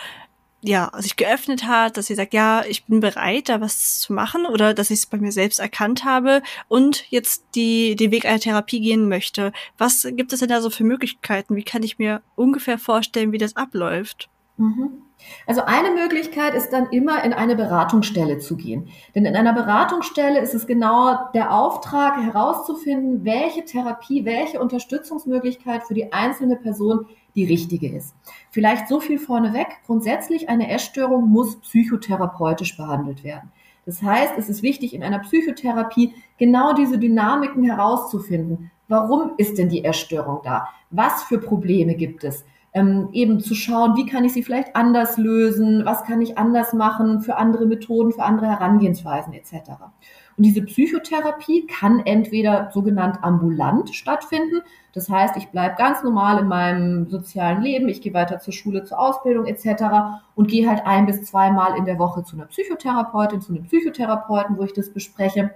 ja, 0.61 0.91
sich 0.97 1.15
geöffnet 1.15 1.63
hat, 1.63 1.95
dass 1.95 2.07
sie 2.07 2.15
sagt, 2.15 2.33
ja, 2.33 2.65
ich 2.67 2.83
bin 2.83 2.99
bereit, 2.99 3.47
da 3.47 3.61
was 3.61 4.01
zu 4.01 4.11
machen 4.11 4.45
oder 4.45 4.73
dass 4.73 4.89
ich 4.89 4.99
es 4.99 5.05
bei 5.05 5.17
mir 5.17 5.31
selbst 5.31 5.59
erkannt 5.59 6.03
habe 6.03 6.41
und 6.67 7.09
jetzt 7.09 7.45
die, 7.55 7.95
den 7.95 8.11
Weg 8.11 8.25
einer 8.25 8.41
Therapie 8.41 8.81
gehen 8.81 9.07
möchte. 9.07 9.53
Was 9.77 10.05
gibt 10.11 10.33
es 10.33 10.41
denn 10.41 10.49
da 10.49 10.59
so 10.59 10.69
für 10.69 10.83
Möglichkeiten? 10.83 11.55
Wie 11.55 11.63
kann 11.63 11.83
ich 11.83 11.97
mir 11.97 12.21
ungefähr 12.35 12.77
vorstellen, 12.77 13.31
wie 13.31 13.37
das 13.37 13.55
abläuft? 13.55 14.29
Mhm. 14.57 15.03
Also 15.45 15.61
eine 15.65 15.91
Möglichkeit 15.91 16.53
ist 16.53 16.71
dann 16.71 16.87
immer 16.91 17.23
in 17.23 17.33
eine 17.33 17.55
Beratungsstelle 17.55 18.39
zu 18.39 18.55
gehen. 18.55 18.89
Denn 19.15 19.25
in 19.25 19.35
einer 19.35 19.53
Beratungsstelle 19.53 20.39
ist 20.39 20.53
es 20.53 20.67
genau 20.67 21.17
der 21.33 21.53
Auftrag 21.53 22.21
herauszufinden, 22.21 23.25
welche 23.25 23.65
Therapie, 23.65 24.25
welche 24.25 24.59
Unterstützungsmöglichkeit 24.59 25.83
für 25.83 25.93
die 25.93 26.13
einzelne 26.13 26.55
Person 26.55 27.05
die 27.35 27.45
richtige 27.45 27.95
ist. 27.95 28.15
Vielleicht 28.51 28.87
so 28.87 28.99
viel 28.99 29.19
vorneweg. 29.19 29.67
Grundsätzlich 29.85 30.49
eine 30.49 30.69
Essstörung 30.69 31.29
muss 31.29 31.59
psychotherapeutisch 31.61 32.77
behandelt 32.77 33.23
werden. 33.23 33.51
Das 33.85 34.03
heißt, 34.03 34.33
es 34.37 34.49
ist 34.49 34.61
wichtig, 34.61 34.93
in 34.93 35.03
einer 35.03 35.19
Psychotherapie 35.19 36.13
genau 36.37 36.73
diese 36.73 36.97
Dynamiken 36.97 37.63
herauszufinden. 37.63 38.71
Warum 38.87 39.31
ist 39.37 39.57
denn 39.57 39.69
die 39.69 39.83
Essstörung 39.83 40.41
da? 40.43 40.67
Was 40.91 41.23
für 41.23 41.39
Probleme 41.39 41.95
gibt 41.95 42.23
es? 42.23 42.45
Ähm, 42.73 43.09
eben 43.11 43.39
zu 43.39 43.55
schauen, 43.55 43.95
wie 43.95 44.05
kann 44.05 44.23
ich 44.23 44.33
sie 44.33 44.43
vielleicht 44.43 44.75
anders 44.75 45.17
lösen, 45.17 45.85
was 45.85 46.03
kann 46.03 46.21
ich 46.21 46.37
anders 46.37 46.73
machen 46.73 47.21
für 47.21 47.37
andere 47.37 47.65
Methoden, 47.65 48.11
für 48.11 48.23
andere 48.23 48.47
Herangehensweisen 48.47 49.33
etc. 49.33 49.71
Und 50.37 50.45
diese 50.45 50.61
Psychotherapie 50.61 51.67
kann 51.67 51.99
entweder 52.05 52.69
sogenannt 52.71 53.23
ambulant 53.23 53.93
stattfinden, 53.93 54.61
das 54.93 55.09
heißt, 55.09 55.37
ich 55.37 55.49
bleibe 55.49 55.75
ganz 55.75 56.03
normal 56.03 56.39
in 56.39 56.47
meinem 56.47 57.09
sozialen 57.09 57.61
Leben, 57.61 57.89
ich 57.89 58.01
gehe 58.01 58.13
weiter 58.13 58.39
zur 58.39 58.53
Schule, 58.53 58.83
zur 58.83 58.99
Ausbildung 58.99 59.45
etc. 59.45 59.83
und 60.35 60.47
gehe 60.47 60.67
halt 60.67 60.85
ein 60.85 61.05
bis 61.05 61.25
zweimal 61.25 61.77
in 61.77 61.85
der 61.85 61.99
Woche 61.99 62.23
zu 62.23 62.35
einer 62.35 62.45
Psychotherapeutin, 62.45 63.41
zu 63.41 63.53
einem 63.53 63.65
Psychotherapeuten, 63.65 64.57
wo 64.57 64.63
ich 64.63 64.73
das 64.73 64.91
bespreche 64.91 65.51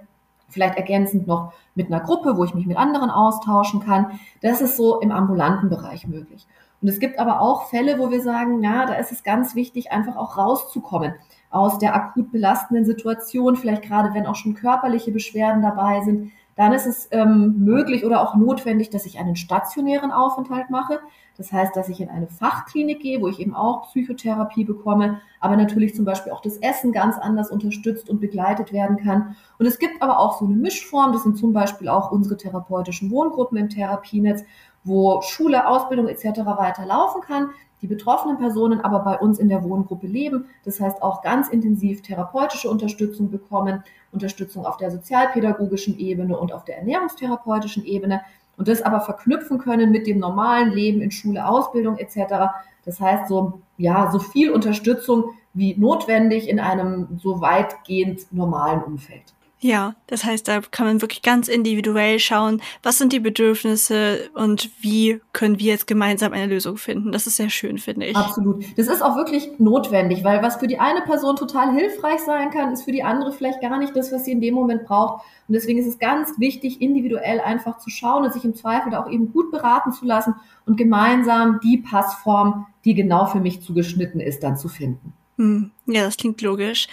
vielleicht 0.48 0.76
ergänzend 0.76 1.26
noch 1.26 1.52
mit 1.74 1.88
einer 1.88 2.00
Gruppe, 2.00 2.36
wo 2.36 2.44
ich 2.44 2.54
mich 2.54 2.66
mit 2.66 2.76
anderen 2.76 3.10
austauschen 3.10 3.80
kann. 3.80 4.20
Das 4.40 4.60
ist 4.60 4.76
so 4.76 5.00
im 5.00 5.10
ambulanten 5.10 5.68
Bereich 5.68 6.06
möglich. 6.06 6.46
Und 6.84 6.90
es 6.90 7.00
gibt 7.00 7.18
aber 7.18 7.40
auch 7.40 7.70
Fälle, 7.70 7.98
wo 7.98 8.10
wir 8.10 8.20
sagen, 8.20 8.62
ja, 8.62 8.84
da 8.84 8.92
ist 8.96 9.10
es 9.10 9.22
ganz 9.22 9.54
wichtig, 9.54 9.90
einfach 9.90 10.16
auch 10.16 10.36
rauszukommen 10.36 11.14
aus 11.48 11.78
der 11.78 11.94
akut 11.94 12.30
belastenden 12.30 12.84
Situation, 12.84 13.56
vielleicht 13.56 13.84
gerade 13.84 14.12
wenn 14.12 14.26
auch 14.26 14.34
schon 14.34 14.52
körperliche 14.52 15.12
Beschwerden 15.12 15.62
dabei 15.62 16.02
sind, 16.02 16.32
dann 16.56 16.72
ist 16.72 16.86
es 16.86 17.08
ähm, 17.10 17.54
möglich 17.58 18.04
oder 18.04 18.20
auch 18.20 18.34
notwendig, 18.34 18.90
dass 18.90 19.06
ich 19.06 19.18
einen 19.18 19.34
stationären 19.34 20.12
Aufenthalt 20.12 20.68
mache. 20.68 21.00
Das 21.36 21.52
heißt, 21.52 21.74
dass 21.74 21.88
ich 21.88 22.00
in 22.00 22.10
eine 22.10 22.28
Fachklinik 22.28 23.00
gehe, 23.00 23.20
wo 23.20 23.28
ich 23.28 23.40
eben 23.40 23.54
auch 23.54 23.88
Psychotherapie 23.88 24.64
bekomme, 24.64 25.20
aber 25.40 25.56
natürlich 25.56 25.94
zum 25.94 26.04
Beispiel 26.04 26.32
auch 26.32 26.42
das 26.42 26.58
Essen 26.58 26.92
ganz 26.92 27.18
anders 27.18 27.50
unterstützt 27.50 28.10
und 28.10 28.20
begleitet 28.20 28.72
werden 28.72 28.96
kann. 28.98 29.34
Und 29.58 29.66
es 29.66 29.78
gibt 29.78 30.00
aber 30.00 30.18
auch 30.18 30.38
so 30.38 30.44
eine 30.44 30.54
Mischform. 30.54 31.12
Das 31.12 31.24
sind 31.24 31.38
zum 31.38 31.52
Beispiel 31.52 31.88
auch 31.88 32.12
unsere 32.12 32.36
therapeutischen 32.36 33.10
Wohngruppen 33.10 33.58
im 33.58 33.68
Therapienetz, 33.68 34.44
wo 34.84 35.22
Schule, 35.22 35.66
Ausbildung 35.66 36.08
etc. 36.08 36.40
weiter 36.44 36.86
laufen 36.86 37.22
kann, 37.22 37.50
die 37.82 37.86
betroffenen 37.86 38.38
Personen 38.38 38.80
aber 38.80 39.00
bei 39.00 39.18
uns 39.18 39.38
in 39.38 39.48
der 39.48 39.62
Wohngruppe 39.62 40.06
leben, 40.06 40.46
das 40.64 40.80
heißt 40.80 41.02
auch 41.02 41.22
ganz 41.22 41.48
intensiv 41.48 42.02
therapeutische 42.02 42.70
Unterstützung 42.70 43.30
bekommen, 43.30 43.82
Unterstützung 44.12 44.64
auf 44.64 44.76
der 44.76 44.90
sozialpädagogischen 44.90 45.98
Ebene 45.98 46.38
und 46.38 46.52
auf 46.52 46.64
der 46.64 46.78
ernährungstherapeutischen 46.78 47.84
Ebene 47.84 48.22
und 48.56 48.68
das 48.68 48.82
aber 48.82 49.00
verknüpfen 49.00 49.58
können 49.58 49.90
mit 49.90 50.06
dem 50.06 50.18
normalen 50.18 50.70
Leben 50.70 51.02
in 51.02 51.10
Schule, 51.10 51.46
Ausbildung 51.46 51.98
etc. 51.98 52.54
Das 52.84 53.00
heißt 53.00 53.28
so 53.28 53.60
ja, 53.76 54.10
so 54.10 54.18
viel 54.18 54.50
Unterstützung 54.50 55.30
wie 55.52 55.76
notwendig 55.76 56.48
in 56.48 56.60
einem 56.60 57.18
so 57.22 57.40
weitgehend 57.40 58.32
normalen 58.32 58.82
Umfeld. 58.82 59.34
Ja, 59.64 59.94
das 60.08 60.24
heißt, 60.24 60.46
da 60.46 60.60
kann 60.60 60.86
man 60.86 61.00
wirklich 61.00 61.22
ganz 61.22 61.48
individuell 61.48 62.18
schauen, 62.18 62.60
was 62.82 62.98
sind 62.98 63.14
die 63.14 63.18
Bedürfnisse 63.18 64.28
und 64.34 64.68
wie 64.82 65.22
können 65.32 65.58
wir 65.58 65.72
jetzt 65.72 65.86
gemeinsam 65.86 66.34
eine 66.34 66.52
Lösung 66.52 66.76
finden. 66.76 67.12
Das 67.12 67.26
ist 67.26 67.36
sehr 67.36 67.48
schön, 67.48 67.78
finde 67.78 68.04
ich. 68.04 68.14
Absolut. 68.14 68.62
Das 68.76 68.88
ist 68.88 69.00
auch 69.00 69.16
wirklich 69.16 69.58
notwendig, 69.58 70.22
weil 70.22 70.42
was 70.42 70.56
für 70.56 70.66
die 70.66 70.78
eine 70.78 71.00
Person 71.00 71.36
total 71.36 71.72
hilfreich 71.72 72.20
sein 72.20 72.50
kann, 72.50 72.74
ist 72.74 72.82
für 72.82 72.92
die 72.92 73.02
andere 73.02 73.32
vielleicht 73.32 73.62
gar 73.62 73.78
nicht 73.78 73.96
das, 73.96 74.12
was 74.12 74.26
sie 74.26 74.32
in 74.32 74.42
dem 74.42 74.52
Moment 74.52 74.84
braucht. 74.84 75.24
Und 75.48 75.54
deswegen 75.54 75.78
ist 75.78 75.86
es 75.86 75.98
ganz 75.98 76.38
wichtig, 76.38 76.82
individuell 76.82 77.40
einfach 77.40 77.78
zu 77.78 77.88
schauen 77.88 78.24
und 78.24 78.34
sich 78.34 78.44
im 78.44 78.54
Zweifel 78.54 78.90
da 78.90 79.02
auch 79.02 79.10
eben 79.10 79.32
gut 79.32 79.50
beraten 79.50 79.92
zu 79.92 80.04
lassen 80.04 80.34
und 80.66 80.76
gemeinsam 80.76 81.58
die 81.64 81.78
Passform, 81.78 82.66
die 82.84 82.92
genau 82.92 83.24
für 83.24 83.40
mich 83.40 83.62
zugeschnitten 83.62 84.20
ist, 84.20 84.42
dann 84.42 84.58
zu 84.58 84.68
finden. 84.68 85.14
Hm. 85.38 85.70
Ja, 85.86 86.04
das 86.04 86.18
klingt 86.18 86.42
logisch. 86.42 86.86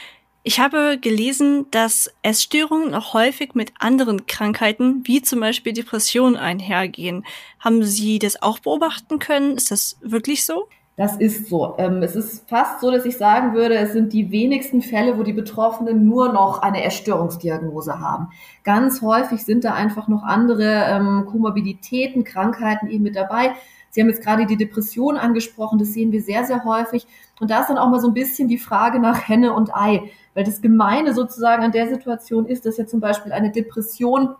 Ich 0.43 0.59
habe 0.59 0.97
gelesen, 0.99 1.67
dass 1.69 2.11
Essstörungen 2.23 2.95
auch 2.95 3.13
häufig 3.13 3.53
mit 3.53 3.73
anderen 3.79 4.25
Krankheiten, 4.25 5.01
wie 5.05 5.21
zum 5.21 5.39
Beispiel 5.39 5.71
Depressionen, 5.71 6.35
einhergehen. 6.35 7.25
Haben 7.59 7.83
Sie 7.83 8.17
das 8.17 8.41
auch 8.41 8.57
beobachten 8.57 9.19
können? 9.19 9.55
Ist 9.55 9.69
das 9.69 9.97
wirklich 10.01 10.45
so? 10.45 10.67
Das 10.97 11.15
ist 11.17 11.47
so. 11.47 11.75
Ähm, 11.77 12.01
es 12.01 12.15
ist 12.15 12.49
fast 12.49 12.81
so, 12.81 12.91
dass 12.91 13.05
ich 13.05 13.17
sagen 13.17 13.53
würde, 13.53 13.75
es 13.75 13.93
sind 13.93 14.13
die 14.13 14.31
wenigsten 14.31 14.81
Fälle, 14.81 15.17
wo 15.17 15.23
die 15.23 15.33
Betroffenen 15.33 16.05
nur 16.05 16.33
noch 16.33 16.61
eine 16.61 16.83
Essstörungsdiagnose 16.83 17.99
haben. 17.99 18.29
Ganz 18.63 19.01
häufig 19.01 19.43
sind 19.45 19.63
da 19.63 19.73
einfach 19.73 20.07
noch 20.07 20.23
andere 20.23 20.85
ähm, 20.89 21.27
Komorbiditäten, 21.29 22.23
Krankheiten 22.23 22.87
eben 22.89 23.03
mit 23.03 23.15
dabei. 23.15 23.53
Sie 23.89 24.01
haben 24.01 24.09
jetzt 24.09 24.23
gerade 24.23 24.45
die 24.45 24.57
Depression 24.57 25.17
angesprochen, 25.17 25.77
das 25.77 25.93
sehen 25.93 26.11
wir 26.11 26.21
sehr, 26.21 26.45
sehr 26.45 26.63
häufig. 26.63 27.05
Und 27.39 27.51
da 27.51 27.61
ist 27.61 27.69
dann 27.69 27.77
auch 27.77 27.89
mal 27.89 27.99
so 27.99 28.07
ein 28.07 28.13
bisschen 28.13 28.47
die 28.47 28.57
Frage 28.57 28.99
nach 28.99 29.27
Henne 29.27 29.53
und 29.53 29.75
Ei. 29.75 30.11
Weil 30.33 30.43
das 30.43 30.61
Gemeine 30.61 31.13
sozusagen 31.13 31.63
an 31.63 31.71
der 31.71 31.89
Situation 31.89 32.45
ist, 32.45 32.65
dass 32.65 32.77
ja 32.77 32.85
zum 32.85 32.99
Beispiel 32.99 33.31
eine 33.31 33.51
Depression 33.51 34.35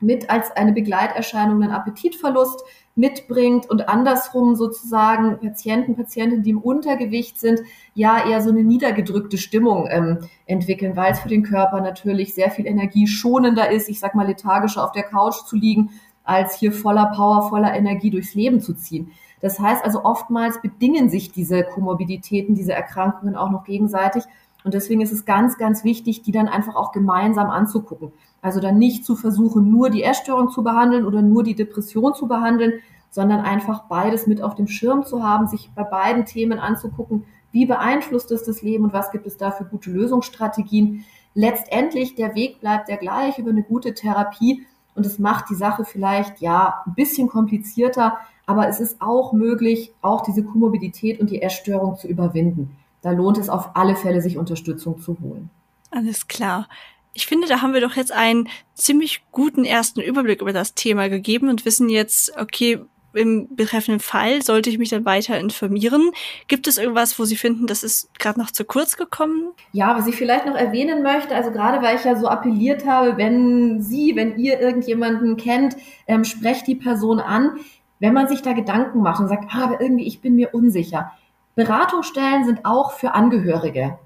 mit 0.00 0.28
als 0.28 0.50
eine 0.52 0.72
Begleiterscheinung 0.72 1.62
einen 1.62 1.72
Appetitverlust 1.72 2.62
mitbringt 2.96 3.68
und 3.68 3.88
andersrum 3.88 4.54
sozusagen 4.54 5.38
Patienten, 5.38 5.96
Patientinnen, 5.96 6.42
die 6.42 6.50
im 6.50 6.58
Untergewicht 6.58 7.38
sind, 7.38 7.60
ja 7.94 8.28
eher 8.28 8.42
so 8.42 8.50
eine 8.50 8.62
niedergedrückte 8.62 9.38
Stimmung 9.38 9.86
ähm, 9.90 10.18
entwickeln, 10.46 10.96
weil 10.96 11.12
es 11.12 11.20
für 11.20 11.28
den 11.28 11.42
Körper 11.42 11.80
natürlich 11.80 12.34
sehr 12.34 12.50
viel 12.50 12.66
energieschonender 12.66 13.70
ist, 13.70 13.88
ich 13.88 14.00
sag 14.00 14.14
mal 14.14 14.26
lethargischer 14.26 14.84
auf 14.84 14.92
der 14.92 15.04
Couch 15.04 15.44
zu 15.46 15.56
liegen 15.56 15.90
als 16.24 16.58
hier 16.58 16.72
voller 16.72 17.12
Power, 17.14 17.48
voller 17.48 17.74
Energie 17.74 18.10
durchs 18.10 18.34
Leben 18.34 18.60
zu 18.60 18.74
ziehen. 18.74 19.12
Das 19.40 19.60
heißt 19.60 19.84
also, 19.84 20.04
oftmals 20.04 20.60
bedingen 20.60 21.08
sich 21.08 21.30
diese 21.30 21.62
Komorbiditäten, 21.62 22.54
diese 22.54 22.72
Erkrankungen 22.72 23.36
auch 23.36 23.50
noch 23.50 23.64
gegenseitig. 23.64 24.24
Und 24.66 24.74
deswegen 24.74 25.00
ist 25.00 25.12
es 25.12 25.24
ganz, 25.24 25.58
ganz 25.58 25.84
wichtig, 25.84 26.22
die 26.22 26.32
dann 26.32 26.48
einfach 26.48 26.74
auch 26.74 26.90
gemeinsam 26.90 27.50
anzugucken. 27.50 28.10
Also 28.42 28.58
dann 28.58 28.78
nicht 28.78 29.04
zu 29.06 29.14
versuchen, 29.14 29.70
nur 29.70 29.90
die 29.90 30.02
Essstörung 30.02 30.50
zu 30.50 30.64
behandeln 30.64 31.06
oder 31.06 31.22
nur 31.22 31.44
die 31.44 31.54
Depression 31.54 32.14
zu 32.14 32.26
behandeln, 32.26 32.80
sondern 33.08 33.42
einfach 33.42 33.84
beides 33.84 34.26
mit 34.26 34.42
auf 34.42 34.56
dem 34.56 34.66
Schirm 34.66 35.04
zu 35.04 35.22
haben, 35.22 35.46
sich 35.46 35.70
bei 35.72 35.84
beiden 35.84 36.24
Themen 36.24 36.58
anzugucken, 36.58 37.26
wie 37.52 37.64
beeinflusst 37.64 38.32
es 38.32 38.42
das 38.42 38.60
Leben 38.60 38.82
und 38.82 38.92
was 38.92 39.12
gibt 39.12 39.28
es 39.28 39.36
da 39.36 39.52
für 39.52 39.64
gute 39.64 39.92
Lösungsstrategien. 39.92 41.04
Letztendlich, 41.32 42.16
der 42.16 42.34
Weg 42.34 42.60
bleibt 42.60 42.88
der 42.88 42.96
gleich 42.96 43.38
über 43.38 43.50
eine 43.50 43.62
gute 43.62 43.94
Therapie 43.94 44.66
und 44.96 45.06
es 45.06 45.20
macht 45.20 45.48
die 45.48 45.54
Sache 45.54 45.84
vielleicht 45.84 46.40
ja 46.40 46.82
ein 46.84 46.94
bisschen 46.96 47.28
komplizierter, 47.28 48.18
aber 48.46 48.66
es 48.66 48.80
ist 48.80 49.00
auch 49.00 49.32
möglich, 49.32 49.94
auch 50.02 50.24
diese 50.24 50.42
Komorbidität 50.42 51.20
und 51.20 51.30
die 51.30 51.40
Essstörung 51.40 51.94
zu 51.94 52.08
überwinden. 52.08 52.76
Da 53.06 53.12
lohnt 53.12 53.38
es 53.38 53.48
auf 53.48 53.76
alle 53.76 53.94
Fälle, 53.94 54.20
sich 54.20 54.36
Unterstützung 54.36 55.00
zu 55.00 55.16
holen. 55.20 55.48
Alles 55.92 56.26
klar. 56.26 56.68
Ich 57.12 57.28
finde, 57.28 57.46
da 57.46 57.62
haben 57.62 57.72
wir 57.72 57.80
doch 57.80 57.94
jetzt 57.94 58.10
einen 58.10 58.48
ziemlich 58.74 59.22
guten 59.30 59.64
ersten 59.64 60.00
Überblick 60.00 60.42
über 60.42 60.52
das 60.52 60.74
Thema 60.74 61.08
gegeben 61.08 61.48
und 61.48 61.64
wissen 61.64 61.88
jetzt, 61.88 62.36
okay, 62.36 62.80
im 63.12 63.54
betreffenden 63.54 64.00
Fall 64.00 64.42
sollte 64.42 64.70
ich 64.70 64.78
mich 64.78 64.88
dann 64.88 65.04
weiter 65.04 65.38
informieren. 65.38 66.10
Gibt 66.48 66.66
es 66.66 66.78
irgendwas, 66.78 67.16
wo 67.16 67.24
Sie 67.24 67.36
finden, 67.36 67.68
das 67.68 67.84
ist 67.84 68.12
gerade 68.18 68.40
noch 68.40 68.50
zu 68.50 68.64
kurz 68.64 68.96
gekommen? 68.96 69.52
Ja, 69.70 69.96
was 69.96 70.08
ich 70.08 70.16
vielleicht 70.16 70.46
noch 70.46 70.56
erwähnen 70.56 71.04
möchte, 71.04 71.32
also 71.32 71.52
gerade 71.52 71.80
weil 71.86 71.94
ich 71.94 72.04
ja 72.04 72.16
so 72.16 72.26
appelliert 72.26 72.88
habe, 72.88 73.16
wenn 73.18 73.80
Sie, 73.82 74.16
wenn 74.16 74.36
ihr 74.36 74.58
irgendjemanden 74.58 75.36
kennt, 75.36 75.76
ähm, 76.08 76.24
sprecht 76.24 76.66
die 76.66 76.74
Person 76.74 77.20
an. 77.20 77.60
Wenn 78.00 78.14
man 78.14 78.26
sich 78.26 78.42
da 78.42 78.52
Gedanken 78.52 79.00
macht 79.00 79.20
und 79.20 79.28
sagt, 79.28 79.44
ah, 79.54 79.62
aber 79.62 79.80
irgendwie, 79.80 80.08
ich 80.08 80.20
bin 80.20 80.34
mir 80.34 80.52
unsicher. 80.52 81.12
Beratungsstellen 81.56 82.44
sind 82.44 82.64
auch 82.64 82.92
für 82.92 83.14
Angehörige. 83.14 83.98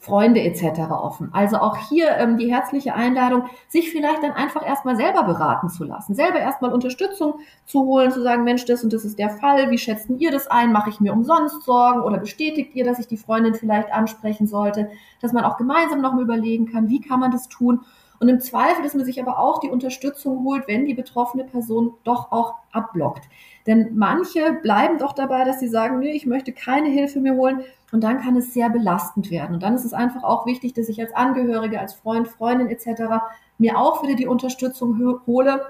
Freunde 0.00 0.40
etc. 0.42 0.90
offen. 0.90 1.30
Also 1.32 1.56
auch 1.56 1.76
hier 1.76 2.10
ähm, 2.16 2.36
die 2.38 2.52
herzliche 2.52 2.94
Einladung, 2.94 3.44
sich 3.68 3.90
vielleicht 3.90 4.22
dann 4.22 4.32
einfach 4.32 4.64
erstmal 4.64 4.96
selber 4.96 5.24
beraten 5.24 5.68
zu 5.68 5.84
lassen, 5.84 6.14
selber 6.14 6.38
erstmal 6.38 6.72
Unterstützung 6.72 7.40
zu 7.66 7.80
holen, 7.84 8.12
zu 8.12 8.22
sagen, 8.22 8.44
Mensch, 8.44 8.64
das 8.64 8.84
und 8.84 8.92
das 8.92 9.04
ist 9.04 9.18
der 9.18 9.30
Fall, 9.30 9.70
wie 9.70 9.78
schätzt 9.78 10.08
ihr 10.08 10.30
das 10.30 10.46
ein, 10.46 10.72
mache 10.72 10.90
ich 10.90 11.00
mir 11.00 11.12
umsonst 11.12 11.62
Sorgen 11.62 12.00
oder 12.00 12.18
bestätigt 12.18 12.74
ihr, 12.74 12.84
dass 12.84 13.00
ich 13.00 13.08
die 13.08 13.16
Freundin 13.16 13.54
vielleicht 13.54 13.92
ansprechen 13.92 14.46
sollte, 14.46 14.88
dass 15.20 15.32
man 15.32 15.44
auch 15.44 15.56
gemeinsam 15.56 16.00
noch 16.00 16.12
mal 16.12 16.22
überlegen 16.22 16.66
kann, 16.66 16.88
wie 16.88 17.00
kann 17.00 17.20
man 17.20 17.32
das 17.32 17.48
tun 17.48 17.80
und 18.20 18.28
im 18.28 18.40
Zweifel, 18.40 18.82
dass 18.82 18.94
man 18.94 19.04
sich 19.04 19.20
aber 19.20 19.38
auch 19.38 19.60
die 19.60 19.70
Unterstützung 19.70 20.44
holt, 20.44 20.66
wenn 20.66 20.86
die 20.86 20.94
betroffene 20.94 21.44
Person 21.44 21.94
doch 22.04 22.32
auch 22.32 22.54
abblockt. 22.72 23.28
Denn 23.66 23.96
manche 23.96 24.54
bleiben 24.62 24.98
doch 24.98 25.12
dabei, 25.12 25.44
dass 25.44 25.60
sie 25.60 25.68
sagen, 25.68 26.00
nee, 26.00 26.12
ich 26.12 26.26
möchte 26.26 26.52
keine 26.52 26.88
Hilfe 26.88 27.20
mehr 27.20 27.34
holen. 27.34 27.62
Und 27.92 28.02
dann 28.02 28.20
kann 28.20 28.36
es 28.36 28.52
sehr 28.52 28.70
belastend 28.70 29.30
werden. 29.30 29.54
Und 29.54 29.62
dann 29.62 29.74
ist 29.74 29.84
es 29.84 29.92
einfach 29.92 30.24
auch 30.24 30.46
wichtig, 30.46 30.74
dass 30.74 30.88
ich 30.88 31.00
als 31.00 31.14
Angehörige, 31.14 31.80
als 31.80 31.94
Freund, 31.94 32.28
Freundin 32.28 32.68
etc. 32.68 33.22
mir 33.56 33.78
auch 33.78 34.02
wieder 34.02 34.14
die 34.14 34.26
Unterstützung 34.26 34.98
hole 35.26 35.62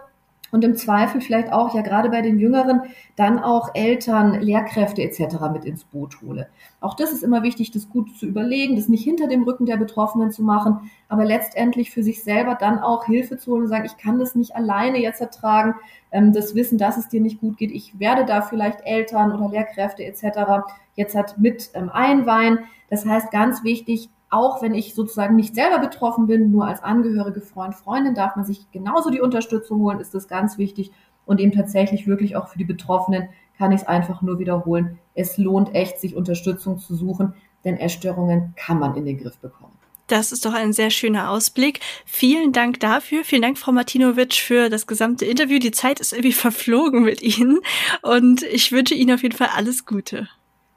und 0.51 0.64
im 0.64 0.76
Zweifel 0.76 1.20
vielleicht 1.20 1.53
auch, 1.53 1.74
ja 1.74 1.82
gerade 1.82 2.09
bei 2.09 2.22
den 2.22 2.38
Jüngeren, 2.38 2.82
dann 3.16 3.38
auch 3.38 3.74
Eltern, 3.74 4.40
Lehrkräfte 4.40 5.03
etc. 5.03 5.36
mit 5.53 5.64
ins 5.64 5.84
Boot 5.84 6.20
hole. 6.22 6.49
Auch 6.80 6.94
das 6.94 7.12
ist 7.12 7.22
immer 7.22 7.42
wichtig, 7.42 7.70
das 7.70 7.88
gut 7.88 8.16
zu 8.16 8.26
überlegen, 8.26 8.76
das 8.76 8.88
nicht 8.88 9.05
hinter 9.05 9.26
dem 9.26 9.42
Rücken 9.42 9.66
der 9.66 9.76
Betroffenen 9.76 10.30
zu 10.30 10.42
machen, 10.42 10.90
aber 11.09 11.24
letztendlich 11.24 11.90
für 11.90 12.03
sich 12.03 12.22
selber 12.22 12.57
dann 12.59 12.78
auch 12.78 13.05
Hilfe 13.05 13.38
zu 13.38 13.53
holen 13.53 13.62
und 13.62 13.68
sagen, 13.68 13.86
ich 13.86 13.96
kann 13.96 14.18
das 14.18 14.34
nicht 14.34 14.57
alleine 14.57 14.99
jetzt 14.99 15.20
ertragen, 15.20 15.74
ähm, 16.12 16.32
das 16.32 16.55
Wissen, 16.55 16.78
dass 16.78 16.96
es 16.96 17.09
dir 17.09 17.20
nicht 17.20 17.40
gut 17.40 17.57
geht, 17.57 17.70
ich 17.70 17.99
werde 17.99 18.24
da 18.24 18.42
vielleicht 18.42 18.80
Eltern 18.84 19.32
oder 19.32 19.51
Lehrkräfte 19.51 20.05
etc. 20.05 20.68
jetzt 20.94 21.14
halt 21.14 21.38
mit 21.38 21.70
ähm, 21.74 21.90
einweihen. 21.90 22.61
Das 22.90 23.05
heißt, 23.05 23.30
ganz 23.30 23.64
wichtig, 23.64 24.09
auch 24.30 24.62
wenn 24.62 24.74
ich 24.74 24.94
sozusagen 24.94 25.36
nicht 25.36 25.54
selber 25.54 25.78
betroffen 25.78 26.26
bin, 26.26 26.50
nur 26.50 26.66
als 26.66 26.82
Angehörige, 26.82 27.40
Freund, 27.40 27.74
Freundin 27.74 28.14
darf 28.14 28.36
man 28.36 28.44
sich 28.44 28.70
genauso 28.70 29.10
die 29.10 29.20
Unterstützung 29.20 29.80
holen, 29.80 30.00
ist 30.00 30.14
das 30.14 30.28
ganz 30.28 30.58
wichtig. 30.58 30.92
Und 31.24 31.40
eben 31.40 31.52
tatsächlich 31.52 32.06
wirklich 32.06 32.36
auch 32.36 32.48
für 32.48 32.58
die 32.58 32.64
Betroffenen 32.64 33.28
kann 33.58 33.72
ich 33.72 33.82
es 33.82 33.86
einfach 33.86 34.22
nur 34.22 34.38
wiederholen. 34.38 34.98
Es 35.14 35.36
lohnt 35.36 35.74
echt, 35.74 35.98
sich 36.00 36.14
Unterstützung 36.14 36.78
zu 36.78 36.94
suchen, 36.94 37.34
denn 37.64 37.76
Essstörungen 37.76 38.54
kann 38.56 38.78
man 38.78 38.96
in 38.96 39.04
den 39.04 39.18
Griff 39.18 39.38
bekommen. 39.38 39.72
Das 40.06 40.32
ist 40.32 40.46
doch 40.46 40.54
ein 40.54 40.72
sehr 40.72 40.88
schöner 40.88 41.30
Ausblick. 41.30 41.80
Vielen 42.06 42.52
Dank 42.52 42.80
dafür. 42.80 43.24
Vielen 43.24 43.42
Dank, 43.42 43.58
Frau 43.58 43.72
Martinovic, 43.72 44.34
für 44.34 44.70
das 44.70 44.86
gesamte 44.86 45.26
Interview. 45.26 45.58
Die 45.58 45.70
Zeit 45.70 46.00
ist 46.00 46.12
irgendwie 46.12 46.32
verflogen 46.32 47.02
mit 47.02 47.22
Ihnen 47.22 47.60
und 48.02 48.42
ich 48.42 48.72
wünsche 48.72 48.94
Ihnen 48.94 49.14
auf 49.14 49.22
jeden 49.22 49.36
Fall 49.36 49.50
alles 49.54 49.84
Gute. 49.84 50.28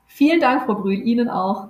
Vielen 0.06 0.42
Dank, 0.42 0.66
Frau 0.66 0.76
Brühl, 0.76 1.02
Ihnen 1.02 1.30
auch. 1.30 1.70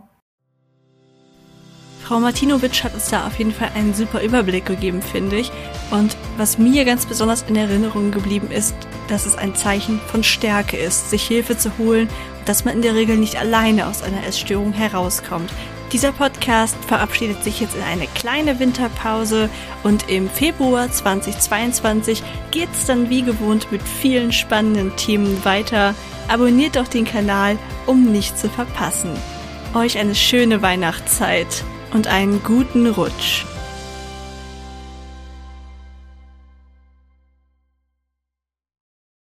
Frau 2.03 2.19
Martinovic 2.19 2.83
hat 2.83 2.93
uns 2.93 3.09
da 3.09 3.27
auf 3.27 3.37
jeden 3.37 3.53
Fall 3.53 3.71
einen 3.75 3.93
super 3.93 4.21
Überblick 4.21 4.65
gegeben, 4.65 5.01
finde 5.01 5.37
ich. 5.37 5.51
Und 5.91 6.17
was 6.37 6.57
mir 6.57 6.83
ganz 6.83 7.05
besonders 7.05 7.43
in 7.43 7.55
Erinnerung 7.55 8.11
geblieben 8.11 8.49
ist, 8.51 8.75
dass 9.07 9.25
es 9.25 9.37
ein 9.37 9.55
Zeichen 9.55 9.99
von 10.07 10.23
Stärke 10.23 10.77
ist, 10.77 11.09
sich 11.09 11.23
Hilfe 11.23 11.57
zu 11.57 11.77
holen 11.77 12.09
und 12.39 12.49
dass 12.49 12.65
man 12.65 12.75
in 12.75 12.81
der 12.81 12.95
Regel 12.95 13.17
nicht 13.17 13.37
alleine 13.37 13.87
aus 13.87 14.01
einer 14.01 14.25
Essstörung 14.25 14.73
herauskommt. 14.73 15.51
Dieser 15.91 16.13
Podcast 16.13 16.75
verabschiedet 16.87 17.43
sich 17.43 17.59
jetzt 17.59 17.75
in 17.75 17.83
eine 17.83 18.07
kleine 18.07 18.59
Winterpause 18.59 19.49
und 19.83 20.09
im 20.09 20.29
Februar 20.29 20.89
2022 20.89 22.23
geht's 22.49 22.85
dann 22.85 23.09
wie 23.09 23.21
gewohnt 23.23 23.71
mit 23.71 23.81
vielen 23.83 24.31
spannenden 24.31 24.95
Themen 24.95 25.43
weiter. 25.43 25.93
Abonniert 26.29 26.77
doch 26.77 26.87
den 26.87 27.05
Kanal, 27.05 27.57
um 27.85 28.11
nichts 28.11 28.41
zu 28.41 28.49
verpassen. 28.49 29.11
Euch 29.73 29.97
eine 29.97 30.15
schöne 30.15 30.61
Weihnachtszeit 30.61 31.65
und 31.93 32.07
einen 32.07 32.41
guten 32.43 32.87
Rutsch. 32.87 33.45